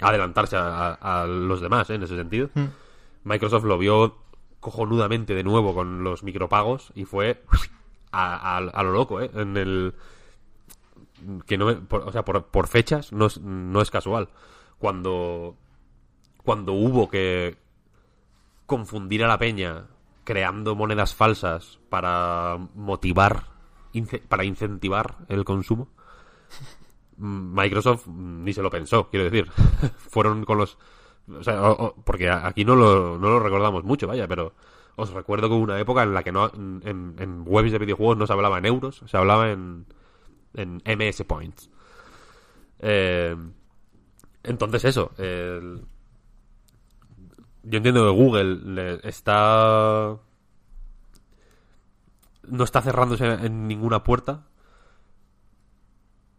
[0.00, 1.94] adelantarse a, a- a los demás ¿eh?
[1.94, 2.50] en ese sentido.
[3.24, 4.16] Microsoft lo vio
[4.60, 7.42] cojonudamente de nuevo con los micropagos y fue
[8.12, 9.30] a, lo loco, ¿eh?
[9.34, 9.94] En el
[11.46, 14.28] que no, por- o sea, por, por fechas no es, no es casual.
[14.78, 15.56] Cuando
[16.44, 17.56] cuando hubo que
[18.66, 19.86] confundir a la peña
[20.24, 23.44] creando monedas falsas para motivar,
[24.28, 25.88] para incentivar el consumo,
[27.16, 29.50] Microsoft ni se lo pensó, quiero decir.
[29.96, 30.78] Fueron con los...
[31.28, 31.60] O sea,
[32.04, 34.52] porque aquí no lo, no lo recordamos mucho, vaya, pero
[34.96, 38.18] os recuerdo que hubo una época en la que no en, en webs de videojuegos
[38.18, 39.86] no se hablaba en euros, se hablaba en,
[40.54, 41.70] en MS Points.
[42.80, 43.34] Eh,
[44.42, 45.12] entonces eso,
[47.64, 50.18] yo entiendo que Google le- está
[52.48, 54.44] no está cerrándose en ninguna puerta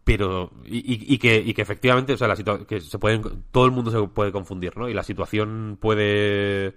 [0.04, 4.30] pero y, que, efectivamente o sea la que se pueden todo el mundo se puede
[4.32, 6.76] confundir no y la situación puede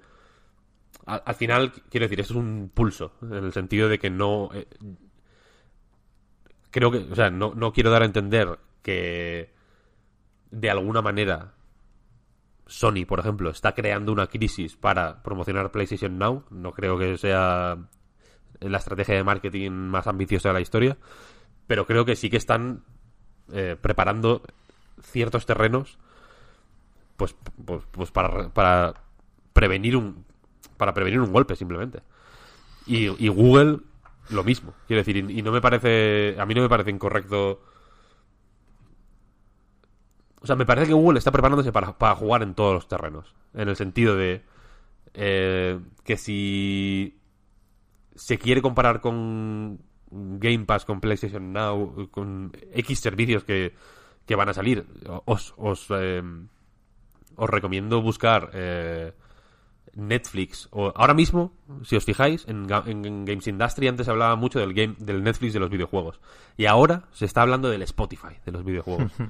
[1.05, 4.49] al, al final quiero decir esto es un pulso en el sentido de que no
[4.53, 4.67] eh,
[6.71, 9.51] creo que o sea no, no quiero dar a entender que
[10.51, 11.53] de alguna manera
[12.69, 16.45] Sony, por ejemplo, está creando una crisis para promocionar PlayStation Now.
[16.51, 17.77] No creo que sea
[18.59, 20.97] la estrategia de marketing más ambiciosa de la historia.
[21.65, 22.83] Pero creo que sí que están
[23.51, 24.43] eh, preparando
[25.01, 25.97] ciertos terrenos
[27.17, 27.35] pues,
[27.65, 28.93] pues, pues para,
[29.53, 30.25] prevenir un
[30.77, 32.01] para prevenir un golpe simplemente
[32.85, 33.79] y, y Google
[34.29, 37.61] lo mismo quiero decir y, y no me parece a mí no me parece incorrecto
[40.41, 43.35] o sea, me parece que Google está preparándose para, para jugar en todos los terrenos.
[43.53, 44.43] En el sentido de
[45.13, 47.19] eh, que si
[48.15, 49.79] se quiere comparar con
[50.11, 53.73] Game Pass, con PlayStation Now, con X servicios que,
[54.25, 54.85] que van a salir,
[55.25, 56.21] os, os, eh,
[57.35, 59.13] os recomiendo buscar eh,
[59.95, 60.67] Netflix.
[60.71, 61.53] O, ahora mismo,
[61.83, 64.95] si os fijáis, en, Ga- en- en Games Industry antes se hablaba mucho del, game,
[64.99, 66.19] del Netflix de los videojuegos.
[66.57, 69.11] Y ahora se está hablando del Spotify de los videojuegos.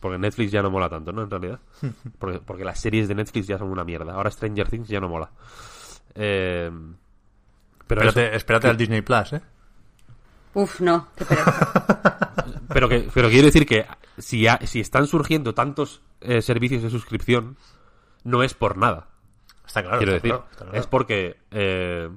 [0.00, 1.22] Porque Netflix ya no mola tanto, ¿no?
[1.22, 1.58] En realidad.
[2.18, 4.12] Porque, porque las series de Netflix ya son una mierda.
[4.14, 5.30] Ahora Stranger Things ya no mola.
[6.14, 6.70] Eh,
[7.86, 9.42] pero, eso- Espérate, espérate al Disney Plus, ¿eh?
[10.54, 12.34] Uf, no, qué pereza.
[12.72, 13.86] pero, que, pero quiero decir que
[14.16, 17.56] si, ha- si están surgiendo tantos eh, servicios de suscripción,
[18.24, 19.08] no es por nada.
[19.66, 19.98] Está claro.
[19.98, 20.30] quiero está decir.
[20.38, 20.78] claro, está claro.
[20.80, 21.36] Es porque.
[21.50, 22.08] eh,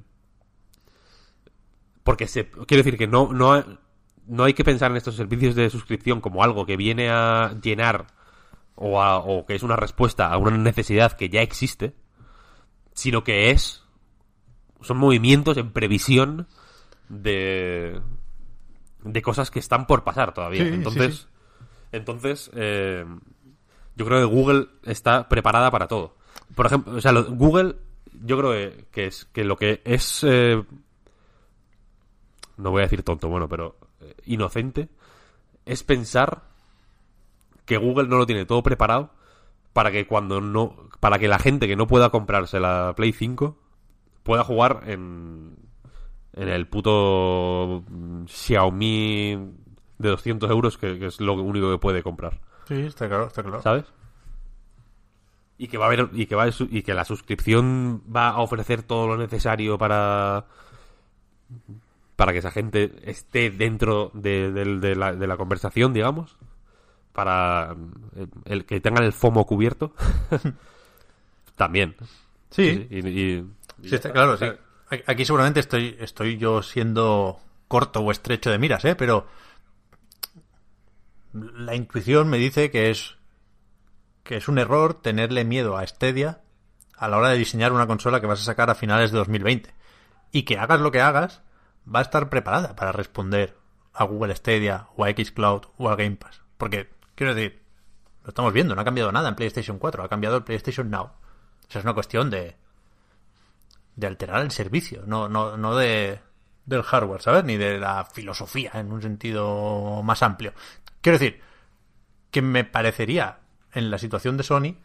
[2.03, 2.49] porque se.
[2.49, 3.64] Quiero decir que no, no,
[4.27, 8.07] no hay que pensar en estos servicios de suscripción como algo que viene a llenar
[8.76, 11.93] o, a- o que es una respuesta a una necesidad que ya existe,
[12.93, 13.84] sino que es.
[14.81, 16.48] Son movimientos en previsión
[17.10, 18.02] de.
[19.03, 20.64] de cosas que están por pasar todavía.
[20.64, 21.15] Sí, entonces.
[21.15, 21.27] sí.
[21.91, 22.52] Entonces.
[22.56, 23.06] eh,
[23.95, 26.15] yo creo que Google está preparada para todo.
[26.56, 27.76] Por ejemplo, o sea, lo- Google,
[28.23, 30.64] yo creo que, es que lo que es eh,
[32.57, 33.77] no voy a decir tonto, bueno, pero
[34.26, 34.90] inocente
[35.65, 36.44] es pensar
[37.65, 39.11] que Google no lo tiene todo preparado
[39.73, 43.57] para que cuando no para que la gente que no pueda comprarse la Play 5
[44.23, 45.56] pueda jugar en
[46.34, 49.53] en el puto mm, Xiaomi
[49.98, 53.44] de 200 euros que, que es lo único que puede comprar Sí, está claro, está
[53.44, 53.61] claro.
[53.61, 53.86] ¿sabes?
[55.57, 58.41] Y que va a haber y que va a y que la suscripción va a
[58.41, 60.45] ofrecer todo lo necesario para
[62.22, 66.38] para que esa gente esté dentro de, la, de la conversación, digamos,
[67.14, 67.76] para
[68.15, 69.95] el, el que tengan el FOMO cubierto.
[71.56, 71.95] También.
[72.52, 73.38] Sí, Y, y-
[73.81, 74.45] y Sí, está claro, sí.
[75.07, 78.93] Aquí seguramente estoy, estoy yo siendo corto o estrecho de miras, ¿eh?
[78.95, 79.26] Pero
[81.34, 83.15] la intuición me dice que es
[84.23, 86.41] que es un error tenerle miedo a Stadia
[86.98, 89.73] a la hora de diseñar una consola que vas a sacar a finales de 2020.
[90.31, 91.41] Y que hagas lo que hagas,
[91.88, 93.58] va a estar preparada para responder
[93.94, 96.41] a Google Stadia o a Xcloud o a Game Pass.
[96.58, 97.62] Porque, quiero decir,
[98.24, 101.06] lo estamos viendo, no ha cambiado nada en PlayStation 4, ha cambiado el PlayStation Now.
[101.06, 102.56] O sea, es una cuestión de,
[103.95, 106.20] de alterar el servicio, no, no, no de
[106.66, 107.44] del hardware, ¿sabes?
[107.44, 110.53] Ni de la filosofía en un sentido más amplio.
[111.02, 111.41] Quiero decir,
[112.30, 113.40] que me parecería
[113.74, 114.76] en la situación de Sony,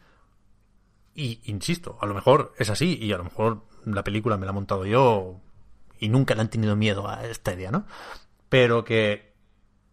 [1.13, 4.51] y insisto, a lo mejor es así, y a lo mejor la película me la
[4.51, 5.39] he montado yo,
[5.99, 7.85] y nunca le han tenido miedo a Stadia, ¿no?
[8.49, 9.33] Pero que,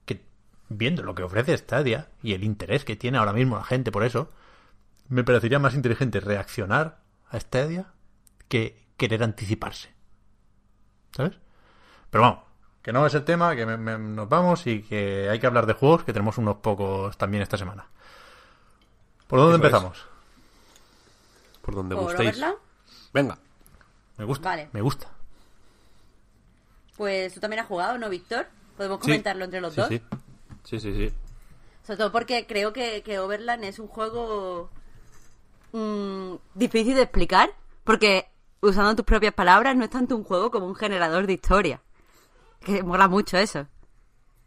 [0.07, 0.25] que
[0.69, 4.05] viendo lo que ofrece Stadia y el interés que tiene ahora mismo la gente por
[4.05, 4.31] eso,
[5.09, 7.87] me parecería más inteligente reaccionar a Stadia
[8.49, 9.93] que querer anticiparse.
[11.17, 11.39] ¿Sabes?
[12.11, 12.39] Pero vamos,
[12.83, 15.67] que no es el tema, que me- me- nos vamos y que hay que hablar
[15.67, 17.87] de juegos, que tenemos unos pocos también esta semana.
[19.27, 19.73] ¿Por dónde Eso es.
[19.73, 20.07] empezamos?
[21.63, 22.29] por donde ¿Por gustéis.
[22.31, 22.57] Overland?
[23.15, 23.39] Venga.
[24.19, 24.69] Me gusta, Vale.
[24.73, 25.09] me gusta.
[26.97, 28.47] Pues tú también has jugado, ¿no, Víctor?
[28.77, 29.03] Podemos Sí.
[29.03, 29.89] comentarlo entre los Sí, dos.
[29.89, 30.03] sí.
[30.65, 31.15] Sí, sí, sí.
[31.85, 34.71] Sobre todo porque creo que, que Overland es un juego
[35.73, 37.51] mm, difícil de explicar.
[37.85, 38.27] Porque,
[38.61, 41.81] usando tus propias palabras, no es tanto un juego como un generador de historia.
[42.61, 43.67] Que mola mucho eso.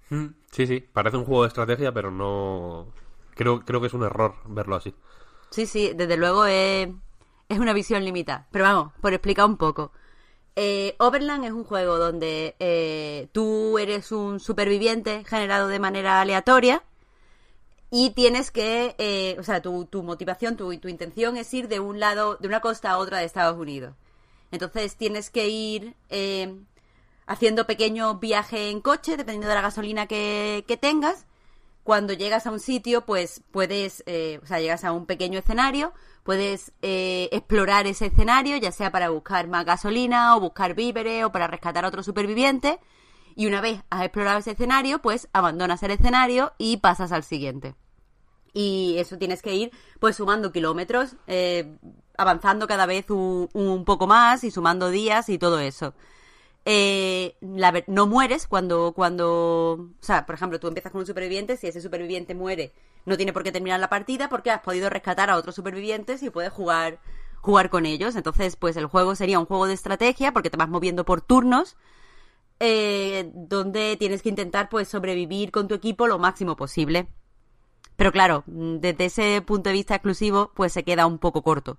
[0.10, 0.80] Mm, Sí, sí.
[0.80, 2.88] Parece un juego de estrategia, pero no.
[3.36, 4.96] Creo, creo que es un error verlo así.
[5.52, 6.90] Sí, sí, desde luego es,
[7.50, 8.48] es una visión limitada.
[8.52, 9.92] Pero vamos, por explicar un poco.
[10.60, 16.82] Eh, Overland es un juego donde eh, tú eres un superviviente generado de manera aleatoria
[17.92, 21.80] y tienes que, eh, o sea, tu, tu motivación, tu, tu intención es ir de
[21.80, 23.94] un lado, de una costa a otra de Estados Unidos.
[24.52, 26.56] Entonces tienes que ir eh,
[27.28, 31.28] haciendo pequeños viajes en coche, dependiendo de la gasolina que, que tengas.
[31.88, 35.94] Cuando llegas a un sitio, pues puedes, eh, o sea, llegas a un pequeño escenario,
[36.24, 41.32] puedes eh, explorar ese escenario, ya sea para buscar más gasolina o buscar víveres o
[41.32, 42.82] para rescatar a otro superviviente.
[43.38, 47.74] Y una vez has explorado ese escenario, pues abandonas el escenario y pasas al siguiente.
[48.52, 51.78] Y eso tienes que ir pues sumando kilómetros, eh,
[52.18, 55.94] avanzando cada vez un, un poco más y sumando días y todo eso.
[56.70, 57.38] Eh,
[57.88, 61.80] no mueres cuando, cuando, o sea, por ejemplo, tú empiezas con un superviviente, si ese
[61.80, 62.74] superviviente muere,
[63.06, 66.30] no tiene por qué terminar la partida porque has podido rescatar a otros supervivientes y
[66.30, 67.00] puedes jugar,
[67.40, 68.18] jugar con ellos.
[68.18, 71.78] Entonces, pues el juego sería un juego de estrategia porque te vas moviendo por turnos,
[72.60, 77.08] eh, donde tienes que intentar pues sobrevivir con tu equipo lo máximo posible.
[77.96, 81.78] Pero claro, desde ese punto de vista exclusivo, pues se queda un poco corto.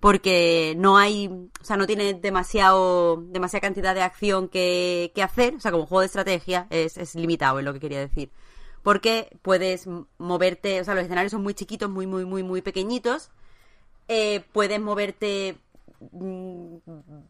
[0.00, 5.54] Porque no hay, o sea, no tiene demasiado, demasiada cantidad de acción que, que hacer.
[5.54, 8.30] O sea, como juego de estrategia es, es limitado, es lo que quería decir.
[8.82, 9.86] Porque puedes
[10.18, 13.30] moverte, o sea, los escenarios son muy chiquitos, muy, muy, muy, muy pequeñitos.
[14.08, 15.58] Eh, puedes moverte
[16.12, 16.76] mm,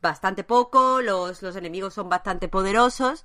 [0.00, 3.24] bastante poco, los, los enemigos son bastante poderosos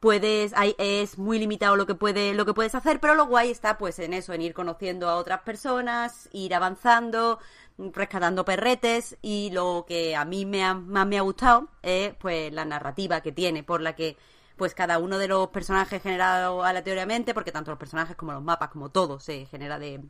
[0.00, 3.50] puedes hay, es muy limitado lo que puede lo que puedes hacer pero lo guay
[3.50, 7.38] está pues en eso en ir conociendo a otras personas ir avanzando
[7.78, 12.52] rescatando perretes y lo que a mí me ha- más me ha gustado es pues
[12.52, 14.16] la narrativa que tiene por la que
[14.56, 18.70] pues cada uno de los personajes generados aleatoriamente porque tanto los personajes como los mapas
[18.70, 20.00] como todo se genera de,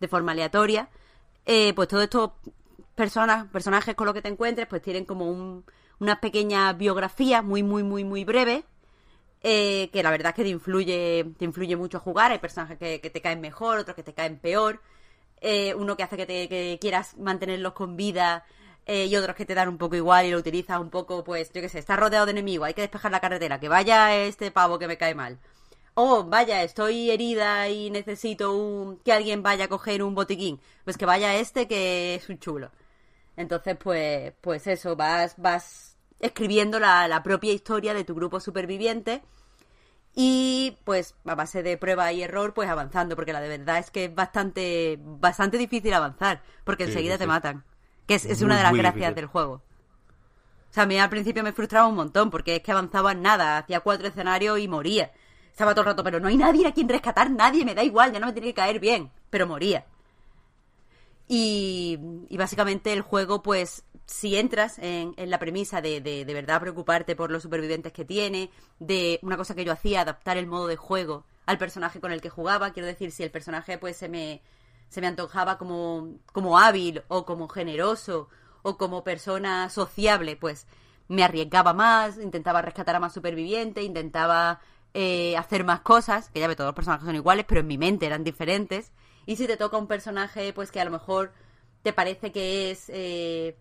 [0.00, 0.88] de forma aleatoria
[1.46, 2.32] eh, pues todos estos
[2.94, 5.64] personas, personajes con los que te encuentres, pues tienen como un,
[6.00, 8.64] una pequeña biografía muy, muy, muy, muy breve,
[9.42, 12.32] eh, que la verdad es que te influye, te influye mucho a jugar.
[12.32, 14.80] Hay personajes que te caen mejor, otros que te caen peor.
[15.40, 18.44] Eh, uno que hace que, te, que quieras mantenerlos con vida
[18.86, 21.52] eh, y otros que te dan un poco igual y lo utilizas un poco, pues,
[21.52, 24.50] yo qué sé, estás rodeado de enemigos, hay que despejar la carretera, que vaya este
[24.50, 25.38] pavo que me cae mal.
[25.94, 28.98] Oh, vaya, estoy herida y necesito un...
[28.98, 30.60] que alguien vaya a coger un botiquín.
[30.84, 32.70] Pues que vaya este que es un chulo.
[33.36, 39.22] Entonces, pues, pues eso, vas, vas escribiendo la, la propia historia de tu grupo superviviente.
[40.22, 43.90] Y pues a base de prueba y error pues avanzando, porque la de verdad es
[43.90, 47.64] que es bastante, bastante difícil avanzar, porque Sí, enseguida sí, te matan,
[48.06, 49.14] que es, es Muy, una de las gracias difícil.
[49.14, 49.62] del juego.
[50.70, 53.22] O sea, a mí al principio me frustraba un montón, porque es que avanzaba en
[53.22, 55.10] nada, hacía cuatro escenarios y moría.
[55.50, 58.12] Estaba todo el rato, pero no hay nadie a quien rescatar, nadie, me da igual,
[58.12, 59.86] ya no me tiene que caer bien, pero moría.
[61.32, 61.96] Y,
[62.36, 67.14] básicamente el juego, pues, si entras en, en la premisa de, de, de verdad preocuparte
[67.14, 68.50] por los supervivientes que tiene,
[68.80, 72.20] de una cosa que yo hacía, adaptar el modo de juego al personaje con el
[72.20, 74.42] que jugaba, quiero decir, si el personaje pues se me,
[74.88, 78.28] se me antojaba como, como hábil o como generoso
[78.62, 80.66] o como persona sociable, pues
[81.06, 84.58] me arriesgaba más, intentaba rescatar a más supervivientes, intentaba
[84.94, 87.78] eh, hacer más cosas, que ya ve, todos los personajes son iguales, pero en mi
[87.78, 88.90] mente eran diferentes.
[89.26, 91.32] Y si te toca un personaje, pues que a lo mejor
[91.82, 93.56] te parece que es eh,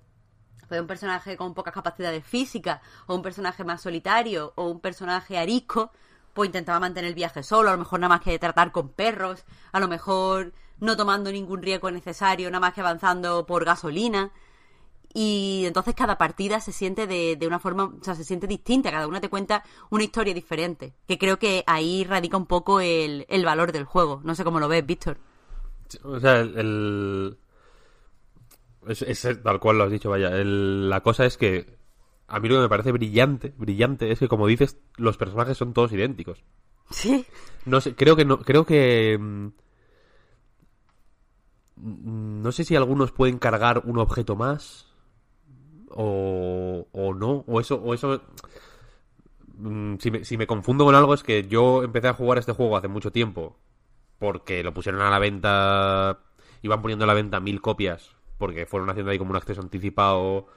[0.67, 5.37] pues, un personaje con pocas capacidades físicas, o un personaje más solitario, o un personaje
[5.37, 5.91] arisco,
[6.33, 9.45] pues intentaba mantener el viaje solo, a lo mejor nada más que tratar con perros,
[9.71, 14.31] a lo mejor no tomando ningún riesgo necesario, nada más que avanzando por gasolina.
[15.11, 18.91] Y entonces cada partida se siente de, de una forma, o sea, se siente distinta,
[18.91, 20.93] cada una te cuenta una historia diferente.
[21.07, 24.21] Que creo que ahí radica un poco el, el valor del juego.
[24.23, 25.19] No sé cómo lo ves, Víctor.
[26.03, 26.57] O sea, el...
[26.57, 27.37] el-
[28.87, 30.29] Es, es tal cual lo has dicho, vaya.
[30.35, 31.77] El- la cosa es que
[32.27, 35.73] a mí lo que me parece brillante, brillante, es que como dices, los personajes son
[35.73, 36.43] todos idénticos.
[36.91, 37.25] Sí.
[37.65, 39.47] No sé, creo que no, creo que mm,
[41.75, 44.87] no sé si algunos pueden cargar un objeto más
[45.89, 48.21] o, o no, o eso, o eso
[49.57, 52.53] mm, si me, si me confundo con algo es que yo empecé a jugar este
[52.53, 53.57] juego hace mucho tiempo
[54.19, 56.19] porque lo pusieron a la venta,
[56.61, 60.47] iban poniendo a la venta mil copias porque fueron haciendo ahí como un acceso anticipado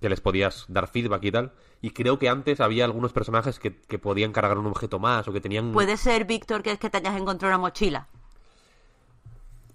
[0.00, 1.52] que les podías dar feedback y tal.
[1.80, 5.32] Y creo que antes había algunos personajes que, que podían cargar un objeto más o
[5.32, 5.72] que tenían...
[5.72, 8.08] Puede ser, Víctor, que es que te hayas encontrado una mochila.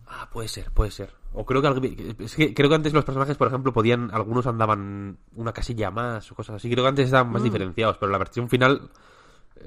[0.07, 1.13] Ah, puede ser, puede ser.
[1.33, 5.19] O creo que, es que creo que antes los personajes, por ejemplo, podían, algunos andaban
[5.35, 6.69] una casilla más o cosas así.
[6.69, 7.33] Creo que antes estaban Mm.
[7.33, 8.89] más diferenciados, pero la versión final,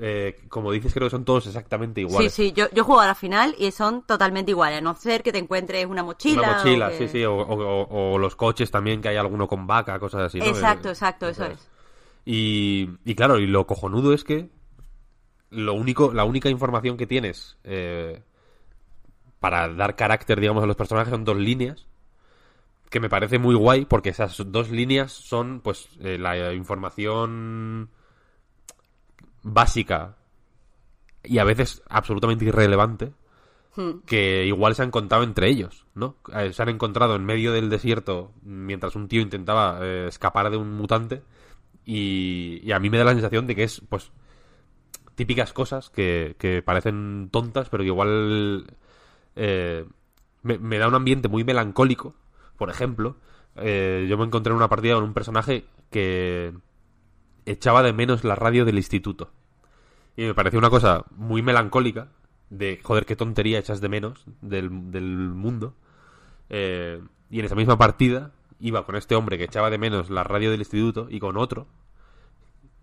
[0.01, 2.33] eh, como dices, creo que son todos exactamente Sí, iguales.
[2.33, 5.33] sí, yo, yo juego a la final y son totalmente iguales, a no ser que
[5.33, 6.43] te encuentres una mochila.
[6.43, 9.17] Una mochila, o que- sí, sí, o, o- o- o los coches también, que hay
[9.17, 10.39] alguno con vaca, cosas así.
[10.39, 10.47] ¿no?
[10.47, 11.69] Exacto, Eh, exacto, eso es.
[12.25, 14.49] Y, y claro, y lo cojonudo es que
[15.51, 18.23] lo único, la única información que tienes eh,
[19.41, 21.87] para dar carácter, digamos, a los personajes son dos líneas.
[22.91, 27.89] Que me parece muy guay, porque esas dos líneas son, pues, eh, la información
[29.43, 30.17] básica
[31.23, 33.13] y a veces absolutamente irrelevante
[33.75, 34.01] Hmm.
[34.05, 36.17] que igual se han contado entre ellos, ¿no?
[36.35, 40.59] Eh, se han encontrado en medio del desierto mientras un tío intentaba eh, escapar de
[40.59, 41.23] un mutante
[41.87, 44.13] y, y a mí me da la sensación de que es, pues,
[45.15, 48.67] típicas cosas que, que parecen tontas, pero que igual
[49.37, 49.87] eh,
[50.43, 52.15] me, me da un ambiente muy melancólico.
[52.59, 53.17] Por ejemplo,
[53.57, 56.53] yo me encontré en una partida con un personaje que
[57.47, 59.31] echaba de menos la radio del instituto.
[60.17, 62.09] Y me pareció una cosa muy melancólica
[62.51, 65.75] de, joder, qué tontería echas de menos del, del mundo.
[66.51, 70.23] Eh, y en esa misma partida iba con este hombre que echaba de menos la
[70.23, 71.67] radio del instituto y con otro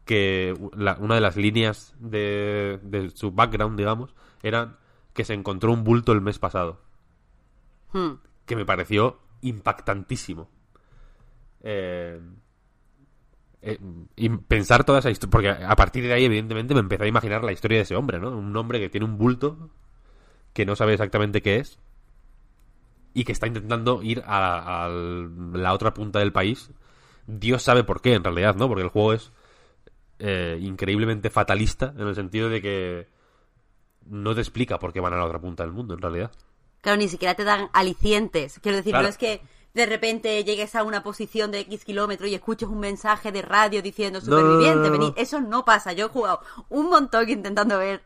[0.06, 4.78] que la- una de las líneas de, de su background, digamos, era
[5.14, 6.82] que se encontró un bulto el mes pasado.
[7.94, 8.14] Hmm.
[8.46, 10.50] Que me pareció impactantísimo.
[11.62, 12.20] Eh,
[13.62, 13.78] eh,
[14.16, 15.32] y pensar toda esa historia.
[15.32, 18.20] Porque a partir de ahí, evidentemente, me empecé a imaginar la historia de ese hombre,
[18.20, 18.30] ¿no?
[18.38, 19.70] Un hombre que tiene un bulto
[20.54, 21.80] que no sabe exactamente qué es
[23.14, 26.72] y que está intentando ir a, a la otra punta del país.
[27.28, 28.68] Dios sabe por qué, en realidad, ¿no?
[28.68, 29.32] Porque el juego es
[30.20, 33.08] eh, increíblemente fatalista en el sentido de que
[34.06, 36.32] no te explica por qué van a la otra punta del mundo, en realidad.
[36.82, 38.60] Claro, ni siquiera te dan alicientes.
[38.62, 39.04] Quiero decir, Claro.
[39.04, 39.42] no es que
[39.74, 43.82] de repente llegues a una posición de X kilómetros y escuches un mensaje de radio
[43.82, 45.14] diciendo No, no, no, superviviente, no.
[45.16, 45.94] Eso no pasa.
[45.94, 48.02] Yo he jugado un montón intentando ver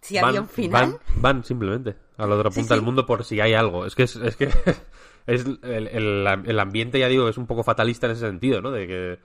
[0.00, 0.98] si había un final.
[1.14, 2.78] Van, van simplemente a la otra Sí, punta sí.
[2.78, 3.86] del mundo por si hay algo.
[3.86, 4.44] Es que es, es que
[5.26, 8.70] es el, el- el ambiente, ya digo, es un poco fatalista en ese sentido, ¿no?
[8.70, 9.18] De que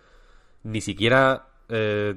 [0.64, 2.16] ni siquiera eh,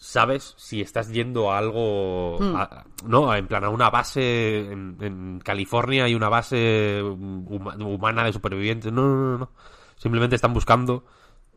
[0.00, 2.54] sabes si estás yendo a algo, Hmm.
[2.56, 3.34] a- ¿no?
[3.34, 8.92] En plan, a una base en, en California hay una base huma- humana de supervivientes.
[8.92, 9.50] No, no, no, no.
[9.96, 11.04] Simplemente están buscando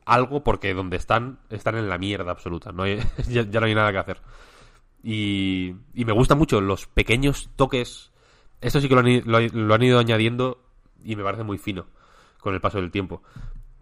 [0.05, 2.71] algo porque donde están, están en la mierda absoluta.
[2.71, 2.99] No hay-
[3.29, 4.21] ya, ya no hay nada que hacer.
[5.03, 8.11] Y, y me gustan mucho los pequeños toques.
[8.59, 10.63] Esto sí que lo han, i- lo, ha- lo han ido añadiendo
[11.03, 11.85] y me parece muy fino
[12.39, 13.21] con el paso del tiempo.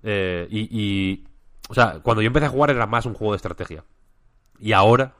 [0.03, 1.23] Eh, y, y,
[1.69, 3.83] o sea, cuando yo empecé a jugar era más un juego de estrategia.
[4.59, 5.13] Y ahora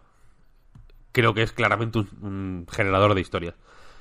[1.11, 3.55] creo que es claramente un, un generador de historias.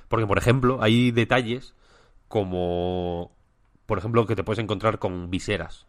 [0.09, 1.75] Porque, por ejemplo, hay detalles
[2.29, 3.33] como,
[3.87, 5.87] por ejemplo, que te puedes encontrar con viseras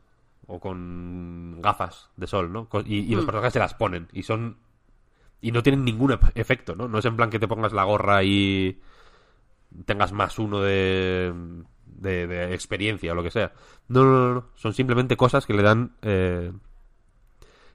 [0.48, 2.68] o con gafas de sol, ¿no?
[2.86, 3.28] Y, y los Mm.
[3.28, 4.58] personajes se las ponen y son...
[5.42, 6.88] Y no tienen ningún ef- efecto, ¿no?
[6.88, 8.80] No es en plan que te pongas la gorra y
[9.86, 11.34] tengas más uno de,
[11.86, 13.54] de, de experiencia o lo que sea.
[13.88, 14.46] No, no, no, no.
[14.56, 15.94] Son simplemente cosas que le dan...
[16.02, 16.52] eh,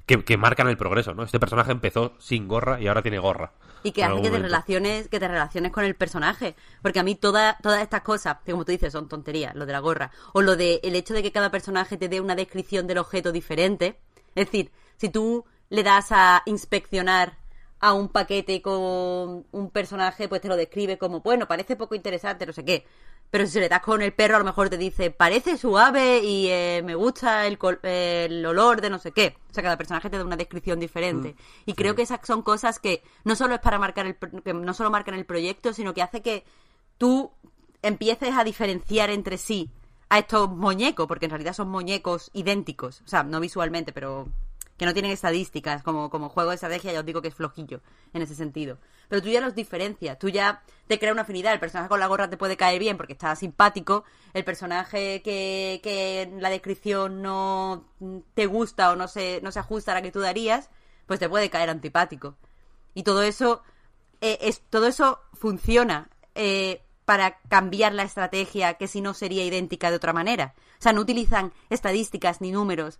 [0.07, 1.23] que, que marcan el progreso, ¿no?
[1.23, 3.53] Este personaje empezó sin gorra y ahora tiene gorra.
[3.83, 6.55] Y que hace que te relaciones, que te relaciones con el personaje.
[6.83, 9.73] Porque a mí toda- todas estas cosas, que como tú dices, son tonterías, lo de
[9.73, 12.87] la gorra, o lo de el hecho de que cada personaje te dé una descripción
[12.87, 13.99] del objeto diferente.
[14.35, 17.37] Es decir, si tú le das a inspeccionar
[17.87, 22.47] a un paquete con un personaje, pues te lo describe como, bueno, parece poco interesante,
[22.47, 22.87] no sé qué.
[23.31, 26.21] Pero si se le das con el perro, a lo mejor te dice, parece suave
[26.21, 29.37] y eh, me gusta el, col- el olor de no sé qué.
[29.51, 31.35] O sea, cada personaje te da una descripción diferente.
[31.67, 34.55] y creo que esas son cosas que no solo es para marcar el, pro- que
[34.55, 36.45] no solo marcan el proyecto, sino que hace que
[36.97, 37.33] tú
[37.83, 39.69] empieces a diferenciar entre sí
[40.09, 43.03] a estos muñecos, porque en realidad son muñecos idénticos.
[43.05, 44.27] O sea, no visualmente, pero
[44.77, 47.81] que no tienen estadísticas como, como juego de estrategia, ya os digo que es flojillo
[48.13, 48.79] en ese sentido.
[49.09, 51.53] Pero tú ya los diferencias, tú ya te creas una afinidad.
[51.53, 54.05] El personaje con la gorra te puede caer bien porque está simpático.
[54.33, 57.85] El personaje que, que en la descripción no
[58.35, 60.71] te gusta o no se, no se ajusta a la que tú darías,
[61.07, 62.37] pues te puede caer antipático.
[62.95, 63.63] Y todo eso,
[64.21, 69.91] eh, es, todo eso funciona eh, para cambiar la estrategia que si no sería idéntica
[69.91, 70.55] de otra manera.
[70.79, 72.99] O sea, no utilizan estadísticas ni números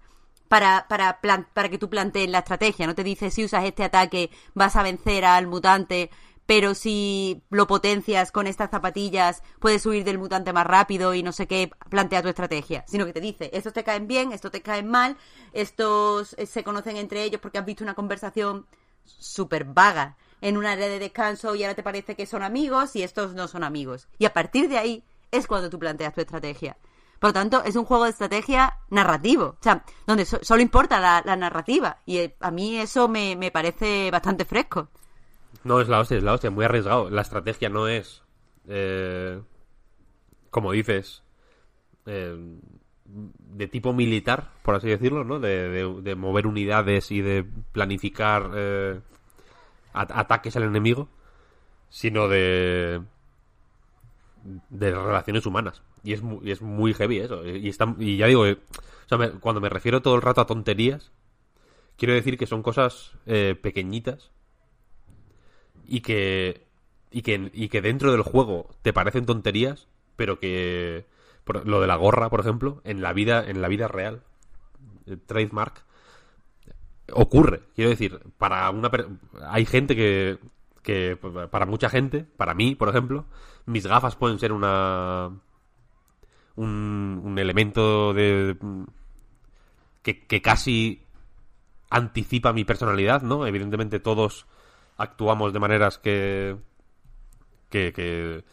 [0.55, 1.19] para,
[1.53, 2.87] para, que tú plantees la estrategia.
[2.87, 6.11] No te dice si usas este ataque vas a vencer al mutante,
[6.47, 11.33] pero si lo potencias con estas zapatillas puedes huir del mutante más rápido y no
[11.33, 12.85] sé qué, plantea tu estrategia.
[12.87, 15.17] Sino que te dice, estos te caen bien, estos te caen mal,
[15.53, 18.65] estos eh, se conocen entre ellos porque has visto una conversación
[19.05, 23.03] súper vaga en un área de descanso y ahora te parece que son amigos y
[23.03, 24.07] estos no son amigos.
[24.19, 26.77] Y a partir de ahí es cuando tú planteas tu estrategia.
[27.25, 31.01] Por lo tanto, es un juego de estrategia narrativo, o sea, donde so- solo importa
[31.01, 31.97] la, narrativa.
[32.05, 34.91] Y eh, a mí eso me, me parece bastante fresco.
[35.63, 37.09] No, es la hostia, es la hostia, muy arriesgado.
[37.09, 38.23] La estrategia no es,
[38.69, 39.41] eh,
[40.51, 41.23] como dices,
[42.05, 42.37] eh,
[43.07, 45.41] de tipo militar, por así decirlo, ¿no?
[45.41, 47.43] De, mover unidades y de
[47.73, 49.01] planificar eh,
[49.95, 51.09] at- ataques al enemigo,
[51.89, 53.01] sino de
[54.71, 55.83] de relaciones humanas.
[56.03, 57.47] Y es muy, es muy heavy eso.
[57.47, 58.59] Y, y ya digo, eh,
[59.07, 61.11] o sea, cuando me refiero todo el rato a tonterías,
[61.97, 64.31] quiero decir que son cosas eh, pequeñitas
[65.87, 66.67] y que
[67.11, 71.07] y que y que dentro del juego te parecen tonterías pero que
[71.45, 74.23] por- lo de la gorra por ejemplo en la vida en la vida real
[75.07, 75.85] eh, trademark
[77.13, 78.91] ocurre quiero decir para una
[79.49, 80.39] hay gente que
[80.85, 81.19] que
[81.51, 83.25] para mucha gente para mí por ejemplo
[83.67, 85.31] mis gafas pueden ser una
[86.55, 88.57] un, un elemento de
[90.03, 91.03] que, que casi
[91.91, 93.47] anticipa mi personalidad, ¿no?
[93.47, 94.47] Evidentemente todos
[94.97, 96.57] actuamos de maneras que
[97.71, 98.45] que, que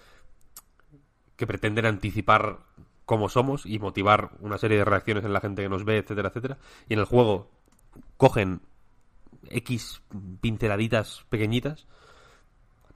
[1.36, 2.60] que pretenden anticipar
[3.06, 6.30] cómo somos y motivar una serie de reacciones en la gente que nos ve, etcétera,
[6.30, 6.58] etcétera.
[6.88, 7.52] Y en el juego
[8.16, 8.62] cogen
[9.50, 10.02] X
[10.40, 11.88] pinceladitas pequeñitas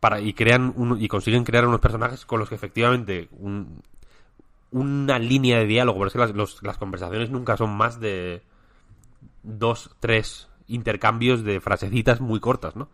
[0.06, 3.82] para y crean un- y consiguen crear unos personajes con los que efectivamente un-
[4.70, 8.44] una línea de diálogo, porque es que las, los- las conversaciones nunca son más de
[9.42, 12.88] dos, tres intercambios de frasecitas muy cortas, ¿no?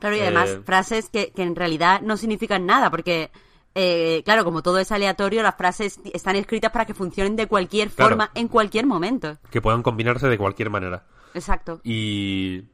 [0.00, 3.30] Claro, y además Eh, frases que, que en realidad no significan nada, porque,
[3.74, 7.88] eh, claro, como todo es aleatorio, las frases están escritas para que funcionen de cualquier
[7.88, 8.10] Claro.
[8.10, 9.38] forma, en cualquier momento.
[9.50, 11.04] Que puedan combinarse de cualquier manera.
[11.32, 11.80] Exacto.
[11.84, 12.64] Y,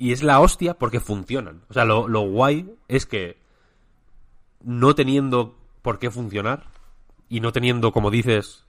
[0.00, 1.62] y es la hostia porque funcionan.
[1.68, 3.38] O sea, lo, lo guay es que
[4.64, 6.64] no teniendo por qué funcionar
[7.28, 8.64] y no teniendo, como dices,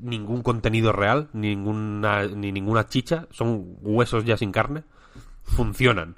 [0.00, 4.84] ningún contenido real, ninguna, ni ninguna chicha, son huesos ya sin carne,
[5.42, 6.16] funcionan.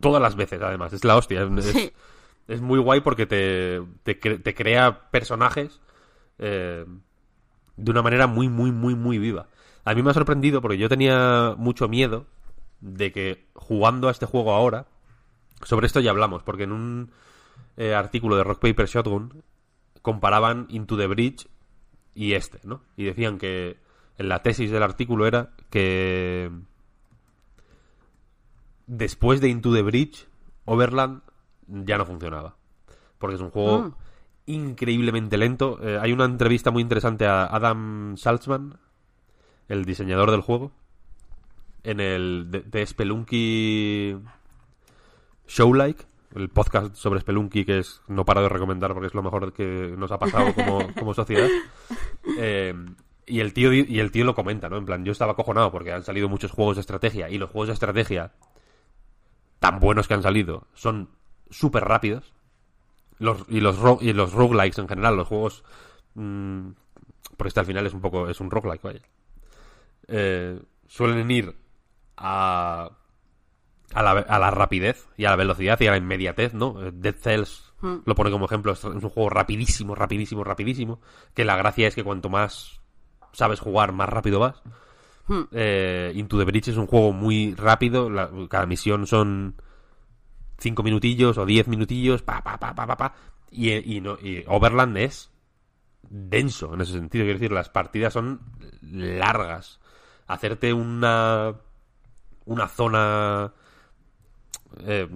[0.00, 0.92] Todas las veces, además.
[0.92, 1.42] Es la hostia.
[1.58, 1.92] Es, Sí.
[2.46, 5.80] es muy guay porque te, te, cre- te crea personajes
[6.38, 6.84] eh,
[7.76, 9.48] de una manera muy, muy, muy, muy viva.
[9.84, 12.26] A mí me ha sorprendido porque yo tenía mucho miedo
[12.80, 14.86] de que jugando a este juego ahora,
[15.62, 17.10] sobre esto ya hablamos, porque en un
[17.76, 19.42] eh, artículo de Rock Paper Shotgun
[20.02, 21.48] comparaban Into the Bridge
[22.14, 22.82] y este, ¿no?
[22.96, 23.78] Y decían que
[24.16, 26.50] en la tesis del artículo era que
[28.86, 30.26] después de Into the Bridge,
[30.64, 31.22] Overland
[31.66, 32.56] ya no funcionaba.
[33.18, 33.94] Porque es un juego Mm.
[34.46, 35.78] increíblemente lento.
[35.82, 38.78] Eh, hay una entrevista muy interesante a Adam Saltzman,
[39.68, 40.72] el diseñador del juego,
[41.90, 44.16] en el de, de Spelunky
[45.46, 46.04] Showlike,
[46.34, 49.94] el podcast sobre Spelunky que es no paro de recomendar porque es lo mejor que
[49.96, 51.48] nos ha pasado como, como sociedad.
[52.38, 52.74] Eh,
[53.26, 54.76] y el tío y el tío lo comenta, ¿no?
[54.78, 57.68] En plan, yo estaba acojonado porque han salido muchos juegos de estrategia y los juegos
[57.68, 58.32] de estrategia
[59.58, 61.08] tan buenos que han salido son
[61.50, 62.32] súper rápidos.
[63.18, 65.64] Los, y los ro- y los roguelikes en general, los juegos
[66.14, 66.68] mm,
[67.36, 69.00] porque este al final es un poco es un roguelike, vaya.
[70.06, 71.54] Eh, suelen ir
[72.18, 72.90] a
[73.94, 76.74] a la, a la rapidez y a la velocidad y a la inmediatez, ¿no?
[76.92, 77.98] Dead Cells Hmm.
[78.06, 81.00] lo pone como ejemplo, es un juego rapidísimo, rapidísimo, rapidísimo,
[81.32, 82.80] que la gracia es que cuanto más
[83.32, 84.60] sabes jugar, más rápido vas.
[85.28, 85.42] Hmm.
[85.52, 89.54] Eh, Into the Breach es un juego muy rápido, la- cada misión son
[90.58, 93.14] 5 minutillos o 10 minutillos, pa, pa, pa, pa, pa, pa,
[93.52, 95.30] y, y, no, y Overland es
[96.02, 98.40] denso en ese sentido, quiero decir, las partidas son
[98.82, 99.78] largas.
[100.26, 101.54] Hacerte una
[102.48, 103.52] una zona
[104.86, 105.08] eh,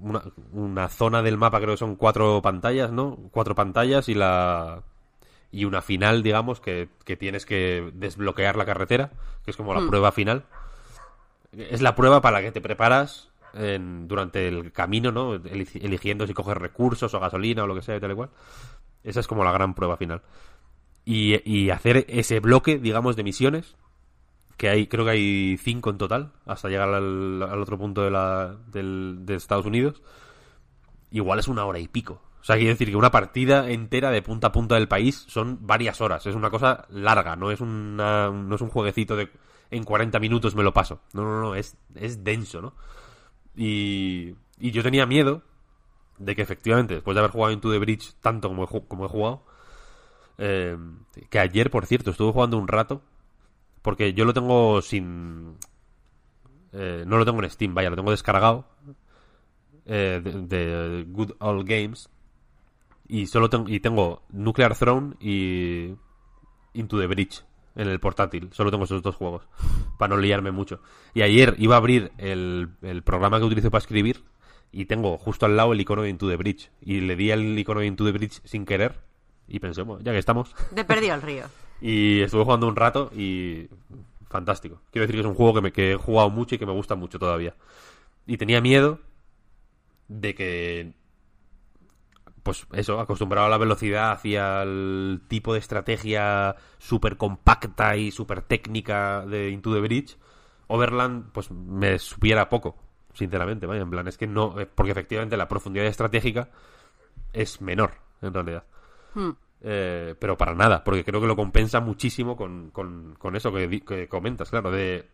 [0.00, 0.22] una,
[0.52, 3.16] una zona del mapa creo que son cuatro pantallas, ¿no?
[3.30, 4.82] Cuatro pantallas y la
[5.52, 9.10] y una final, digamos, que, que tienes que desbloquear la carretera,
[9.44, 9.88] que es como la Hmm.
[9.88, 10.44] prueba final.
[11.52, 15.34] Es la prueba para la que te preparas en- durante el camino, ¿no?
[15.34, 18.30] Eli- Eligiendo si coges recursos o gasolina o lo que sea y tal y cual.
[19.04, 20.22] Esa es como la gran prueba final.
[21.04, 23.76] Y, y hacer ese bloque, digamos, de misiones,
[24.56, 28.56] que hay, creo que hay cinco en total, hasta llegar al, otro punto de, la,
[28.68, 30.02] del, de Estados Unidos,
[31.10, 32.20] igual es una hora y pico.
[32.40, 35.58] O sea, quiere decir que una partida entera de punta a punta del país son
[35.66, 36.26] varias horas.
[36.26, 39.30] Es una cosa larga, no es, una, no es un jueguecito de
[39.70, 41.00] en 40 minutos me lo paso.
[41.12, 42.74] No, no, no, es, es denso, ¿no?
[43.56, 45.42] Y, y yo tenía miedo
[46.18, 49.04] de que efectivamente, después de haber jugado Into the Bridge tanto como he, ju- como
[49.06, 49.44] he jugado,
[50.38, 50.76] eh,
[51.30, 53.02] que ayer, por cierto, estuve jugando un rato,
[53.82, 55.56] porque yo lo tengo sin...
[56.72, 58.66] eh, no lo tengo en Steam, vaya, lo tengo descargado
[59.86, 62.08] eh, de, de Good Old Games
[63.08, 65.94] y solo tengo, y tengo Nuclear Throne y
[66.72, 67.44] Into the Breach
[67.74, 68.48] en el portátil.
[68.52, 69.42] Solo tengo esos dos juegos
[69.98, 70.80] para no liarme mucho.
[71.14, 74.24] Y ayer iba a abrir el, el programa que utilizo para escribir
[74.70, 77.58] y tengo justo al lado el icono de Into the Breach y le di al
[77.58, 79.00] icono de Into the Breach sin querer
[79.46, 80.54] y pensé, bueno, ya que estamos.
[80.70, 81.44] De perdido el río.
[81.82, 83.68] Y estuve jugando un rato y
[84.30, 84.80] fantástico.
[84.92, 86.94] Quiero decir que es un juego que, me, he jugado mucho y que me gusta
[86.94, 87.56] mucho todavía.
[88.24, 89.00] Y tenía miedo
[90.06, 90.92] de que,
[92.44, 98.42] pues eso, acostumbrado a la velocidad hacia el tipo de estrategia súper compacta y súper
[98.42, 100.16] técnica de Into the Bridge,
[100.68, 102.76] Overland, pues me supiera poco,
[103.12, 106.48] sinceramente, vaya, en plan, es que no, eh, porque efectivamente la profundidad estratégica
[107.32, 108.64] es menor, en realidad.
[109.14, 109.32] Hmm.
[109.64, 114.08] Eh, pero para nada, porque creo que lo compensa muchísimo con, con, con eso que,
[114.08, 115.08] comentas, claro, de,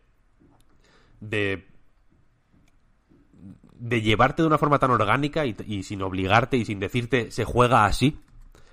[1.19, 1.67] de
[3.73, 7.45] de llevarte de una forma tan orgánica y, y sin obligarte y sin decirte se
[7.45, 8.19] juega así,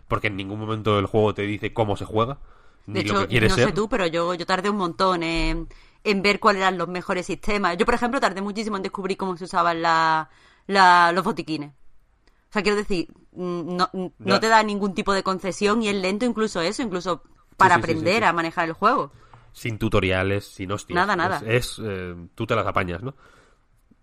[0.09, 2.39] porque en ningún momento del juego te dice cómo se juega,
[2.87, 3.67] De ni lo que hecho, quiere no ser.
[3.69, 5.69] sé tú, pero yo, yo tardé un montón en,
[6.03, 7.77] en ver cuáles eran los mejores sistemas.
[7.77, 10.29] Yo, por ejemplo, tardé muchísimo en descubrir cómo se usaban la,
[10.67, 11.71] la- los botiquines.
[11.71, 13.89] O sea, quiero decir, no,
[14.19, 17.23] no te da ningún tipo de concesión y es lento incluso eso, incluso
[17.57, 18.25] para sí, sí, sí, aprender sí.
[18.25, 19.13] a manejar el juego.
[19.53, 20.95] sin tutoriales, sin hostias.
[20.95, 21.39] Nada, nada.
[21.47, 23.15] Es, es, eh, tú te las apañas, ¿no?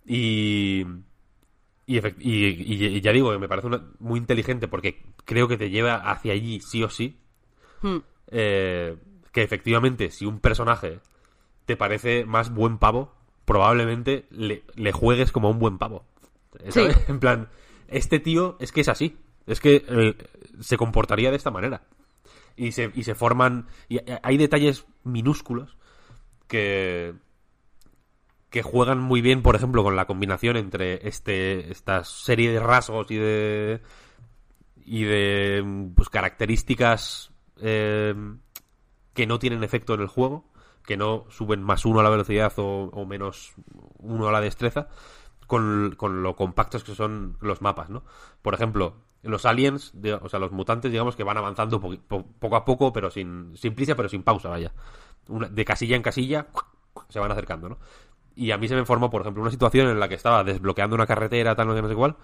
[0.06, 0.86] Y
[1.86, 6.60] y, ya digo, me parece una- muy inteligente porque creo que te lleva hacia allí
[6.62, 7.18] sí o sí.
[7.82, 7.98] Hmm.
[8.28, 8.96] eh,
[9.34, 11.00] que efectivamente, si un personaje
[11.66, 13.14] te parece más buen pavo,
[13.46, 16.06] probablemente le, le juegues como un buen pavo.
[16.70, 16.96] ¿sabes?
[16.96, 17.02] Sí.
[17.10, 17.50] En plan,
[17.90, 19.18] este tío es que es así.
[19.46, 20.16] Es que eh,
[20.60, 21.84] se comportaría de esta manera.
[22.56, 23.68] Y se, y se forman.
[23.90, 25.78] Y hay detalles minúsculos
[26.48, 27.14] que.
[28.50, 33.10] que juegan muy bien, por ejemplo, con la combinación entre este esta serie de rasgos
[33.12, 33.82] y de.
[34.86, 35.92] y de.
[35.96, 37.32] pues características.
[37.58, 38.14] eh,
[39.14, 40.46] que no tienen efecto en el juego,
[40.86, 43.54] que no suben más uno a la velocidad o, o menos
[44.00, 44.88] uno a la destreza,
[45.48, 48.04] con, con lo compactos que son los mapas, ¿no?
[48.42, 52.56] Por ejemplo, los aliens, o sea, los mutantes, digamos que van avanzando po- po- poco
[52.56, 54.72] a poco, pero sin, sin prisa, pero sin pausa, vaya.
[55.28, 56.48] Una- de casilla en casilla
[57.10, 57.78] se van acercando, ¿no?
[58.36, 60.96] Y a mí se me formó, por ejemplo, una situación en la que estaba desbloqueando
[60.96, 62.16] una carretera, tal, no sé, no sé cuál,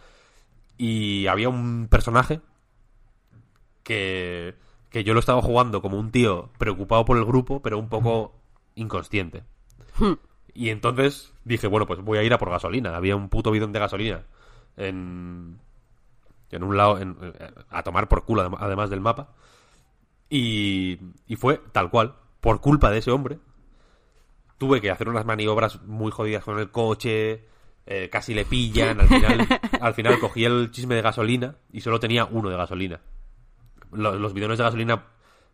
[0.77, 2.41] y había un personaje
[3.83, 4.55] que,
[4.89, 8.33] que yo lo estaba jugando como un tío preocupado por el grupo, pero un poco
[8.75, 9.43] inconsciente.
[9.97, 10.13] Hmm.
[10.53, 12.95] Y entonces dije, bueno, pues voy a ir a por gasolina.
[12.95, 14.23] Había un puto bidón de gasolina
[14.77, 15.59] en,
[16.55, 19.33] en un lado, en- eh, a tomar por culo, adem- además del mapa.
[20.29, 23.39] Y, y fue tal cual, por culpa de ese hombre.
[24.57, 27.45] Tuve que hacer unas maniobras muy jodidas con el coche,
[27.85, 29.47] eh, casi le pillan, al final,
[29.81, 32.99] al final cogí el chisme de gasolina y solo tenía uno de gasolina.
[33.91, 35.05] Los, los bidones de gasolina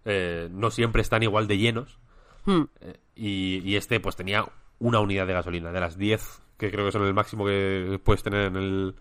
[0.04, 2.00] eh, no siempre están igual de llenos
[2.48, 2.66] Hmm.
[2.82, 4.46] eh, y, y este pues tenía
[4.78, 8.22] una unidad de gasolina, de las 10 que creo que son el máximo que puedes
[8.22, 8.96] tener en el,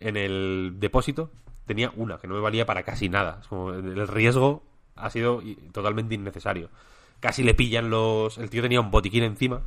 [0.00, 1.30] en el depósito,
[1.66, 3.38] tenía una, que no me valía para casi nada.
[3.42, 4.62] Es como, el riesgo
[4.94, 5.42] ha sido
[5.72, 6.70] totalmente innecesario.
[7.20, 8.38] Casi le pillan los...
[8.38, 9.62] El tío tenía un botiquín encima.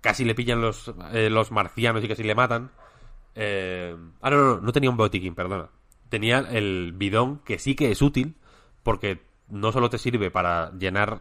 [0.00, 2.70] Casi le pillan los, eh, los marcianos y casi le matan.
[3.34, 5.68] Eh, Ah, no, no, no, no tenía un botiquín, perdona.
[6.08, 8.36] Tenía el bidón, que sí que es útil,
[8.82, 11.20] porque no solo te sirve para llenar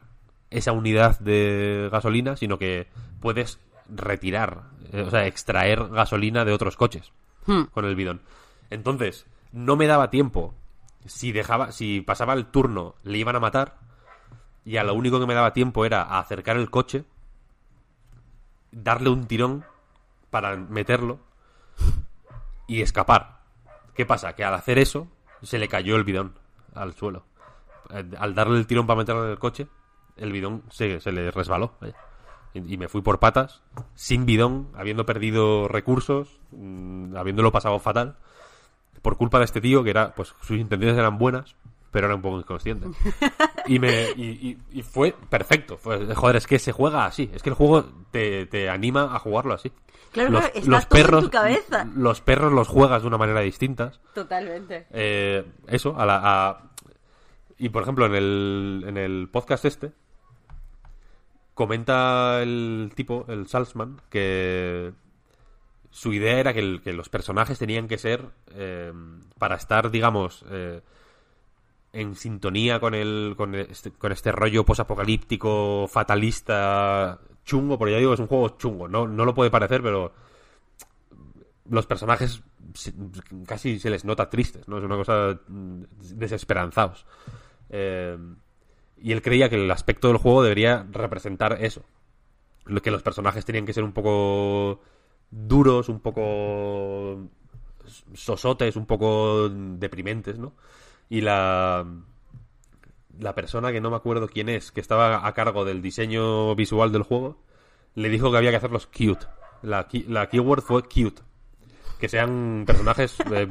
[0.52, 2.88] esa unidad de gasolina, sino que
[3.20, 3.60] puedes
[3.90, 4.64] retirar,
[4.94, 7.12] eh, o sea, extraer gasolina de otros coches
[7.46, 7.64] Hmm.
[7.72, 8.22] con el bidón.
[8.70, 10.54] Entonces, no me daba tiempo.
[11.06, 13.78] Si dejaba, si pasaba el turno, le iban a matar.
[14.64, 17.06] Y a lo único que me daba tiempo era acercar el coche,
[18.72, 19.64] darle un tirón
[20.32, 21.20] para meterlo
[22.68, 23.42] y escapar.
[23.94, 24.34] ¿Qué pasa?
[24.34, 25.08] Que al hacer eso,
[25.44, 26.34] se le cayó el bidón
[26.74, 27.26] al suelo.
[27.92, 29.68] Eh, Al darle el tirón para meterlo en el coche,
[30.18, 31.76] el bidón se, se le resbaló.
[32.56, 33.62] Y, me fui por patas,
[33.96, 38.16] sin bidón, habiendo perdido recursos, mm, habiéndolo pasado fatal,
[39.02, 41.56] por culpa de este tío, que era, pues sus intenciones eran buenas,
[41.92, 42.88] pero era un poco inconsciente.
[43.68, 45.78] Y me y, y- y fue perfecto.
[45.78, 47.32] Fue- joder, es que se juega así.
[47.34, 49.72] Es que el juego te, te anima a jugarlo así.
[50.12, 51.88] Claro, los, claro, está los todo en perros, tu cabeza.
[51.96, 53.92] Los perros los juegas de una manera distinta.
[54.14, 54.86] Totalmente.
[54.92, 56.62] Eh, eso, a la, a-
[57.58, 59.92] y por ejemplo, en el, en el podcast este,
[61.56, 64.94] comenta el tipo, el Salzman, que
[65.90, 66.62] su idea era que,
[66.94, 68.94] los personajes tenían que ser, eh,
[69.40, 70.82] para estar, digamos, eh,
[71.94, 78.14] en sintonía con el con este, con este rollo posapocalíptico, fatalista, chungo, porque ya digo,
[78.14, 80.12] es un juego chungo, no, no lo puede parecer, pero
[81.70, 82.44] los personajes
[83.48, 84.78] casi se les nota tristes, ¿no?
[84.78, 85.84] Es una cosa mm,
[86.16, 87.06] desesperanzados.
[87.70, 88.18] Eh,
[88.98, 91.84] y él creía que el aspecto del juego debería representar eso.
[92.84, 94.82] Que los personajes tenían que ser un poco
[95.30, 97.30] duros, un poco
[98.14, 100.54] sosotes, un poco deprimentes, ¿no?
[101.10, 101.86] Y la
[103.20, 106.92] la persona que no me acuerdo quién es, que estaba a cargo del diseño visual
[106.92, 107.38] del juego,
[107.94, 109.26] le dijo que había que hacerlos cute.
[109.62, 111.22] La, la keyword fue cute.
[112.00, 113.48] Que sean personajes eh,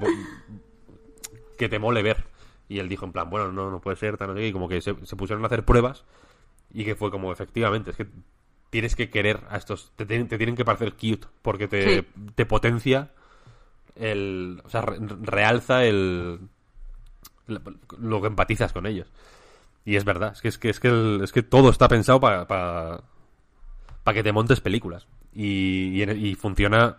[1.57, 2.25] que te mole ver.
[2.69, 4.37] Y él dijo en plan, bueno, no, no puede ser, tan.
[4.39, 6.05] Y como que se, se pusieron a hacer pruebas
[6.73, 8.07] y que fue como, efectivamente, es que
[8.71, 12.07] tienes que querer a estos, te, tienen- te tienen que parecer cute, porque te, Sí.
[12.35, 13.11] te potencia
[13.97, 16.41] el, o sea, re- realza el,
[17.47, 19.07] lo que empatizas con ellos.
[19.85, 22.19] Y es verdad, es que, es que, es que, el- es que todo está pensado
[22.21, 25.07] para para que te montes películas.
[25.33, 26.99] Y, y funciona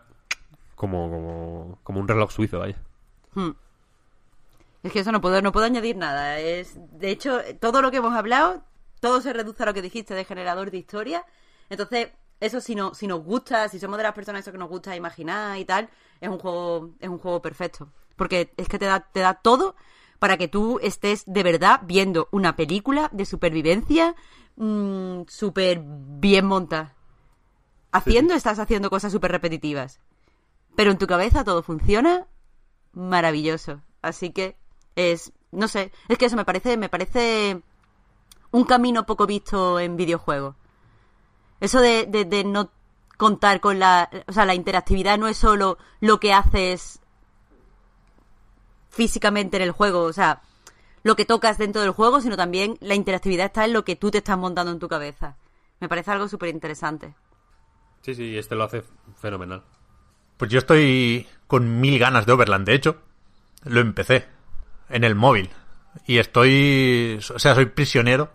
[0.76, 2.78] como, como, como un reloj suizo, vaya.
[3.34, 3.52] Hmm.
[4.86, 6.40] Es que eso no puedo, no puedo añadir nada.
[6.40, 8.64] Es, de hecho, todo lo que hemos hablado,
[9.00, 11.26] todo se reduce a lo que dijiste de generador de historia.
[11.72, 12.10] Entonces,
[12.40, 14.96] eso si, no, si nos gusta, si somos de las personas eso que nos gusta
[14.96, 15.90] imaginar y tal,
[16.22, 17.90] es un juego, es un juego perfecto.
[18.16, 19.76] Porque es que te da, te da todo
[20.20, 24.16] para que tú estés de verdad viendo una película de supervivencia
[24.56, 26.94] mm, súper bien montada.
[27.92, 30.00] Haciendo, estás haciendo cosas súper repetitivas.
[30.76, 32.28] Pero en tu cabeza todo funciona
[32.94, 33.82] maravilloso.
[34.04, 34.64] Así que
[34.96, 37.62] es, no sé, es que eso me parece, me parece
[38.52, 40.56] un camino poco visto en videojuegos.
[41.60, 42.72] Eso de, de, de no
[43.18, 47.00] contar con la, o sea, la interactividad no es solo lo que haces
[48.90, 50.42] físicamente en el juego, o sea,
[51.04, 54.10] lo que tocas dentro del juego, sino también la interactividad está en lo que tú
[54.10, 55.38] te estás montando en tu cabeza.
[55.80, 57.14] Me parece algo súper interesante.
[58.02, 58.84] Sí, sí, este lo hace
[59.20, 59.64] fenomenal.
[60.38, 62.66] Pues yo estoy con mil ganas de Overland.
[62.66, 63.02] De hecho,
[63.64, 64.26] lo empecé
[64.90, 65.50] en el móvil.
[66.06, 67.20] Y estoy.
[67.34, 68.32] O sea, soy prisionero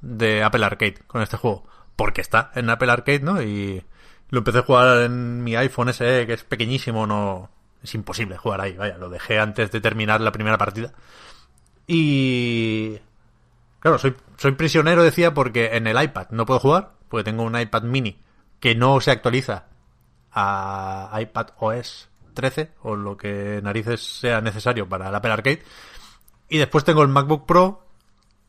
[0.00, 1.66] de Apple Arcade con este juego.
[1.96, 3.42] Porque está en Apple Arcade, ¿no?
[3.42, 3.84] Y
[4.30, 7.50] lo empecé a jugar en mi iPhone SE, que es pequeñísimo, no.
[7.82, 8.96] Es imposible jugar ahí, vaya.
[8.96, 10.92] Lo dejé antes de terminar la primera partida.
[11.86, 12.98] Y.
[13.80, 17.58] Claro, soy, soy prisionero, decía, porque en el iPad no puedo jugar, porque tengo un
[17.58, 18.16] iPad mini
[18.60, 19.66] que no se actualiza
[20.30, 25.62] a iPad OS 13 o lo que narices sea necesario para el Apple Arcade.
[26.52, 27.86] Y después tengo el MacBook Pro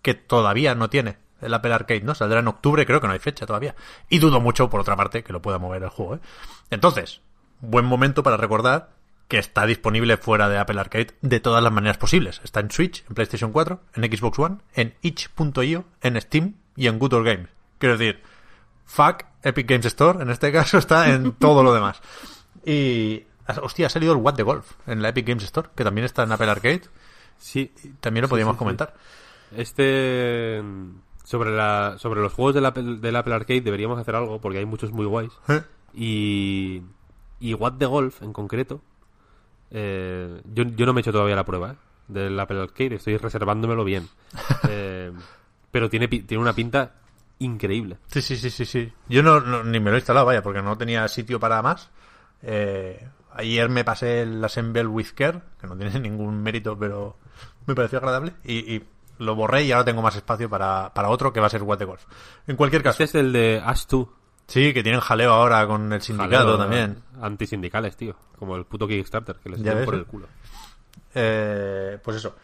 [0.02, 2.14] que todavía no tiene el Apple Arcade, ¿no?
[2.14, 3.76] Saldrá en octubre, creo que no hay fecha todavía.
[4.10, 6.20] Y dudo mucho, por otra parte, que lo pueda mover el juego, ¿eh?
[6.70, 7.22] Entonces,
[7.62, 8.90] buen momento para recordar
[9.30, 12.42] que está disponible fuera de Apple Arcade de todas las maneras posibles.
[12.44, 17.00] Está en Switch, en PlayStation 4, en Xbox One, en itch.io, en Steam y en
[17.00, 17.50] Good Old Games.
[17.78, 18.22] Quiero decir,
[18.84, 22.02] fuck Epic Games Store, en este caso está en todo lo demás.
[22.66, 23.24] Y,
[23.62, 26.24] hostia, ha salido el What the Golf en la Epic Games Store, que también está
[26.24, 26.82] en Apple Arcade.
[27.38, 27.72] Sí.
[28.00, 28.60] También lo Sí, podíamos sí, sí.
[28.60, 28.94] comentar.
[29.56, 30.62] Este.
[30.64, 30.92] mm,
[31.24, 34.66] Sobre, la, sobre los juegos del Apple, del Apple Arcade deberíamos hacer algo porque hay
[34.66, 35.32] muchos muy guays.
[35.48, 35.62] ¿Eh?
[35.94, 36.82] Y.
[37.40, 38.82] Y What the Golf en concreto.
[39.72, 41.76] eh, yo, yo no me he hecho todavía la prueba ¿eh?
[42.08, 44.08] del Apple Arcade, estoy reservándomelo bien.
[44.70, 45.12] Eh,
[45.72, 46.94] pero tiene, pi- tiene una pinta
[47.40, 47.98] increíble.
[48.08, 48.94] Sí, sí, sí, sí, sí.
[49.10, 51.90] Yo no, no- ni me lo he instalado, vaya, porque no tenía sitio para más.
[52.44, 57.18] Eh, ayer me pasé el Assemble with Care, que no tiene ningún mérito, pero
[57.66, 58.34] me pareció agradable.
[58.44, 58.84] Y, y
[59.20, 61.78] lo borré y ahora tengo más espacio para, para otro que va a ser What
[61.78, 62.04] the Golf.
[62.48, 64.08] En cualquier caso, Este es el de Ash 2.
[64.48, 67.04] sí, que tienen jaleo ahora con el sindicato también.
[67.22, 68.16] Antisindicales, tío.
[68.38, 69.98] Como el puto Kickstarter, que les dio por ¿eh?
[69.98, 70.28] el culo.
[71.16, 72.36] Eh, pues eso.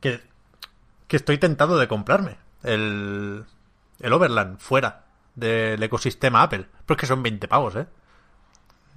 [0.00, 0.20] Que,
[1.06, 3.44] que estoy tentado de comprarme el,
[4.00, 6.66] el Overland fuera del ecosistema Apple.
[6.86, 7.86] Pero es que son 20 pavos, ¿eh?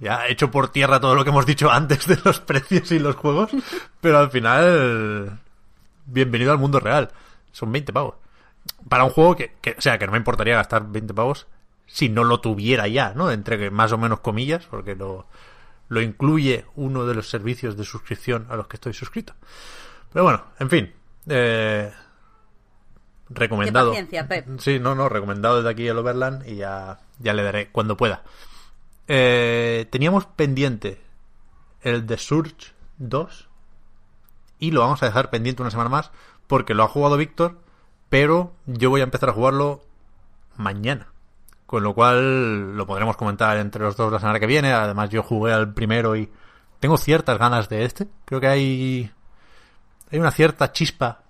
[0.00, 2.98] Ya he hecho por tierra todo lo que hemos dicho antes de los precios y
[2.98, 3.50] los juegos.
[4.00, 5.40] Pero al final,
[6.08, 7.10] bienvenido al mundo real.
[7.52, 8.14] Son 20 pavos.
[8.88, 11.46] Para un juego que, que- o sea, que no me importaría gastar 20 pavos
[11.86, 13.30] si no lo tuviera ya, ¿no?
[13.30, 15.26] Entre que más o menos comillas, porque lo,
[15.88, 19.34] lo incluye uno de los servicios de suscripción a los que estoy suscrito.
[20.12, 20.92] Pero bueno, en fin.
[21.28, 21.90] Eh,
[23.30, 23.92] recomendado.
[24.10, 24.58] Qué Pep.
[24.60, 28.22] Sí, no, no, recomendado desde aquí el Overland y ya, ya le daré cuando pueda.
[29.06, 31.00] Eh, teníamos pendiente
[31.82, 33.47] el The Surge 2
[34.58, 36.10] y lo vamos a dejar pendiente una semana más
[36.46, 37.58] porque lo ha jugado Víctor,
[38.08, 39.82] pero yo voy a empezar a jugarlo
[40.56, 41.08] mañana.
[41.66, 44.72] Con lo cual lo podremos comentar entre los dos la semana que viene.
[44.72, 46.30] Además yo jugué al primero y
[46.80, 48.08] tengo ciertas ganas de este.
[48.24, 49.12] Creo que hay
[50.10, 51.20] hay una cierta chispa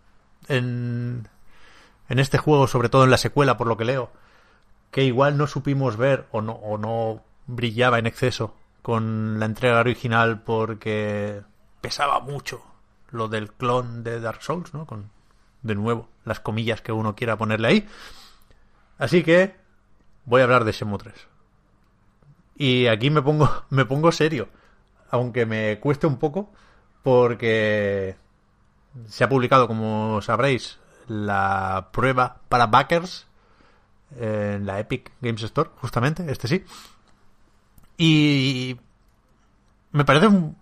[0.47, 1.29] en
[2.09, 4.11] en este juego, sobre todo en la secuela, por lo que leo,
[4.91, 9.81] que igual no supimos ver o no, o no brillaba en exceso con la entrega
[9.81, 11.43] original porque
[11.81, 12.63] pesaba mucho
[13.11, 14.87] lo del clon de Dark Souls, ¿no?
[14.87, 15.11] Con,
[15.63, 17.89] de nuevo, las comillas que uno quiera ponerle ahí.
[18.99, 19.57] Así que
[20.25, 21.15] voy a hablar de Shenmue 3.
[22.57, 24.49] Y aquí me pongo, me pongo serio,
[25.11, 26.53] aunque me cueste un poco,
[27.03, 28.17] porque
[29.07, 33.27] se ha publicado, como sabréis, la prueba para backers
[34.19, 36.65] en la Epic Games Store, justamente, este sí.
[37.97, 38.79] Y
[39.93, 40.57] me parece un,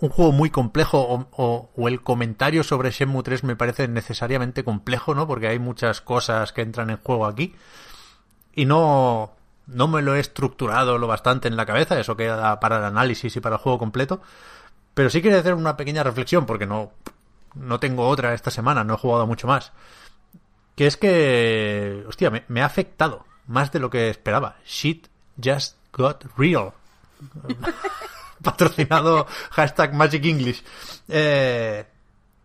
[0.00, 5.26] un juego muy complejo, o, el comentario sobre Shenmue 3 me parece necesariamente complejo, ¿no?
[5.26, 7.54] Porque hay muchas cosas que entran en juego aquí.
[8.54, 9.32] Y no,
[9.66, 13.34] no me lo he estructurado lo bastante en la cabeza, eso queda para el análisis
[13.36, 14.20] y para el juego completo.
[14.94, 16.92] Pero sí quería hacer una pequeña reflexión, porque no,
[17.54, 19.72] no tengo otra esta semana, no he jugado mucho más.
[20.76, 24.56] Que es que, hostia, me, me ha afectado más de lo que esperaba.
[24.64, 25.08] Shit
[25.42, 26.72] just got real.
[28.44, 30.62] Patrocinado hashtag Magic English.
[31.08, 31.84] Eh,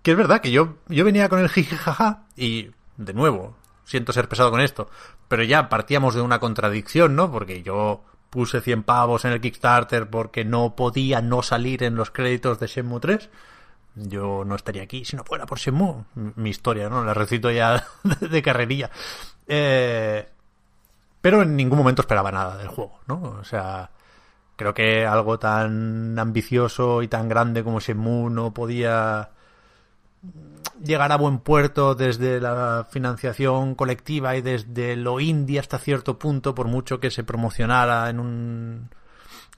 [0.02, 4.28] que es verdad que yo, yo venía con el jijijaja y, de nuevo, siento ser
[4.30, 4.90] pesado con esto,
[5.28, 7.32] pero ya partíamos de una contradicción, ¿no?
[7.32, 12.12] Porque yo puse 100 pavos en el Kickstarter porque no podía no salir en los
[12.12, 13.30] créditos de Shenmue 3.
[13.96, 16.06] Yo no estaría aquí si no fuera por Shenmue.
[16.16, 17.04] Mi historia, ¿no?
[17.04, 18.90] La recito ya de, de carrerilla.
[19.48, 20.28] Eh,
[21.22, 23.38] pero en ningún momento esperaba nada del juego, ¿no?
[23.40, 23.90] O sea,
[24.60, 29.30] creo que algo tan ambicioso y tan grande como Shenmue no podía
[30.84, 36.54] llegar a buen puerto desde la financiación colectiva y desde lo indie hasta cierto punto,
[36.54, 38.90] por mucho que se promocionara en un,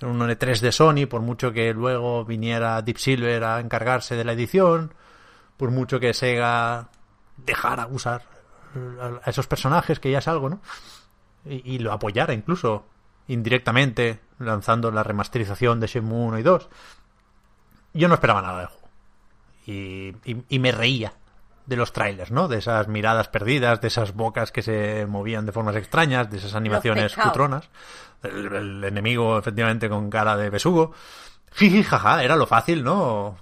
[0.01, 4.23] en un E3 de Sony, por mucho que luego viniera Deep Silver a encargarse de
[4.23, 4.93] la edición,
[5.57, 6.89] por mucho que Sega
[7.37, 8.21] dejara usar
[9.25, 10.61] a esos personajes, que ya es algo, ¿no?
[11.43, 12.85] Y, y lo apoyara incluso
[13.33, 16.69] indirectamente, lanzando la remasterización de Shenmue 1 y 2.
[17.93, 18.89] Yo no esperaba nada del juego.
[19.65, 21.13] Y, y- y me reía
[21.65, 22.47] de los trailers, ¿no?
[22.47, 26.55] De esas miradas perdidas, de esas bocas que se movían de formas extrañas, de esas
[26.55, 27.69] animaciones cutronas.
[28.23, 30.93] El, el enemigo, efectivamente, con cara de besugo.
[31.53, 33.37] Jiji, jaja, era lo fácil, ¿no?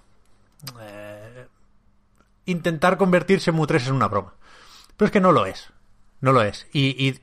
[0.82, 1.48] Eh,
[2.46, 4.34] intentar convertir Shenmue 3 en una broma.
[4.98, 5.72] Pero es que no lo es.
[6.22, 6.68] No lo es.
[6.74, 7.20] Y, y,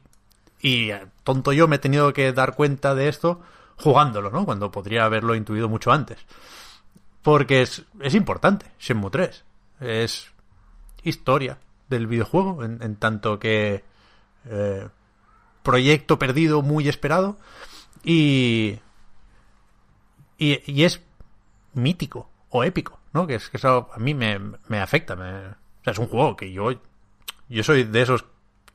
[0.66, 3.40] y, eh, tonto yo me he tenido que dar cuenta de esto
[3.76, 4.44] jugándolo, ¿no?
[4.44, 6.18] Cuando podría haberlo intuido mucho antes.
[7.22, 9.44] Porque es, es importante, Shenmue 3.
[9.80, 10.32] Es
[11.04, 13.84] historia del videojuego, en, tanto que
[14.46, 14.88] eh,
[15.62, 17.36] proyecto perdido muy esperado
[18.02, 18.80] y,
[20.36, 21.00] y, es
[21.74, 23.28] mítico o épico, ¿no?
[23.28, 25.14] Que es que eso a mí me, me afecta.
[25.14, 26.72] o sea, es un juego que yo,
[27.48, 28.24] yo soy de esos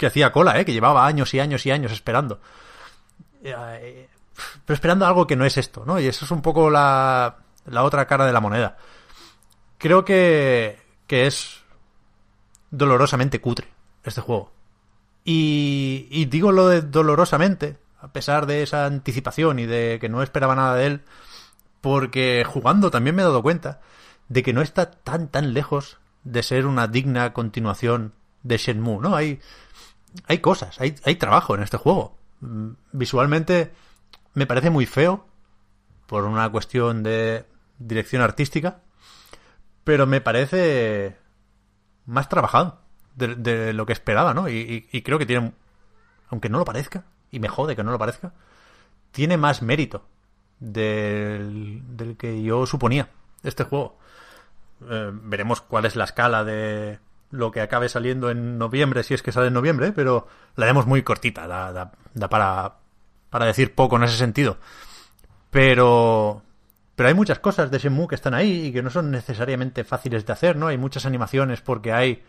[0.01, 0.65] que hacía cola, ¿eh?
[0.65, 2.41] Que llevaba años y años y años esperando.
[3.43, 4.09] Eh,
[4.65, 5.99] pero esperando algo que no es esto, ¿no?
[5.99, 7.37] Y eso es un poco la,
[7.67, 8.77] la otra cara de la moneda.
[9.77, 11.59] Creo que, que es
[12.71, 13.67] dolorosamente cutre
[14.03, 14.51] este juego.
[15.23, 20.23] Y, y digo lo de dolorosamente, a pesar de esa anticipación y de que no
[20.23, 21.01] esperaba nada de él,
[21.79, 23.81] porque jugando también me he dado cuenta
[24.29, 29.15] de que no está tan tan lejos de ser una digna continuación de Shenmue, ¿no?
[29.15, 29.39] Hay,
[30.27, 32.17] hay cosas, hay, hay trabajo en este juego.
[32.41, 33.71] Mm, Visualmente
[34.33, 35.25] me parece muy feo,
[36.07, 37.45] por una cuestión de
[37.79, 38.81] dirección artística,
[39.83, 41.17] pero me parece
[42.05, 42.79] más trabajado
[43.15, 44.49] de, lo que esperaba, ¿no?
[44.49, 45.53] Y creo que tiene,
[46.29, 48.33] aunque no lo parezca, y me jode que no lo parezca,
[49.11, 50.05] tiene más mérito
[50.59, 53.09] del, del que yo suponía
[53.43, 53.97] este juego.
[54.89, 56.99] Eh, veremos cuál es la escala de
[57.31, 60.85] lo que acabe saliendo en noviembre, si es que sale en noviembre, pero la haremos
[60.87, 62.75] muy cortita, da, da- da para,
[63.29, 64.57] para decir poco en ese sentido.
[65.49, 66.41] Pero,
[66.95, 70.25] pero hay muchas cosas de Shenmue que están ahí y que no son necesariamente fáciles
[70.25, 70.67] de hacer, ¿no?
[70.67, 72.23] Hay muchas animaciones porque hay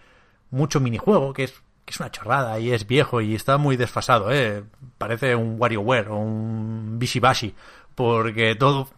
[0.50, 1.52] mucho minijuego que es,
[1.84, 4.64] que es una chorrada y es viejo y está muy desfasado, ¿eh?
[4.98, 7.54] Parece un WarioWare o un Bishibashi
[7.94, 8.88] porque todo,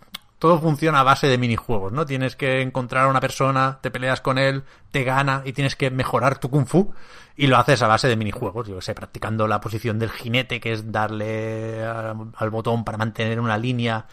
[0.45, 2.05] todo funciona a base de minijuegos, ¿no?
[2.05, 5.91] Tienes que encontrar a una persona, te peleas con él, te gana y tienes que
[5.91, 6.93] mejorar tu kung fu
[7.35, 10.75] y lo haces a base de minijuegos, yo sé, practicando la posición del jinete, que
[10.75, 14.05] es darle al botón para mantener una línea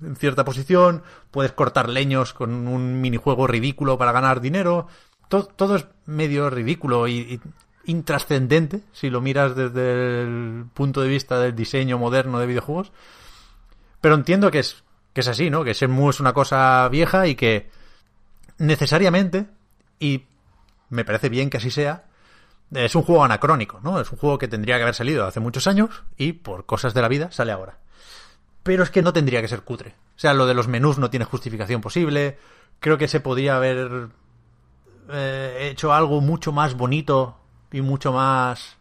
[0.00, 1.02] en cierta posición,
[1.32, 4.86] puedes cortar leños con un minijuego ridículo para ganar dinero,
[5.28, 7.40] todo, es medio ridículo y
[7.86, 12.92] intrascendente si lo miras desde el punto de vista del diseño moderno de videojuegos.
[14.00, 15.64] Pero entiendo que es, que es así, ¿no?
[15.64, 17.70] Que Shenmue es una cosa vieja y que
[18.58, 19.46] necesariamente,
[19.98, 20.26] y
[20.88, 22.04] me parece bien que así sea,
[22.70, 24.00] es un juego anacrónico, ¿no?
[24.00, 27.02] Es un juego que tendría que haber salido hace muchos años y por cosas de
[27.02, 27.78] la vida sale ahora.
[28.62, 29.94] Pero es que no tendría que ser cutre.
[30.16, 32.38] O sea, lo de los menús no tiene justificación posible.
[32.80, 34.08] Creo que se podía haber
[35.10, 37.36] eh, hecho algo mucho más bonito
[37.72, 38.76] y mucho más,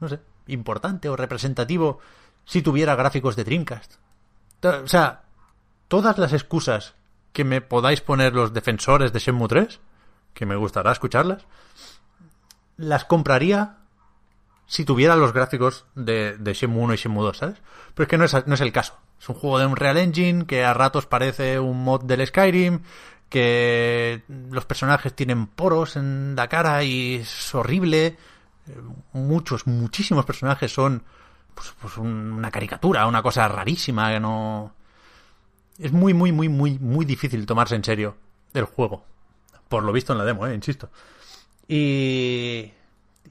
[0.00, 1.98] no sé, importante o representativo
[2.44, 3.96] si tuviera gráficos de Dreamcast.
[4.62, 5.22] O sea,
[5.88, 6.94] todas las excusas
[7.32, 9.80] que me podáis poner los defensores de Shenmue 3,
[10.34, 11.44] que me gustará escucharlas,
[12.76, 13.76] las compraría
[14.66, 17.56] si tuviera los gráficos de, de Shenmue 1 y Shenmue 2, ¿sabes?
[17.94, 18.98] Pero es que no es, no es el caso.
[19.20, 22.80] Es un juego de un Real Engine que a ratos parece un mod del Skyrim,
[23.28, 28.06] que los personajes tienen poros en la cara y es horrible.
[28.66, 28.80] Eh,
[29.12, 31.02] Muchos, muchísimos personajes son
[31.58, 34.72] pues, pues un- una caricatura, una cosa rarísima que no...
[35.78, 38.16] Es muy, muy, muy, muy, muy difícil tomarse en serio
[38.54, 39.04] el juego.
[39.68, 40.88] Por lo visto en la demo, eh, insisto.
[41.66, 42.72] Y...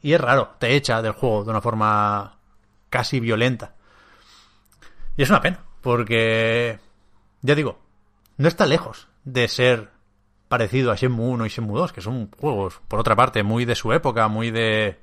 [0.01, 2.37] Y es raro, te echa del juego de una forma
[2.89, 3.73] casi violenta.
[5.17, 6.79] Y es una pena, porque,
[7.41, 7.79] ya digo,
[8.37, 9.89] no está lejos de ser
[10.47, 13.73] parecido a Shenmue 1 y Shenmue 2, que son juegos, por otra parte, muy de
[13.75, 14.99] su época, muy de,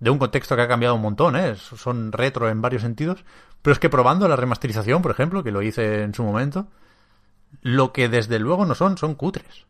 [0.00, 1.56] de un contexto que ha cambiado un montón, ¿eh?
[1.56, 3.24] son retro en varios sentidos.
[3.62, 6.68] Pero es que probando la remasterización, por ejemplo, que lo hice en su momento,
[7.62, 9.66] lo que desde luego no son, son cutres.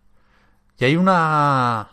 [0.79, 1.89] Y hay una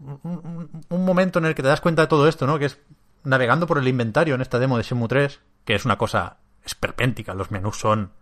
[0.00, 2.58] un, momento en el que te das cuenta de todo esto, ¿no?
[2.58, 2.78] Que es
[3.24, 7.34] navegando por el inventario en esta demo de Shenmue 3, que es una cosa esperpéntica.
[7.34, 8.12] Los menús son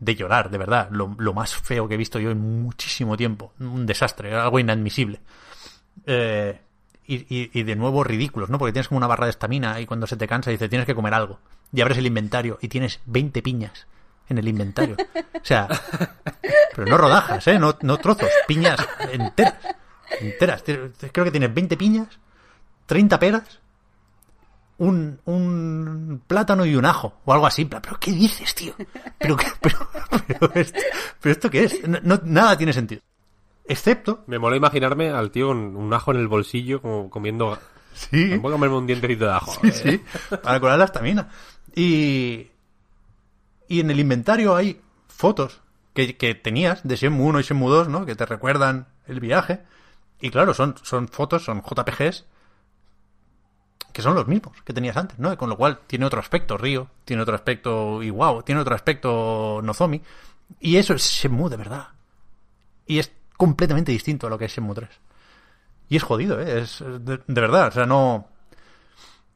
[0.00, 0.88] de llorar, de verdad.
[0.90, 3.52] Lo, lo más feo que he visto yo en muchísimo tiempo.
[3.60, 5.20] Un desastre, algo inadmisible.
[6.04, 6.60] Eh,
[7.06, 8.58] y, y- de nuevo ridículos, ¿no?
[8.58, 10.94] Porque tienes como una barra de estamina y cuando se te cansa dice tienes que
[10.94, 11.40] comer algo.
[11.72, 13.86] Y abres el inventario y tienes 20 piñas
[14.28, 14.96] en el inventario.
[15.34, 15.68] O sea,
[16.74, 17.58] pero no rodajas, ¿eh?
[17.58, 18.78] No, no trozos, piñas
[19.12, 19.54] enteras.
[20.20, 20.62] Enteras.
[20.62, 22.08] Creo que tienes 20 piñas,
[22.86, 23.60] 30 peras,
[24.78, 27.64] un, un plátano y un ajo, o algo así.
[27.64, 28.74] ¿Pero qué dices, tío?
[29.18, 29.88] ¿Pero, qué- pero,
[30.26, 30.78] pero esto,
[31.20, 31.88] ¿pero esto qué es?
[31.88, 33.00] No- nada tiene sentido.
[33.64, 34.24] Excepto...
[34.26, 37.58] Me mola imaginarme al tío con un ajo en el bolsillo, como comiendo.
[37.94, 39.52] Sí, Voy a comerme un dientecito de ajo.
[39.62, 40.04] sí, sí,
[40.42, 41.28] para curar la estamina.
[41.74, 42.48] Y,
[43.68, 45.60] y en el inventario hay fotos
[45.94, 48.06] que, que tenías de Shenmue 1 y Shenmue 2, ¿no?
[48.06, 49.60] Que te recuerdan el viaje.
[50.20, 52.24] Y claro, son, son fotos, son JPGs
[53.92, 55.36] que son los mismos que tenías antes, ¿no?
[55.36, 60.00] Con lo cual tiene otro aspecto Río, tiene otro aspecto Iwao, tiene otro aspecto Nozomi.
[60.60, 61.88] Y eso es Shenmue de verdad.
[62.86, 63.12] Y es
[63.42, 64.88] completamente distinto a lo que es Shenmue 3.
[65.88, 66.60] Y es jodido, ¿eh?
[66.60, 68.28] Es de, verdad, o sea, no...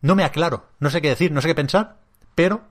[0.00, 1.96] No me aclaro, no sé qué decir, no sé qué pensar,
[2.36, 2.62] pero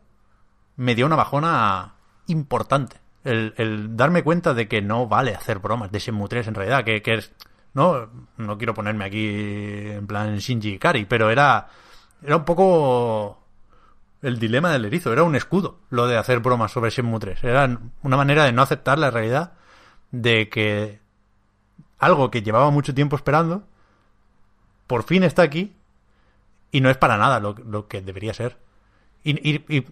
[0.78, 1.96] me dio una bajona
[2.28, 3.02] importante.
[3.26, 7.02] El, darme cuenta de que no vale hacer bromas de Shenmue 3 en realidad, que,
[7.02, 7.34] que es...
[7.74, 8.08] No,
[8.38, 11.68] no quiero ponerme aquí en plan Shinji Ikari, pero era...
[12.24, 13.44] Era un poco...
[14.22, 17.44] el dilema del erizo, era un escudo lo de hacer bromas sobre Shenmue 3.
[17.44, 19.52] Era una manera de no aceptar la realidad
[20.12, 21.04] de que
[22.06, 23.68] algo que llevaba mucho tiempo esperando,
[24.88, 25.76] por fin está aquí
[26.72, 28.58] y no es para nada lo, que debería ser.
[29.24, 29.86] Y-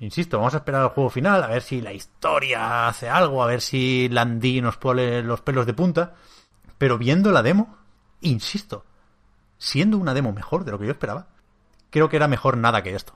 [0.00, 3.46] insisto, vamos a esperar al juego final, a ver si la historia hace algo, a
[3.46, 6.14] ver si Landy nos pone los pelos de punta.
[6.78, 7.76] Pero viendo la demo,
[8.22, 8.86] insisto,
[9.58, 11.28] siendo una demo mejor de lo que yo esperaba,
[11.90, 13.14] creo que era mejor nada que esto.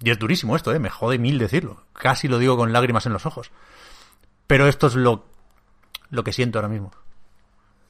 [0.00, 0.78] Y es durísimo esto, ¿eh?
[0.78, 1.84] Me jode mil decirlo.
[1.94, 3.50] Casi lo digo con lágrimas en los ojos.
[4.46, 5.24] Pero esto es lo,
[6.10, 6.90] lo que siento ahora mismo.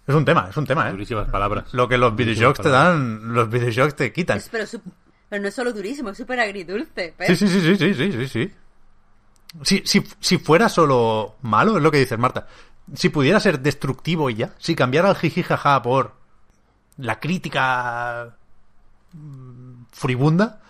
[0.06, 0.92] Es un tema, es un tema, ¿eh?
[0.92, 1.72] Durísimas palabras.
[1.72, 4.38] Lo que los videojuegos te dan, los videojuegos te quitan.
[4.38, 4.64] Es- pero,
[5.28, 7.14] pero no es solo durísimo, es súper agridulce.
[7.26, 8.52] Sí, sí, sí, sí, sí, sí, sí, sí.
[9.62, 12.46] Si, si, si fuera solo malo, es lo que dices, Marta.
[12.94, 16.14] Si pudiera ser destructivo y ya, si cambiara el jiji jaja por
[16.96, 18.34] la crítica
[19.12, 20.60] mm, furibunda,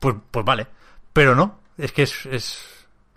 [0.00, 0.66] pues, pues vale.
[1.12, 2.64] Pero no, es que es, es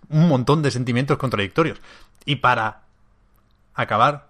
[0.09, 1.81] un montón de sentimientos contradictorios.
[2.25, 2.83] Y para
[3.73, 4.26] acabar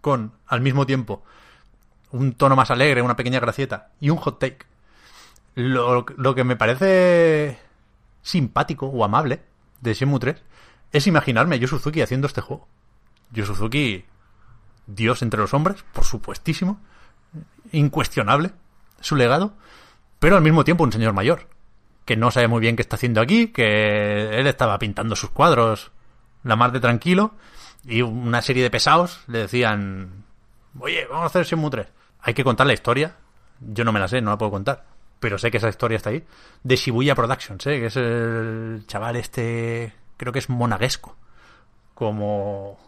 [0.00, 1.22] con, al mismo tiempo,
[2.10, 4.66] un tono más alegre, una pequeña gracieta y un hot take,
[5.54, 7.58] lo, lo que me parece
[8.22, 9.42] simpático o amable
[9.80, 10.42] de Shenmue 3
[10.92, 12.66] es imaginarme a Yu Suzuki haciendo este juego.
[13.32, 14.04] Yu Suzuki,
[14.86, 16.80] Dios entre los hombres, por supuestísimo,
[17.72, 18.52] incuestionable
[19.00, 19.54] su legado,
[20.18, 21.48] pero al mismo tiempo un señor mayor,
[22.04, 25.92] que no sabe muy bien qué está haciendo aquí, que él estaba pintando sus cuadros
[26.42, 27.32] la mar de tranquilo,
[27.88, 30.24] y una serie de pesados le decían,
[30.78, 31.86] oye, vamos a hacer Shenmue 3.
[32.20, 33.16] Hay que contar la historia,
[33.60, 34.84] yo no me la sé, no la puedo contar,
[35.20, 36.24] pero sé que esa historia está ahí,
[36.62, 37.80] de Shibuya Productions, ¿eh?
[37.80, 41.16] que es el chaval este, creo que es monaguesco,
[41.94, 42.78] como,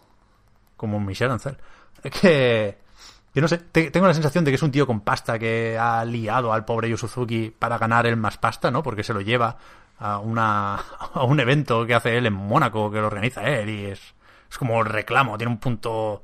[0.76, 1.56] como Michel Ancel.
[2.02, 2.78] Que,
[3.34, 5.76] que no sé, te- tengo la sensación de que es un tío con pasta que
[5.78, 8.82] ha liado al pobre Yu Suzuki para ganar él más pasta, ¿no?
[8.82, 9.56] Porque se lo lleva
[9.98, 10.74] a, una,
[11.14, 14.00] a un evento que hace él en Mónaco, que lo organiza él, y es,
[14.50, 16.22] es como reclamo, tiene un punto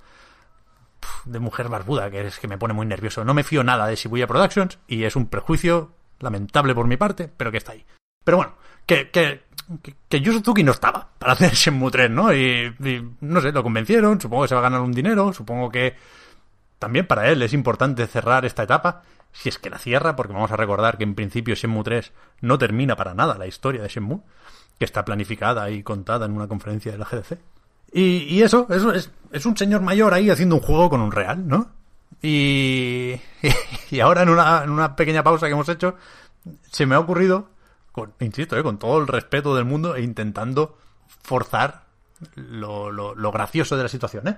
[1.24, 3.24] de mujer barbuda que es que me pone muy nervioso.
[3.24, 7.30] No me fío nada de Shibuya Productions y es un prejuicio lamentable por mi parte,
[7.34, 7.84] pero que está ahí.
[8.24, 8.54] Pero bueno,
[8.86, 9.42] que, que,
[9.82, 12.32] que, que Yu Suzuki no estaba para hacer Shenmue 3, ¿no?
[12.32, 15.70] Y, y, no sé, lo convencieron, supongo que se va a ganar un dinero, supongo
[15.70, 15.94] que
[16.78, 20.50] también para él es importante cerrar esta etapa, si es que la cierra, porque vamos
[20.50, 24.22] a recordar que en principio Shenmue 3 no termina para nada la historia de Shenmue,
[24.78, 27.38] que está planificada y contada en una conferencia de la GDC.
[27.97, 31.70] Y, y eso, es, un señor mayor ahí haciendo un juego con un real, ¿no?
[32.23, 35.97] Y, ahora en una, en una pequeña pausa que hemos hecho,
[36.70, 37.48] se me ha ocurrido,
[37.93, 38.62] con, insisto, ¿eh?
[38.62, 40.77] con todo el respeto del mundo e intentando
[41.23, 41.85] forzar
[42.35, 44.36] lo, lo, gracioso de la situación, ¿eh?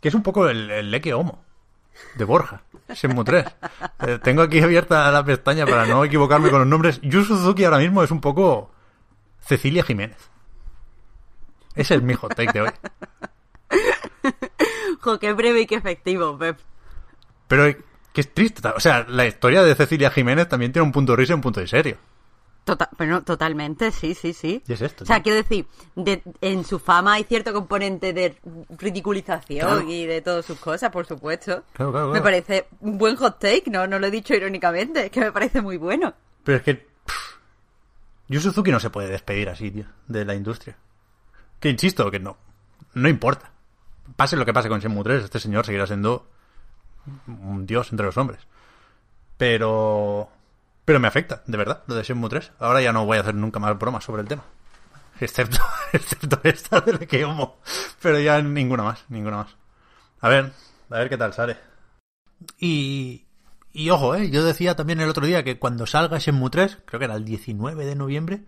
[0.00, 1.42] Que es un poco el, el leque homo
[2.14, 3.44] de Borja, Shenmue 3.
[4.06, 7.00] Eh, tengo aquí abierta la pestaña para no equivocarme con los nombres.
[7.02, 8.70] Yu Suzuki ahora mismo es un poco
[9.40, 10.30] Cecilia Jiménez.
[11.74, 12.70] Ese es mi hot take de hoy.
[15.00, 16.58] Jo, qué breve y qué efectivo, Pep.
[17.48, 17.76] Pero
[18.12, 18.66] que es triste.
[18.68, 21.40] O sea, la historia de Cecilia Jiménez también tiene un punto de risa y un
[21.42, 21.98] punto de serio.
[22.64, 24.62] Tota- pero no, totalmente, sí, sí, sí.
[24.66, 28.38] Y es esto, O sea, quiero decir, de- en su fama hay cierto componente de
[28.78, 29.90] ridiculización Claro.
[29.90, 31.64] y de todas sus cosas, por supuesto.
[31.74, 35.10] Claro, claro, Me parece un buen hot take, no, no lo he dicho irónicamente, es
[35.10, 36.14] que me parece muy bueno.
[36.44, 36.74] Pero es que.
[36.76, 37.34] pff,
[38.28, 40.78] Yu Suzuki no se puede despedir así, tío, de la industria.
[41.64, 42.36] Que insisto, que no.
[42.92, 43.50] No importa.
[44.16, 46.28] Pase lo que pase con Shenmue 3, este señor seguirá siendo
[47.26, 48.46] un dios entre los hombres.
[49.38, 50.28] Pero.
[50.84, 52.52] Pero me afecta, de verdad, lo de Shenmue 3.
[52.58, 54.44] Ahora ya no voy a hacer nunca más bromas sobre el tema.
[55.18, 55.56] Excepto,
[55.94, 57.56] excepto esta del que homo.
[58.02, 59.56] Pero ya ninguna más, ninguna más.
[60.20, 60.52] A ver,
[60.90, 61.56] a ver qué tal sale.
[62.58, 63.24] Y,
[63.72, 64.28] y ojo, ¿eh?
[64.28, 67.24] yo decía también el otro día que cuando salga Shenmue 3, creo que era el
[67.24, 68.42] 19 de noviembre,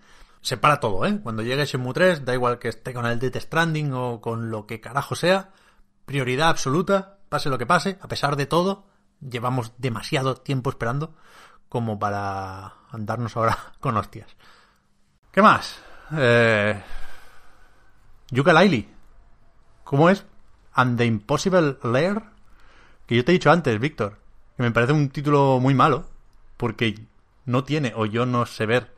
[0.46, 1.18] se para todo, ¿eh?
[1.24, 4.64] Cuando llegue Shenmue 3, da igual que esté con el Death Stranding o con lo
[4.64, 5.50] que carajo sea,
[6.04, 8.86] prioridad absoluta, pase lo que pase, a pesar de todo,
[9.20, 11.16] llevamos demasiado tiempo esperando
[11.68, 14.36] como para andarnos ahora con hostias.
[15.32, 15.80] ¿Qué más?
[16.12, 16.80] Eh...
[18.30, 18.88] Yuka Laili.
[19.82, 20.24] ¿Cómo es?
[20.74, 22.22] And the Impossible Lair.
[23.08, 24.20] Que yo te he dicho antes, Víctor,
[24.56, 26.06] que me parece un título muy malo,
[26.56, 26.94] porque
[27.46, 28.95] no tiene, o yo no sé ver,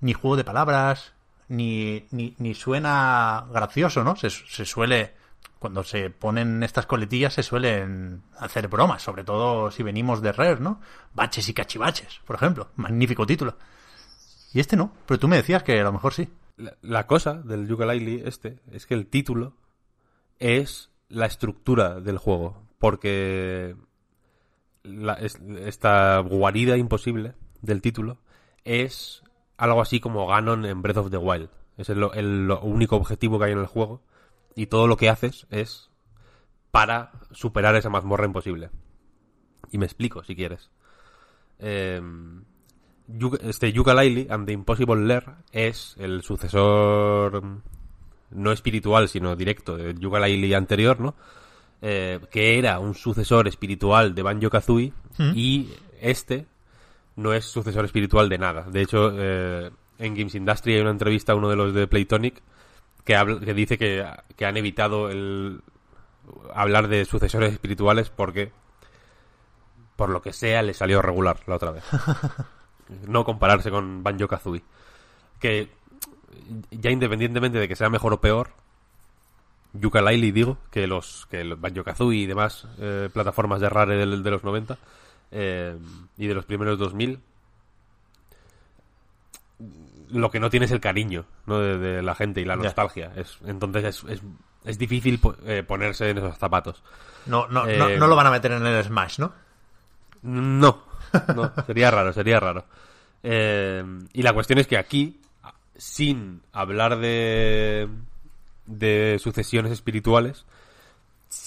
[0.00, 1.12] ni juego de palabras,
[1.48, 4.16] ni, ni, ni suena gracioso, ¿no?
[4.16, 5.14] Se, se suele,
[5.58, 10.60] cuando se ponen estas coletillas, se suelen hacer bromas, sobre todo si venimos de Rare,
[10.60, 10.80] ¿no?
[11.14, 12.68] Baches y cachivaches, por ejemplo.
[12.76, 13.56] Magnífico título.
[14.52, 16.28] Y este no, pero tú me decías que a lo mejor sí.
[16.82, 19.54] La, cosa del ukulele este es que el título
[20.38, 22.62] es la estructura del juego.
[22.78, 23.76] Porque
[24.82, 28.18] la- es- esta guarida imposible del título
[28.64, 29.22] es
[29.60, 31.48] algo así como Ganon en Breath of the Wild.
[31.76, 34.00] Es el, el- lo único objetivo que hay en el juego.
[34.56, 35.90] Y todo lo que haces es
[36.70, 38.70] para superar esa mazmorra imposible.
[39.70, 40.70] Y me explico, si quieres.
[41.58, 42.00] Eh,
[43.08, 47.62] Yu- este Yooka-Laylee and the Impossible Lair es el sucesor mm,
[48.32, 51.14] no espiritual, sino directo del Yooka-Laylee anterior, ¿no?
[51.82, 54.92] Eh, que era un sucesor espiritual de Banjo-Kazooie
[55.34, 55.70] y
[56.00, 56.46] este
[57.16, 58.62] no es sucesor espiritual de nada.
[58.64, 62.40] De hecho, eh, en Games Industry hay una entrevista a uno de los de Playtonic
[63.04, 64.06] que, habla- que dice que,
[64.36, 65.60] que han evitado el
[66.54, 68.52] hablar de sucesores espirituales porque
[69.96, 71.84] por lo que sea le salió regular la otra vez.
[73.06, 74.62] no compararse con Banjo Kazooie.
[75.38, 75.68] Que
[76.70, 78.50] ya independientemente de que sea mejor o peor,
[79.74, 84.30] Yooka-Laylee digo, que los que Banjo Kazooie y demás eh, plataformas de Rare del- de,
[84.30, 84.78] los 90
[85.30, 85.76] eh,
[86.16, 87.20] y de los primeros 2000
[90.10, 91.60] lo que no tiene es el cariño ¿no?
[91.60, 93.12] de, de la gente y la nostalgia.
[93.16, 94.22] Es, entonces es, es,
[94.64, 96.82] es difícil eh, ponerse en esos zapatos.
[97.26, 99.32] No, no, Eh, no, no lo van a meter en el Smash, ¿no?
[100.22, 100.82] No,
[101.34, 102.64] no, sería raro, sería raro.
[103.22, 105.20] Eh, y la cuestión es que aquí,
[105.76, 107.88] sin hablar de,
[108.66, 110.44] de sucesiones espirituales,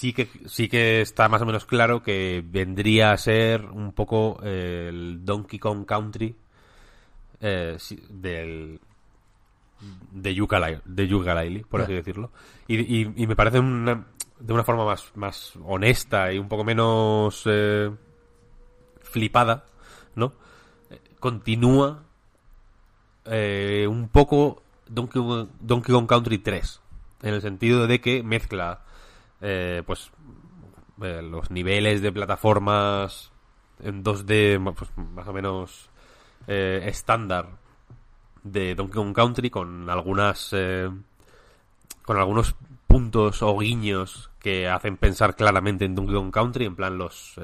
[0.04, 4.38] sí que, sí que está más o menos claro que vendría a ser un poco
[4.44, 6.36] eh, el Donkey Kong Country
[7.40, 7.78] eh,
[8.10, 8.82] del
[10.12, 11.84] de Yooka-Laylee, de Yooka-Laylee, por Ya.
[11.86, 12.32] así decirlo.
[12.68, 14.08] Y, y- y me parece una-
[14.40, 17.90] de una forma más, más honesta y un poco menos eh,
[19.04, 19.66] flipada,
[20.16, 20.34] ¿no?
[21.20, 22.04] Continúa
[23.26, 25.22] eh, un poco Donkey,
[25.62, 26.82] Donkey Kong Country 3,
[27.22, 28.82] en el sentido de que mezcla
[29.44, 30.12] eh, pues
[31.04, 33.32] eh, los niveles de plataformas
[33.84, 35.90] en 2D ma- pues, más o menos
[36.48, 37.50] eh, estándar
[38.44, 40.90] de Donkey Kong Country con algunas eh,
[42.06, 42.56] con algunos
[42.88, 47.38] puntos o guiños que hacen pensar claramente en Donkey Kong Country en plan los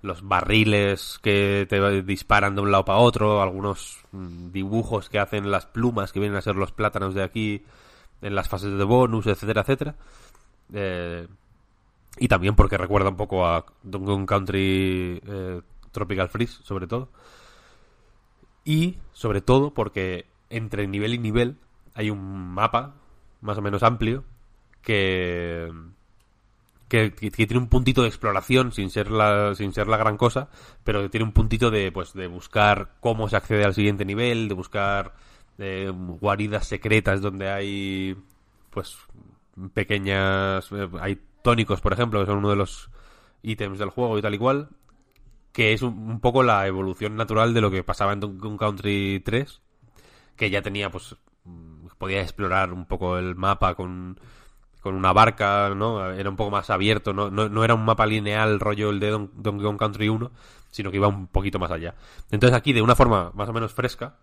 [0.00, 5.50] los barriles que te disparan de un lado para otro algunos mm, dibujos que hacen
[5.50, 7.64] las plumas que vienen a ser los plátanos de aquí
[8.22, 9.94] en las fases de bonus etcétera etcétera
[10.72, 11.26] eh,
[12.18, 15.60] y también porque recuerda un poco a Donkey Country eh,
[15.92, 17.10] Tropical Freeze, sobre todo.
[18.64, 21.56] Y, sobre todo, porque entre nivel y nivel
[21.94, 22.94] hay un mapa
[23.40, 24.24] más o menos amplio
[24.82, 25.72] que,
[26.88, 30.48] que, que tiene un puntito de exploración sin ser la, sin ser la gran cosa,
[30.84, 34.48] pero que tiene un puntito de, pues, de buscar cómo se accede al siguiente nivel,
[34.48, 35.14] de buscar
[35.58, 38.16] eh, guaridas secretas donde hay
[38.70, 38.96] pues
[39.74, 42.90] pequeñas eh, hay tónicos por ejemplo que son uno de los
[43.42, 44.68] ítems del juego y tal y cual
[45.52, 49.20] que es un, un poco la evolución natural de lo que pasaba en Donkey Country
[49.24, 49.60] 3
[50.36, 54.18] que ya tenía pues mm, podía explorar un poco el mapa con
[54.80, 56.08] con una barca, ¿no?
[56.12, 59.10] Era un poco más abierto, no, no, no era un mapa lineal rollo el de
[59.10, 60.30] Don- Donkey Kong Country 1,
[60.70, 61.96] sino que iba un poquito más allá.
[62.30, 64.18] Entonces aquí, de una forma más o menos fresca,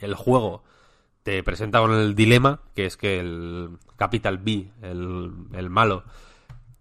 [0.00, 0.64] el juego
[1.26, 6.04] te presenta con el dilema, que es que el Capital B, el, el malo,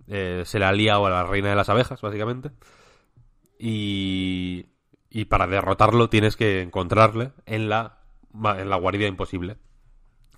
[0.08, 2.52] eh, se le ha liado a la reina de las abejas, básicamente.
[3.58, 4.68] Y,
[5.10, 8.04] y para derrotarlo tienes que encontrarle en la,
[8.36, 9.58] en la guarida imposible.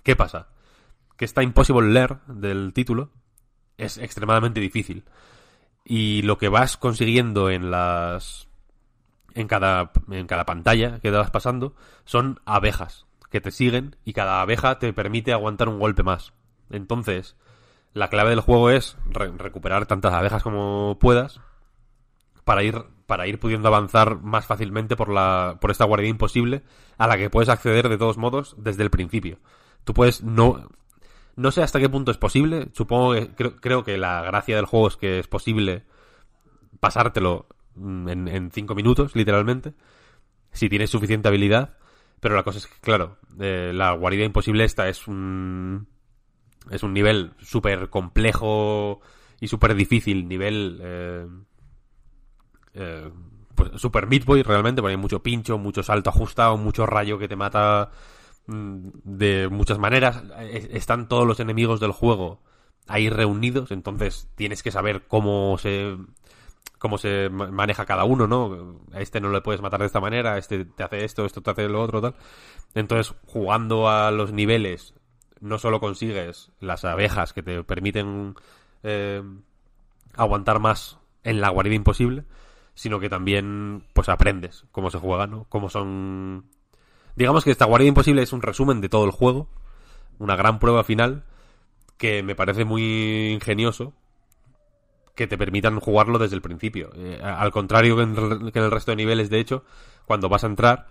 [0.02, 0.48] ¿Qué pasa?
[1.18, 3.10] Que esta Impossible Lair del título
[3.76, 5.04] es extremadamente difícil.
[5.84, 8.48] Y lo que vas consiguiendo en las.
[9.34, 9.92] en cada.
[10.10, 11.74] en cada pantalla que te vas pasando
[12.06, 16.32] son abejas que te siguen y cada abeja te permite aguantar un golpe más.
[16.70, 17.36] Entonces,
[17.94, 21.40] la clave del juego es re- recuperar tantas abejas como puedas
[22.44, 26.62] para ir para ir pudiendo avanzar más fácilmente por la por esta guardia imposible
[26.98, 29.38] a la que puedes acceder de todos modos desde el principio.
[29.84, 30.68] Tú puedes no
[31.36, 34.66] no sé hasta qué punto es posible, supongo que creo, creo que la gracia del
[34.66, 35.84] juego es que es posible
[36.80, 37.46] pasártelo
[37.76, 39.72] mm, en, en cinco minutos, literalmente,
[40.52, 41.77] si tienes suficiente habilidad,
[42.20, 45.88] pero la cosa es que, claro, eh, la guarida imposible esta es un
[46.70, 49.00] es un nivel súper complejo
[49.40, 51.26] y súper difícil, nivel eh,
[52.74, 53.10] eh,
[53.54, 57.28] pues super Meat Boy realmente, porque hay mucho pincho, mucho salto ajustado, mucho rayo que
[57.28, 57.90] te mata
[58.46, 60.22] mm, de muchas maneras.
[60.50, 62.42] Es- Están todos los enemigos del juego
[62.86, 65.96] ahí reunidos, entonces tienes que saber cómo se
[66.78, 68.80] cómo se ma- maneja cada uno, ¿no?
[68.92, 71.50] A este no le puedes matar de esta manera, este te hace esto, esto te
[71.50, 72.14] hace lo otro, tal.
[72.74, 74.94] Entonces, jugando a los niveles,
[75.40, 78.34] no solo consigues las abejas que te permiten
[78.82, 79.22] eh,
[80.14, 82.24] aguantar más en la guarida imposible,
[82.74, 85.46] sino que también pues aprendes cómo se juega, ¿no?
[85.48, 86.46] Cómo son
[87.16, 89.48] Digamos que esta Guardia Imposible es un resumen de todo el juego,
[90.20, 91.24] una gran prueba final
[91.96, 93.92] que me parece muy ingenioso
[95.18, 96.90] que te permitan jugarlo desde el principio.
[96.94, 98.14] Eh, al contrario que en,
[98.52, 99.64] que en, el resto de niveles, de hecho,
[100.06, 100.86] cuando vas a entrar,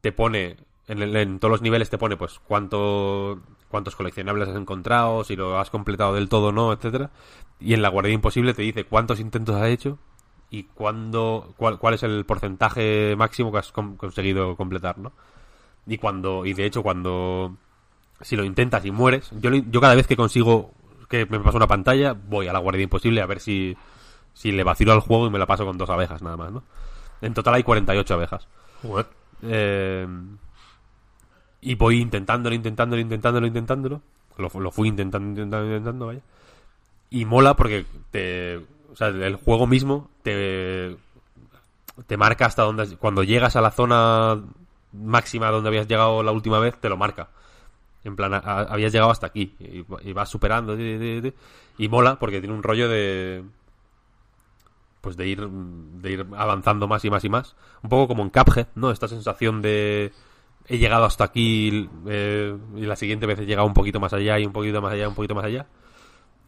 [0.00, 0.56] te pone,
[0.88, 5.36] en, el, en, todos los niveles te pone pues cuánto, cuántos coleccionables has encontrado, si
[5.36, 7.10] lo has completado del todo o no, etcétera.
[7.60, 9.98] Y en la Guardia Imposible te dice cuántos intentos has hecho
[10.48, 15.12] y cuándo, cuál, cuál es el porcentaje máximo que has conseguido completar, ¿no?
[15.86, 17.58] Y cuando, y de hecho cuando,
[18.22, 20.72] si lo intentas y mueres, yo, yo cada vez que consigo
[21.14, 23.76] que me pasa una pantalla, voy a la Guardia Imposible a ver si,
[24.32, 26.64] si le vacilo al juego y me la paso con dos abejas nada más, ¿no?
[27.20, 28.48] En total hay 48 abejas.
[29.42, 30.06] Eh,
[31.60, 34.02] y voy intentándolo, intentándolo, intentándolo, intentándolo.
[34.36, 36.20] Lo, lo, fui intentando, intentando, intentando, vaya.
[37.10, 38.58] Y mola porque te...
[38.92, 40.96] O sea, el juego mismo te...
[42.06, 42.96] Te marca hasta donde...
[42.96, 44.42] Cuando llegas a la zona
[44.92, 47.28] máxima donde habías llegado la última vez, te lo marca.
[48.04, 52.88] En plan, habías llegado hasta aquí y, vas superando y, mola porque tiene un rollo
[52.88, 53.42] de
[55.00, 58.30] pues de ir de ir avanzando más y más y más, un poco como en
[58.30, 58.90] Cuphead, ¿no?
[58.90, 60.12] Esta sensación de
[60.66, 64.38] he llegado hasta aquí eh, y la siguiente vez he llegado un poquito más allá
[64.38, 65.66] y un poquito más allá, un poquito más allá,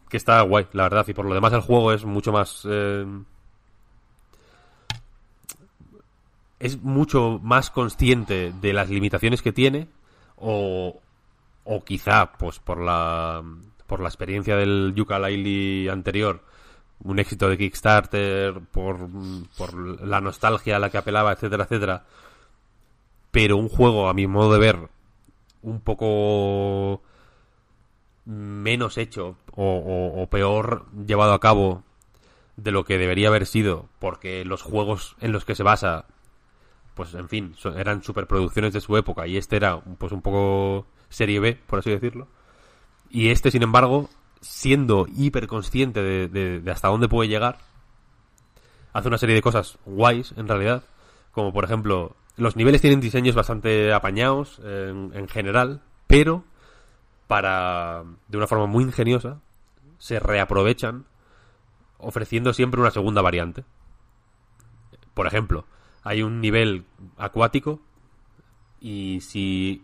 [0.09, 3.05] que está guay, la verdad, y por lo demás el juego es mucho más eh,
[6.59, 9.87] es mucho más consciente de las limitaciones que tiene
[10.35, 10.99] o,
[11.67, 13.43] o quizá pues por la
[13.85, 16.41] por la experiencia del Yooka-Laylee anterior
[17.03, 18.97] un éxito de Kickstarter por,
[19.57, 22.05] por la nostalgia a la que apelaba etcétera etcétera.
[23.31, 24.89] Pero un juego a mi modo de ver
[25.61, 27.01] un poco
[28.25, 31.83] menos hecho o, o, o peor llevado a cabo
[32.55, 36.05] de lo que debería haber sido porque los juegos en los que se basa
[36.95, 41.39] pues en fin eran superproducciones de su época y este era pues un poco serie
[41.39, 42.27] B, por así decirlo.
[43.09, 44.09] Y este, sin embargo,
[44.41, 47.59] siendo hiper consciente de, de, de, hasta dónde puede llegar,
[48.93, 50.83] hace una serie de cosas guays, en realidad.
[51.31, 56.43] Como por ejemplo, los niveles tienen diseños bastante apañados en, en general, pero
[57.27, 59.39] para, de una forma muy ingeniosa,
[59.97, 61.05] se reaprovechan
[61.97, 63.65] ofreciendo siempre una segunda variante.
[65.13, 65.65] Por ejemplo,
[66.03, 66.85] hay un nivel
[67.17, 67.81] acuático
[68.79, 69.83] y si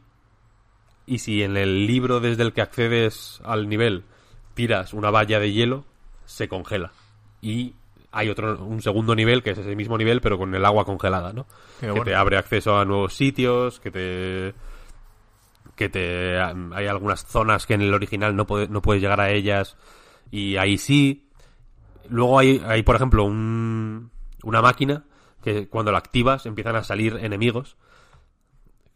[1.05, 4.03] y si en el libro desde el que accedes al nivel
[4.53, 5.85] tiras una valla de hielo,
[6.25, 6.91] se congela.
[7.41, 7.73] Y
[8.11, 11.33] hay otro, un segundo nivel que es ese mismo nivel, pero con el agua congelada,
[11.33, 11.45] ¿no?
[11.79, 12.05] Qué que bueno.
[12.05, 14.53] te abre acceso a nuevos sitios, que te.
[15.75, 16.39] que te.
[16.39, 19.75] hay algunas zonas que en el original no, puede, no puedes llegar a ellas,
[20.31, 21.27] y ahí sí.
[22.09, 24.11] Luego hay, hay por ejemplo, un,
[24.43, 25.05] una máquina
[25.41, 27.77] que cuando la activas empiezan a salir enemigos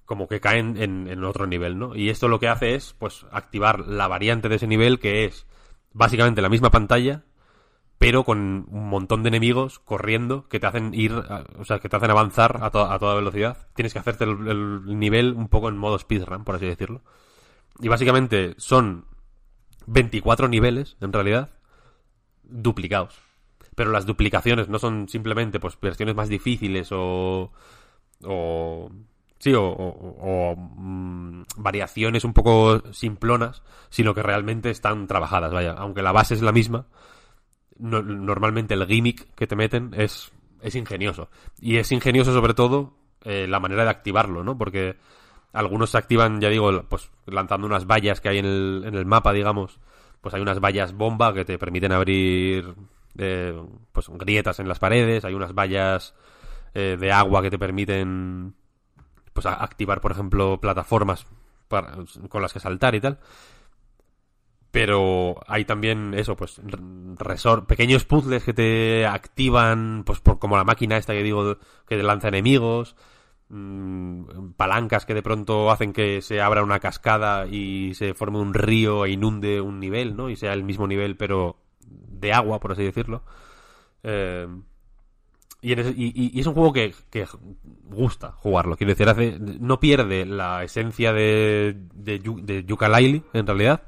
[0.08, 1.96] como que caen en, en, otro nivel, ¿no?
[1.96, 5.46] Y esto lo que hace es, pues, activar la variante de ese nivel que es
[5.94, 7.26] básicamente la misma pantalla,
[7.98, 11.96] pero con un montón de enemigos corriendo que te hacen ir, o sea, que te
[11.98, 13.68] hacen avanzar a, to a toda velocidad.
[13.76, 17.02] Tienes que hacerte el, el, nivel un poco en modo speedrun, por así decirlo.
[17.80, 19.06] Y básicamente son
[19.88, 21.50] 24 niveles, en realidad,
[22.44, 23.20] duplicados.
[23.76, 27.52] Pero las duplicaciones no son simplemente, pues, versiones más difíciles o...
[28.24, 28.67] o
[29.56, 35.74] O, mmm, variaciones un poco simplonas, sino que realmente están trabajadas, vaya.
[35.74, 36.88] Aunque la base es la misma,
[37.78, 41.30] no, normalmente el gimmick que te meten es, es ingenioso.
[41.60, 42.94] Y es ingenioso sobre todo
[43.24, 44.58] eh, la manera de activarlo, ¿no?
[44.58, 44.98] Porque
[45.54, 49.06] algunos se activan, ya digo, pues lanzando unas vallas que hay en el, en el
[49.06, 49.80] mapa, digamos.
[50.22, 52.76] Pues hay unas vallas bomba que te permiten abrir
[53.18, 53.60] eh,
[53.92, 56.14] pues grietas en las paredes, hay unas vallas
[56.74, 58.54] eh, de agua que te permiten
[59.38, 61.28] pues a activar, por ejemplo, plataformas
[62.28, 63.20] con las que saltar y tal.
[64.72, 66.60] Pero hay también eso, pues
[67.20, 71.98] resort, pequeños puzzles que te activan, pues por como la máquina esta que digo que
[71.98, 72.96] te lanza enemigos,
[73.50, 78.56] mmm, palancas que de pronto hacen que se abra una cascada y se forme un
[78.56, 80.32] río e inunde un nivel, ¿no?
[80.32, 83.22] Y sea el mismo nivel pero de agua, por así decirlo.
[84.02, 84.48] Eh,
[85.62, 87.26] y, es un juego que, que,
[87.86, 88.78] gusta jugarlo.
[88.78, 93.82] Quiero decir, hace, no pierde la esencia de, de, de Laili, en realidad.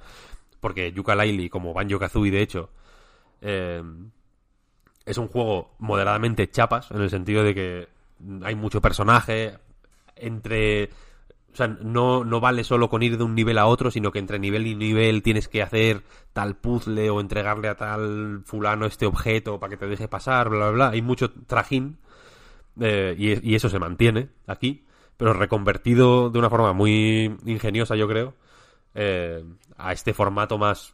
[0.59, 2.69] Porque Yuka Laili, como Banjo Kazooie, de hecho,
[3.41, 3.81] eh,
[5.05, 7.87] es un juego moderadamente chapas, en el sentido de que
[8.43, 9.57] hay mucho personaje.
[10.15, 10.89] Entre
[11.59, 14.39] sea, no, no vale solo con ir de un nivel a otro, sino que entre
[14.39, 16.03] nivel y nivel tienes que hacer
[16.33, 20.59] tal puzzle o entregarle a tal fulano este objeto para que te deje pasar, bla,
[20.59, 20.89] bla, bla.
[20.91, 21.99] Hay mucho trajín
[22.79, 24.85] eh, y, y, eso se mantiene aquí,
[25.17, 28.35] pero reconvertido de una forma muy ingeniosa, yo creo,
[28.95, 29.43] eh,
[29.77, 30.93] a este formato más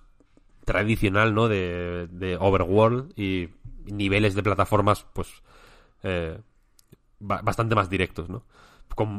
[0.65, 1.47] tradicional, ¿no?
[1.47, 3.49] De, de overworld y
[3.85, 5.29] niveles de plataformas, pues,
[6.03, 6.39] eh,
[7.19, 8.43] ba- bastante más directos, ¿no?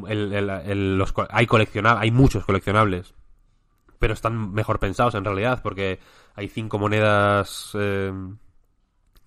[0.07, 3.13] El- hay coleccionables, hay muchos coleccionables,
[3.99, 5.99] pero están mejor pensados en realidad, porque
[6.35, 8.11] hay cinco monedas eh,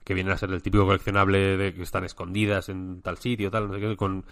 [0.05, 3.69] que vienen a ser el típico coleccionable de que están escondidas en tal sitio, tal,
[3.69, 4.25] no sé qué, con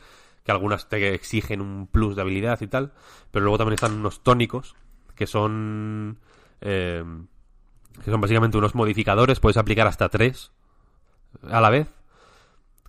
[0.45, 2.93] que algunas te exigen un plus de habilidad y tal,
[3.31, 4.74] pero luego también están unos tónicos
[5.15, 6.19] que son
[6.61, 7.05] eh,
[8.05, 10.53] que son básicamente unos modificadores, puedes aplicar hasta tres
[11.51, 11.89] a la vez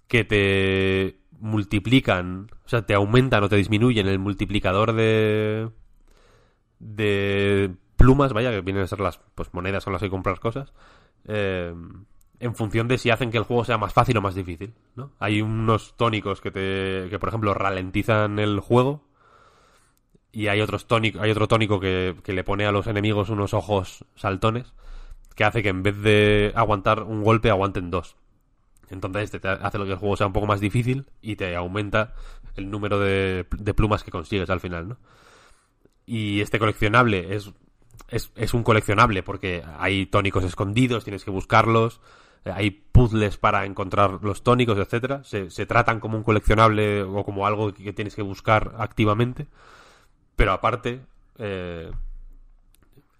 [0.07, 5.69] que te multiplican, o sea, te aumentan o te disminuyen el multiplicador de
[6.79, 10.73] de plumas, vaya, que vienen a ser las pues, monedas con las que compras cosas,
[11.25, 11.73] eh,
[12.39, 15.11] en función de si hacen que el juego sea más fácil o más difícil, ¿no?
[15.19, 19.03] Hay unos tónicos que te, que por ejemplo ralentizan el juego
[20.31, 23.53] y hay otros tónicos, hay otro tónico que, que le pone a los enemigos unos
[23.53, 24.73] ojos saltones
[25.35, 28.15] que hace que en vez de aguantar un golpe aguanten dos.
[28.89, 31.55] Entonces este te hace lo que el juego sea un poco más difícil y te
[31.55, 32.13] aumenta
[32.55, 34.97] el número de, de plumas que consigues al final, ¿no?
[36.05, 37.51] Y este coleccionable es,
[38.09, 42.01] es, un coleccionable porque hay tónicos escondidos, tienes que buscarlos,
[42.45, 45.23] eh, hay puzzles para encontrar los tónicos, etcétera.
[45.23, 49.45] Se, se tratan como un coleccionable o como algo que tienes que buscar activamente.
[50.35, 51.01] Pero aparte,
[51.37, 51.91] eh,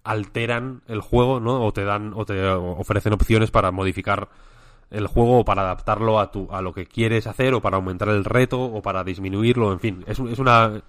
[0.03, 1.63] alteran el juego, ¿no?
[1.63, 4.29] O te dan, o te ofrecen opciones para modificar
[4.91, 8.25] el juego para adaptarlo a tu, a lo que quieres hacer o para aumentar el
[8.25, 10.03] reto o para disminuirlo, en fin.
[10.07, 10.81] Es, es una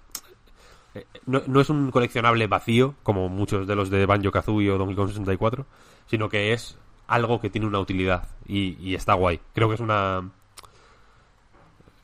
[0.93, 4.77] eh, no, no es un coleccionable vacío, como muchos de los de Banjo Kazooie o
[4.77, 5.65] Donkey Kong 64,
[6.07, 9.39] sino que es algo que tiene una utilidad y, y está guay.
[9.53, 10.29] Creo que es una.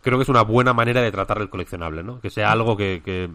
[0.01, 2.21] Creo que es una buena manera de tratar el coleccionable, ¿no?
[2.21, 3.29] Que sea algo que, que,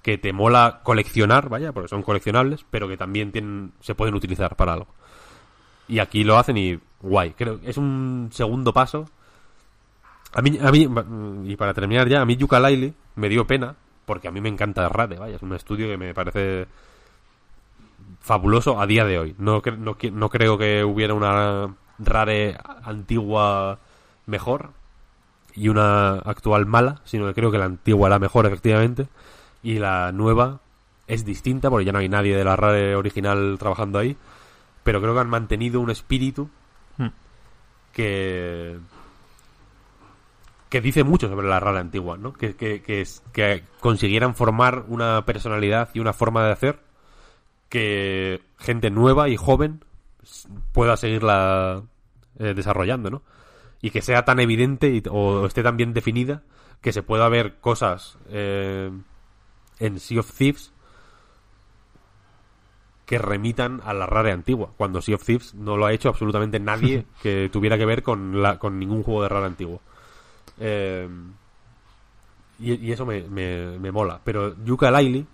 [0.00, 4.56] que te mola coleccionar, vaya, porque son coleccionables, pero que también tienen, se pueden utilizar
[4.56, 4.88] para algo.
[5.86, 7.32] Y aquí lo hacen y guay.
[7.32, 9.08] Creo es un segundo paso.
[10.32, 10.88] A mí, a mí,
[11.44, 14.88] y para terminar ya, a mí Yooka-Laylee me dio pena, porque a mí me encanta
[14.88, 16.66] Rade, vaya, es un estudio que me parece
[18.20, 19.34] fabuloso a día de hoy.
[19.38, 23.78] No, no, no creo que hubiera una Rare antigua
[24.26, 24.70] mejor
[25.54, 29.08] y una actual mala, sino que creo que la antigua era mejor, efectivamente,
[29.62, 30.60] y la nueva
[31.06, 34.16] es distinta, porque ya no hay nadie de la Rare original trabajando ahí,
[34.84, 36.50] pero creo que han mantenido un espíritu.
[37.98, 38.78] Que
[40.68, 42.32] que dice mucho sobre la rara antigua, ¿no?
[42.32, 46.78] Que, que, que, consiguieran formar una personalidad y una forma de hacer
[47.68, 49.82] que gente nueva y joven
[50.72, 51.82] pueda seguirla
[52.38, 53.22] eh, desarrollando, ¿no?
[53.82, 56.42] Y que sea tan evidente o esté tan bien definida
[56.80, 58.92] que se pueda ver cosas eh,
[59.80, 60.72] en Sea of Thieves
[63.08, 66.60] que remitan a la rara antigua, cuando Sea of Thieves no lo ha hecho absolutamente
[66.60, 69.80] nadie que tuviera que ver con, la, con ningún juego de rara antiguo.
[70.58, 71.08] Eh,
[72.58, 74.20] y, y eso me, me, me mola.
[74.22, 75.24] Pero Yuka Laylee,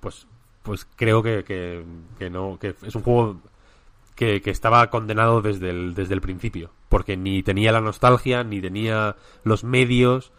[0.00, 0.26] pues,
[0.64, 1.84] pues creo que, que,
[2.18, 3.40] que no, que es un juego
[4.16, 6.72] que, que estaba condenado desde el, desde el principio.
[6.88, 9.14] Porque ni tenía la nostalgia, ni tenía
[9.44, 10.32] los medios,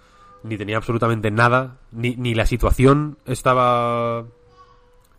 [0.43, 4.25] ni tenía absolutamente nada, ni, ni la situación estaba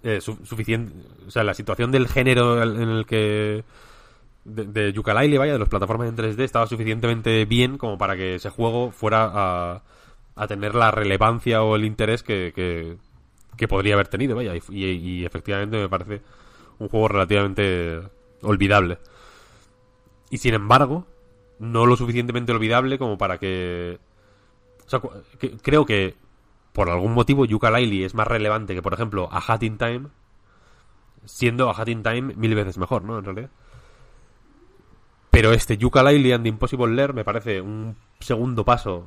[0.04, 0.92] eh, su- suficiente.
[1.26, 3.64] O sea, la situación del género en el que
[4.44, 8.36] de, de Yooka-Laylee, vaya, de las plataformas en 3D, estaba suficientemente bien como para que
[8.36, 9.82] ese juego fuera a,
[10.36, 14.52] a tener la relevancia o el interés que, que, podría haber tenido, vaya.
[14.70, 16.20] Y, efectivamente me parece
[16.78, 18.00] un juego relativamente
[18.42, 18.98] olvidable.
[20.30, 21.06] Y sin embargo,
[21.58, 23.98] no lo suficientemente olvidable como para que...
[24.86, 25.00] O sea,
[25.38, 26.14] que- creo que
[26.74, 30.08] por algún motivo Yooka-Laylee es más relevante que, por ejemplo, A Hat in Time,
[31.24, 33.16] siendo A Hat in Time mil veces mejor, ¿no?
[33.16, 33.50] En realidad.
[35.30, 39.06] Pero este Yooka-Laylee and the Impossible Lair me parece un segundo paso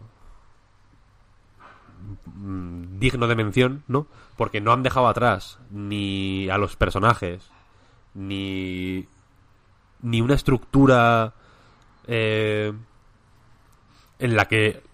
[2.37, 4.07] mm, digno de mención, ¿no?
[4.37, 7.51] Porque no han dejado atrás ni a los personajes,
[8.13, 9.09] ni
[10.01, 11.33] ni una estructura
[12.07, 12.71] eh,
[14.19, 14.86] en la que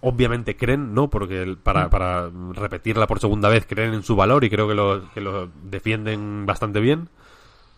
[0.00, 1.08] obviamente creen, ¿no?
[1.10, 5.10] Porque para, para repetirla por segunda vez creen en su valor y creo que lo,
[5.12, 7.08] que lo defienden bastante bien.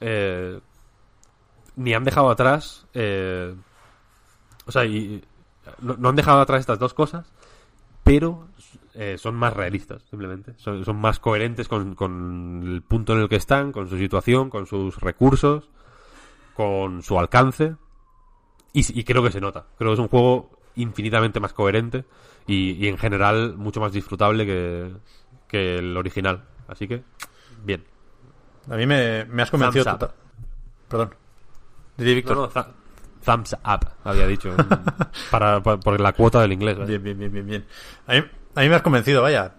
[0.01, 0.61] Eh,
[1.77, 2.87] ni han dejado atrás.
[2.95, 3.55] eh,
[4.67, 5.23] o sea, y,
[5.81, 7.33] no, no han dejado atrás estas dos cosas,
[8.05, 8.49] pero
[8.95, 10.55] eh, son más realistas, simplemente.
[10.57, 14.51] Son, son más coherentes con, con el punto en el que están, con su situación,
[14.51, 15.71] con sus recursos,
[16.55, 17.77] con su alcance.
[18.73, 19.67] Y, y creo que se nota.
[19.79, 22.05] Creo que es un juego infinitamente más coherente
[22.47, 24.93] y, y en general mucho más disfrutable que,
[25.49, 26.45] que el original.
[26.69, 27.03] Así que,
[27.65, 27.85] bien.
[28.71, 29.85] A mí me, me has convencido.
[29.85, 30.11] Thumbs up.
[30.89, 31.15] Perdón.
[31.97, 32.37] Didi Víctor.
[32.37, 32.67] No, no, th-
[33.25, 34.55] thumbs up, había dicho.
[35.31, 36.79] para, pa- por la cuota del inglés.
[36.79, 36.85] ¿eh?
[36.87, 37.67] Bien, bien, bien, bien, bien.
[38.07, 38.19] A mí,
[38.55, 39.55] a mí me has convencido, vaya.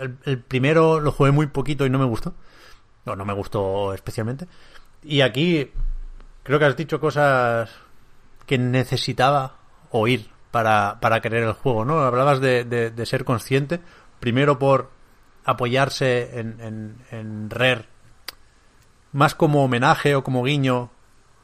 [0.00, 2.34] El, el primero lo jugué muy poquito y no me gustó.
[3.06, 4.48] No, no me gustó especialmente.
[5.02, 5.70] Y aquí
[6.42, 7.70] creo que has dicho cosas
[8.46, 9.56] que necesitaba
[9.96, 12.00] oír para, para querer el juego, ¿no?
[12.00, 13.80] Hablabas de, de- ser consciente,
[14.18, 14.90] primero por
[15.44, 17.48] apoyarse en, en, en
[19.12, 20.90] más como homenaje o como guiño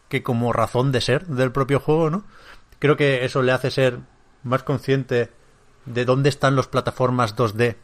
[0.09, 2.25] que como razón de ser del propio juego, ¿no?
[2.81, 4.01] Creo que eso le hace ser
[4.43, 5.31] más consciente
[5.87, 7.77] de dónde están las plataformas 2D,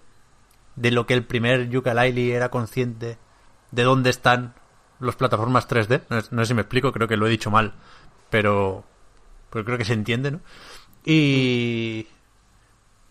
[0.74, 3.18] de lo que el primer Yooka-Laylee era consciente,
[3.70, 4.54] de dónde están
[4.98, 6.02] las plataformas 3D.
[6.10, 7.74] No, no sé si me explico, creo que lo he dicho mal,
[8.30, 8.84] pero,
[9.50, 10.40] pero creo que se entiende, ¿no?
[11.04, 12.06] Y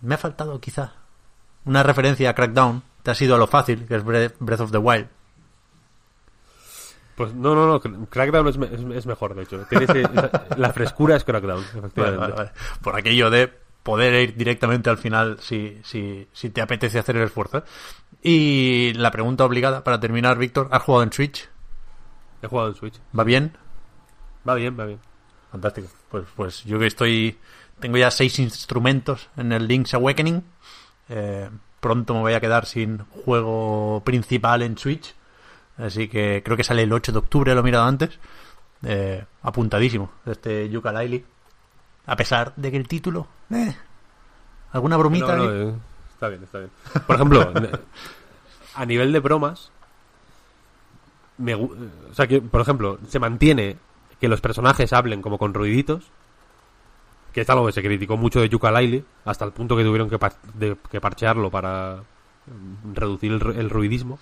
[0.02, 0.94] me ha faltado quizá
[1.66, 4.72] una referencia a Crackdown, te ha sido a lo fácil, que es Bre- Breath of
[4.72, 5.07] the Wild.
[7.16, 7.82] Pues no, no, no.
[7.82, 9.66] Cr- Crackdown es, me- es- es mejor, de hecho.
[9.70, 12.18] Tiene ese- esa- la frescura es Crackdown, efectivamente.
[12.20, 12.52] vale, vale.
[12.82, 13.48] Por aquello de
[13.84, 17.64] poder ir directamente al final si, si, si te apetece hacer el esfuerzo.
[18.22, 21.48] Y la pregunta obligada para terminar, Víctor, ¿has jugado en Switch?
[22.41, 22.99] He jugado en Switch.
[23.18, 23.56] ¿Va bien?
[24.48, 24.99] Va bien, va bien.
[25.56, 25.88] Fantástico.
[26.11, 27.38] Pues, pues yo que estoy.
[27.80, 30.44] Tengo ya seis instrumentos en el Link's Awakening.
[31.07, 31.49] Eh,
[31.80, 35.15] pronto me voy a quedar sin juego principal en Switch.
[35.77, 38.11] Así que creo que sale el 8 de octubre, lo he mirado antes.
[38.84, 41.23] Eh, apuntadísimo, este Yooka-Laylee.
[42.06, 43.27] A pesar de que el título.
[43.49, 43.76] eh,
[44.73, 45.36] alguna bromita.
[45.38, 45.73] No, eh,
[46.14, 46.72] está bien, está bien.
[47.07, 47.53] Por ejemplo,
[48.76, 49.72] a nivel de bromas,
[51.38, 53.77] me, gu- o sea que, por ejemplo, se mantiene
[54.19, 56.03] que los personajes hablen como con ruiditos,
[57.33, 60.17] que es algo que se criticó mucho de Yooka-Laylee, hasta el punto que tuvieron que,
[60.17, 62.01] par- de- que parchearlo para
[62.93, 64.19] reducir el, ru- el ruidismo.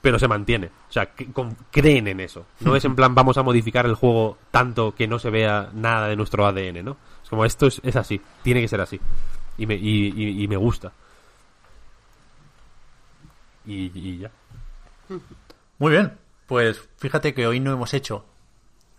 [0.00, 0.66] Pero se mantiene.
[0.88, 2.46] O sea, con- creen en eso.
[2.60, 6.06] No es en plan, vamos a modificar el juego tanto que no se vea nada
[6.08, 6.96] de nuestro ADN, ¿no?
[7.22, 8.20] Es como, esto es, es así.
[8.42, 9.00] Tiene que ser así.
[9.58, 10.92] Y me, y, me gusta.
[13.64, 14.30] Y ya.
[15.78, 16.12] Muy bien.
[16.46, 18.24] Pues fíjate que hoy no hemos hecho,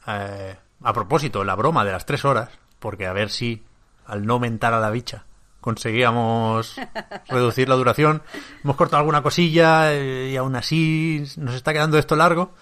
[0.07, 3.63] eh, a propósito, la broma de las tres horas, porque a ver si
[4.05, 5.25] al no aumentar a la bicha
[5.59, 6.75] conseguíamos
[7.27, 8.21] reducir la duración.
[8.63, 12.53] Hemos cortado alguna cosilla eh, y aún así nos está quedando esto largo,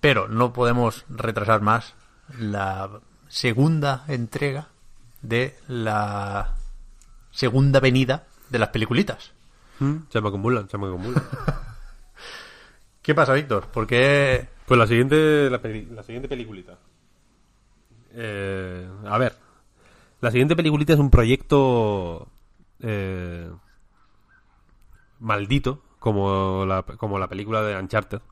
[0.00, 1.94] pero no podemos retrasar más
[2.38, 2.88] la
[3.28, 4.68] segunda entrega
[5.22, 6.54] de la
[7.32, 9.32] segunda venida de las peliculitas.
[10.10, 11.22] Se me acumulan, se me acumulan.
[13.06, 13.68] ¿Qué pasa, Víctor?
[13.68, 15.60] ¿Por qué Pues la siguiente, la,
[16.02, 16.76] siguiente peliculita.
[18.12, 19.32] Eh, a ver.
[20.20, 22.26] La siguiente peliculita es un proyecto
[22.80, 23.48] eh,
[25.20, 28.22] maldito, como la, como la película de Uncharted,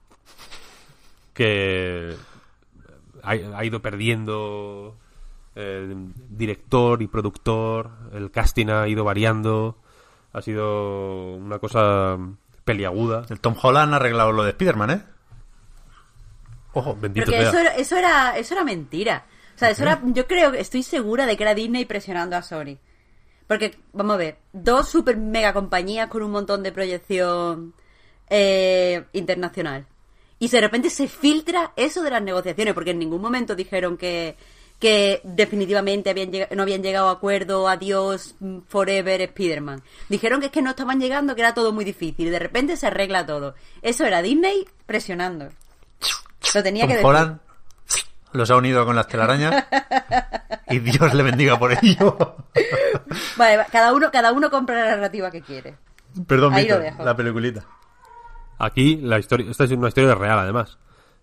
[1.34, 2.16] que
[3.22, 4.96] ha, ha ido perdiendo
[5.54, 5.94] eh,
[6.30, 9.76] director y productor, el casting ha ido variando,
[10.32, 12.18] ha sido una cosa
[12.64, 13.26] peliaguda.
[13.28, 15.02] el Tom Holland ha arreglado lo de Spider-Man, eh?
[16.72, 17.48] Ojo, Bendito Pero que sea.
[17.50, 19.26] eso era, eso era, eso era mentira.
[19.54, 22.42] O sea, eso era, yo creo, que estoy segura de que era Disney presionando a
[22.42, 22.78] Sony.
[23.46, 27.74] Porque, vamos a ver, dos super mega compañías con un montón de proyección
[28.28, 29.86] eh, internacional.
[30.38, 34.36] Y de repente se filtra eso de las negociaciones, porque en ningún momento dijeron que,
[34.78, 39.82] que definitivamente habían no habían llegado a acuerdo, adiós, mm, forever, Spider-Man.
[40.08, 42.26] Dijeron que es que no estaban llegando, que era todo muy difícil.
[42.26, 43.54] Y de repente se arregla todo.
[43.82, 45.48] Eso era Disney presionando.
[46.54, 47.06] Lo tenía que decir.
[47.06, 47.38] Holland
[48.32, 49.64] los ha unido con las telarañas
[50.68, 52.36] y Dios le bendiga por ello.
[53.36, 55.76] Vale, va, cada uno, cada uno compra la narrativa que quiere.
[56.26, 57.04] Perdón, Ahí lo dejo.
[57.04, 57.64] la peliculita.
[58.58, 60.78] Aquí la historia, esta es una historia real además.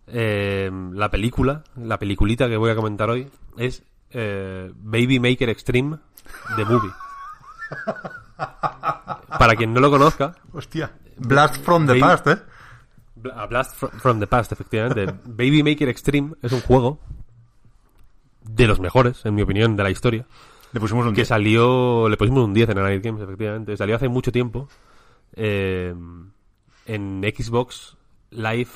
[0.08, 5.98] Eh, la película, la peliculita que voy a comentar hoy es eh, Baby Maker Extreme
[6.56, 6.92] The Movie.
[9.38, 10.92] Para quien no lo conozca, Hostia.
[11.18, 12.38] Blast from the Baby- past, ¿eh?
[13.36, 15.06] A Blast fro- from the Past, efectivamente.
[15.26, 17.00] Baby Maker Extreme es un juego
[18.42, 20.26] de los mejores, en mi opinión, de la historia.
[20.74, 21.28] Le pusimos un Que 10.
[21.28, 23.78] salió, le pusimos un 10 en Night Games, efectivamente.
[23.78, 24.68] Salió hace mucho tiempo
[25.36, 25.94] eh,
[26.88, 27.96] en Xbox
[28.32, 28.70] Live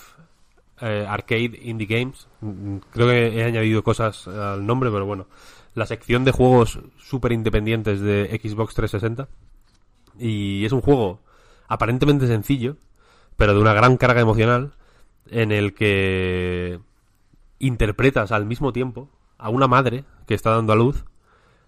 [0.82, 2.28] eh, Arcade Indie Games.
[2.42, 5.28] Mm, Creo que he añadido cosas al nombre, pero bueno.
[5.74, 9.28] La sección de juegos súper independientes de Xbox 360.
[10.18, 11.20] Y es un juego
[11.68, 12.78] aparentemente sencillo,
[13.36, 14.74] pero de una gran carga emocional,
[15.30, 16.80] en el que
[17.60, 21.04] interpretas al mismo tiempo a una madre que está dando a luz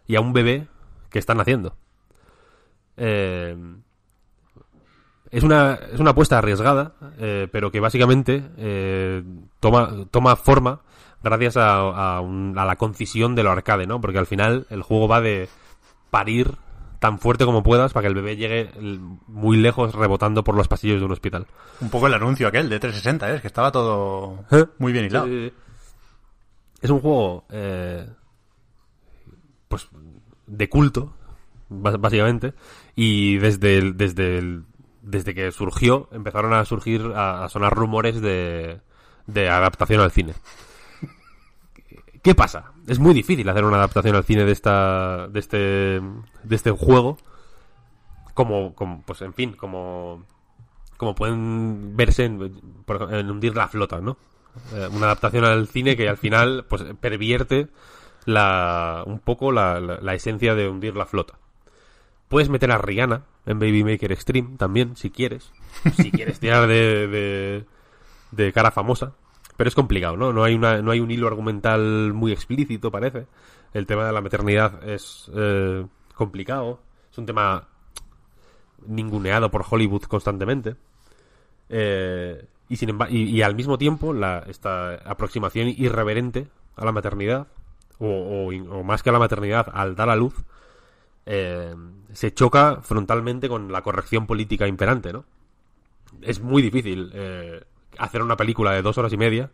[0.06, 0.68] y a un bebé
[1.10, 1.76] que están naciendo.
[2.96, 3.56] Eh,
[5.38, 9.24] es una, es una apuesta arriesgada, eh, pero que básicamente eh,
[9.60, 10.82] toma, toma forma
[11.24, 14.00] gracias a, a, un- a la concisión de lo arcade, ¿no?
[14.02, 15.50] Porque al final el juego va de
[16.10, 16.54] parir
[17.00, 18.72] tan fuerte como puedas para que el bebé llegue
[19.28, 21.46] muy lejos rebotando por los pasillos de un hospital.
[21.82, 23.36] Un poco el anuncio aquel de 360, ¿eh?
[23.36, 24.66] Es que estaba todo ¿Eh?
[24.80, 25.26] muy bien hilado.
[25.28, 25.54] Sí, sí, sí.
[26.82, 28.08] Es un juego, eh,
[29.68, 29.88] pues,
[30.48, 31.14] de culto,
[31.70, 32.54] básicamente,
[32.96, 34.64] y desde el- desde el-
[35.08, 38.80] desde que surgió empezaron a surgir, a, sonar rumores de,
[39.26, 40.34] de adaptación al cine.
[42.24, 42.72] ¿Qué pasa?
[42.88, 47.18] Es muy difícil hacer una adaptación al cine de esta, de este, de este juego,
[48.34, 50.26] como, como, pues, en fin, como,
[50.98, 52.60] como pueden verse en,
[53.12, 54.18] en hundir la flota, ¿no?
[54.74, 57.68] Eh, una adaptación al cine que al final pues pervierte
[58.26, 61.36] la, un poco la- la esencia de hundir la flota.
[62.28, 65.52] Puedes meter a Rihanna en Baby Maker Extreme también, si quieres.
[65.96, 67.66] Si quieres tirar de,
[68.32, 69.14] de, cara famosa.
[69.56, 70.34] Pero es complicado, ¿no?
[70.34, 73.28] No hay, una, no hay un hilo argumental muy explícito, parece.
[73.74, 76.82] El tema de la maternidad es eh, complicado.
[77.12, 77.68] Es un tema
[78.86, 80.76] ninguneado por Hollywood constantemente.
[81.70, 87.48] Eh, y, sin y, y al mismo tiempo, la, esta aproximación irreverente a la maternidad,
[88.00, 90.36] o, o más que a la maternidad, al dar a luz,
[91.26, 91.76] eh,
[92.18, 95.24] se choca frontalmente con la corrección política imperante, ¿no?
[96.24, 97.64] Es muy difícil eh,
[98.00, 99.52] hacer una película de dos horas y media,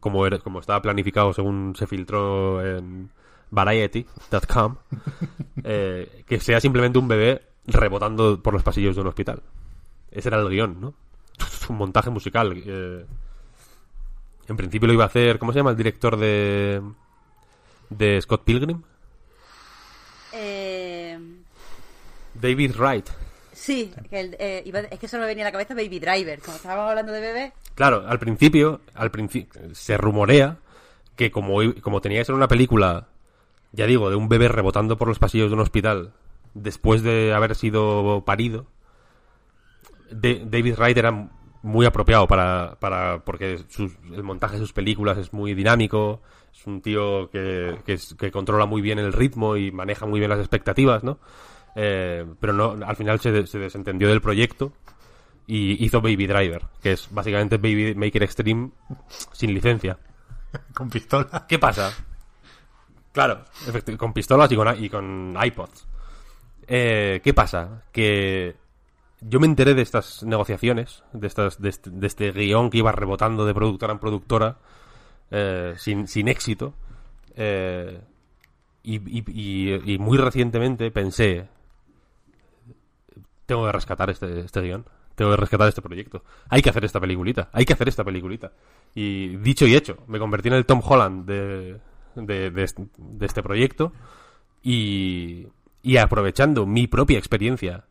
[0.00, 3.08] como, como estaba planificado según se filtró en
[3.50, 4.76] Variety.com,
[5.64, 9.42] eh, que sea simplemente un bebé rebotando por los pasillos de un hospital.
[10.10, 10.94] Ese era el guion, ¿no?
[11.70, 12.52] un montaje musical.
[12.66, 13.06] eh.
[14.46, 16.82] en principio lo iba a hacer, ¿cómo se llama el director de
[17.88, 18.82] de Scott Pilgrim?
[20.34, 20.84] Eh,
[22.44, 23.08] David Wright.
[23.52, 26.40] sí, que el- eh, iba- es que solo me venía a la cabeza Baby Driver.
[26.40, 27.52] Como estábamos hablando de bebé.
[27.74, 30.56] Claro, al principio, al principio se rumorea
[31.16, 33.06] que como, como tenía que ser una película,
[33.72, 36.12] ya digo, de un bebé rebotando por los pasillos de un hospital
[36.54, 38.66] después de haber sido parido,
[40.10, 41.28] de- David Wright era
[41.62, 46.20] muy apropiado para, para porque sus- el montaje de sus películas es muy dinámico,
[46.52, 50.18] es un tío que, que, es- que controla muy bien el ritmo y maneja muy
[50.20, 51.18] bien las expectativas, ¿no?
[51.76, 54.72] Eh, pero no, al final se, de- se desentendió del proyecto
[55.46, 58.70] y hizo Baby Driver, que es básicamente Baby Maker Extreme
[59.32, 59.98] sin licencia.
[60.74, 61.46] Con pistola.
[61.48, 61.92] ¿Qué pasa?
[63.12, 63.44] Claro,
[63.96, 65.86] con pistolas y con, y con iPods.
[66.66, 67.82] Eh, ¿Qué pasa?
[67.92, 68.56] Que
[69.20, 72.90] yo me enteré de estas negociaciones, de, estas, de, este, de este guion que iba
[72.90, 74.56] rebotando de productora en productora,
[75.30, 76.74] eh, sin, sin éxito.
[77.36, 78.00] eh,
[78.82, 81.46] y, y- y- y muy recientemente pensé,
[83.46, 86.24] tengo que rescatar este, este guion, tengo que rescatar este proyecto.
[86.48, 88.52] Hay que hacer esta peliculita, hay que hacer esta peliculita.
[88.94, 91.80] Y dicho y hecho, me convertí en el Tom Holland de,
[92.16, 93.92] de, de este- de este proyecto
[94.62, 95.46] y,
[95.82, 97.84] y aprovechando mi propia experiencia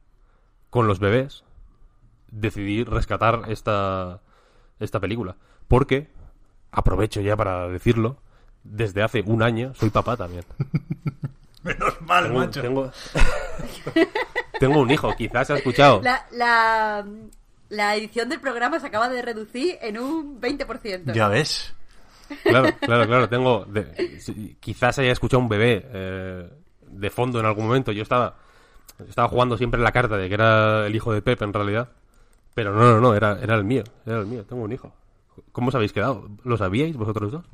[0.69, 1.43] con los bebés,
[2.31, 4.21] decidí rescatar esta,
[4.79, 5.35] esta película.
[5.67, 6.09] Porque,
[6.71, 8.17] aprovecho ya para decirlo,
[8.63, 10.43] desde hace un año soy papá también.
[11.79, 12.61] Menos mal, Tengo, macho.
[12.61, 12.91] tengo,
[14.59, 16.01] tengo un hijo, quizás ha escuchado.
[16.01, 17.05] La, la,
[17.69, 21.13] la edición del programa se acaba de reducir en un 20%.
[21.13, 21.73] Ya ves.
[22.43, 23.29] Claro, claro, claro.
[23.29, 23.65] Tengo.
[23.65, 26.49] de- quizás haya escuchado un bebé eh,
[26.87, 27.91] de fondo en algún momento.
[27.91, 28.35] Yo estaba.
[29.07, 31.89] Estaba jugando siempre la carta de que era el hijo de Pep en realidad.
[32.53, 33.83] Pero no, no, no, era, era el mío.
[34.05, 34.45] Era el mío.
[34.45, 34.93] Tengo un hijo.
[35.51, 36.29] ¿Cómo os habéis quedado?
[36.43, 37.45] ¿Lo sabíais vosotros dos?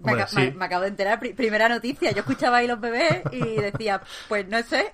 [0.00, 0.54] Me, sí.
[0.60, 2.12] acabo de enterar, pri- primera noticia.
[2.12, 4.92] Yo escuchaba ahí los bebés y decía, pues no sé.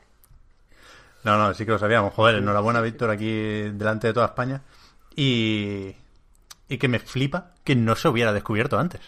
[1.24, 2.12] No, no, sí que lo sabíamos.
[2.14, 4.62] Joder, enhorabuena, Víctor, aquí delante de toda España.
[5.16, 5.94] Y,
[6.68, 9.00] y que me flipa que no se hubiera descubierto antes.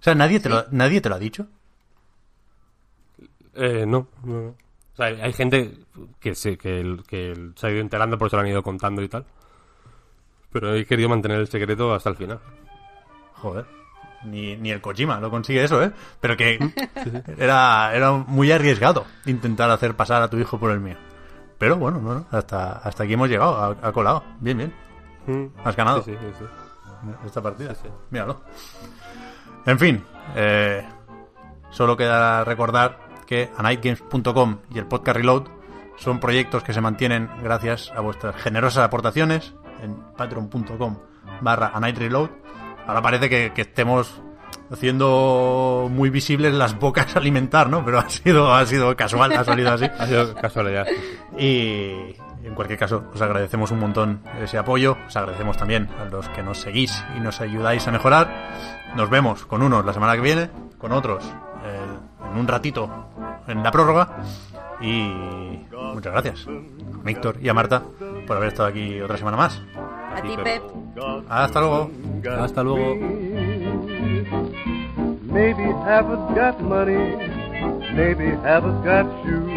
[0.00, 1.46] O sea, nadie te, lo, nadie te lo ha dicho.
[3.54, 4.48] Eh, no, no, no.
[4.48, 5.74] O sea, hay, hay gente
[6.20, 8.62] que, se, que, el- que el- se ha ido enterando porque se lo han ido
[8.62, 9.24] contando y tal.
[10.52, 12.40] Pero he querido mantener el secreto hasta el final.
[13.34, 13.66] Joder.
[14.24, 15.92] Ni, ni el Kojima lo consigue eso, ¿eh?
[16.20, 16.58] Pero que
[17.38, 20.96] era, era muy arriesgado intentar hacer pasar a tu hijo por el mío.
[21.58, 24.24] Pero bueno, no, no, hasta, hasta aquí hemos llegado, ha, ha colado.
[24.40, 24.74] Bien, bien.
[25.64, 27.10] Has ganado Sí, sí, sí, sí.
[27.26, 27.74] esta partida.
[28.10, 28.40] Míralo.
[29.66, 30.86] En fin, eh,
[31.70, 35.44] solo queda recordar que anightgames.com y el podcast Reload
[35.96, 40.98] son proyectos que se mantienen gracias a vuestras generosas aportaciones en patreon.com
[41.42, 42.30] barra anightreload.
[42.90, 44.20] Ahora parece que, que estemos
[44.68, 47.84] haciendo muy visibles las bocas a alimentar, ¿no?
[47.84, 49.86] Pero ha sido, ha sido casual, ha salido así.
[49.96, 50.88] Ha sido casualidad.
[51.38, 54.96] Y en cualquier caso, os agradecemos un montón ese apoyo.
[55.06, 58.50] Os agradecemos también a los que nos seguís y nos ayudáis a mejorar.
[58.96, 61.24] Nos vemos con unos la semana que viene, con otros
[61.64, 63.06] eh, en un ratito
[63.46, 64.16] en la prórroga.
[64.80, 67.84] Y muchas gracias a Víctor y a Marta
[68.26, 69.62] por haber estado aquí otra semana más.
[70.12, 70.62] A ti, Pep.
[71.28, 71.90] Hasta luego.
[72.24, 72.94] Hasta luego.
[75.22, 77.16] Maybe haven't got money,
[77.94, 79.50] maybe haven't got shoes.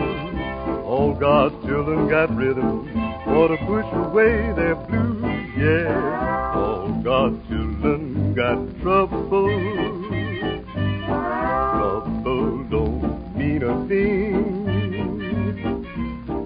[0.85, 2.85] All God's children got rhythm
[3.25, 5.23] for to push away their blues.
[5.57, 9.49] Yeah, all God's children got trouble.
[11.73, 14.42] Trouble don't mean a thing.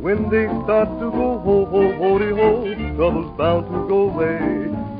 [0.07, 2.63] When they start to go ho ho holy ho,
[2.95, 4.39] trouble's bound to go away.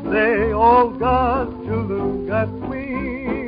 [0.04, 3.48] They all God's children got wings.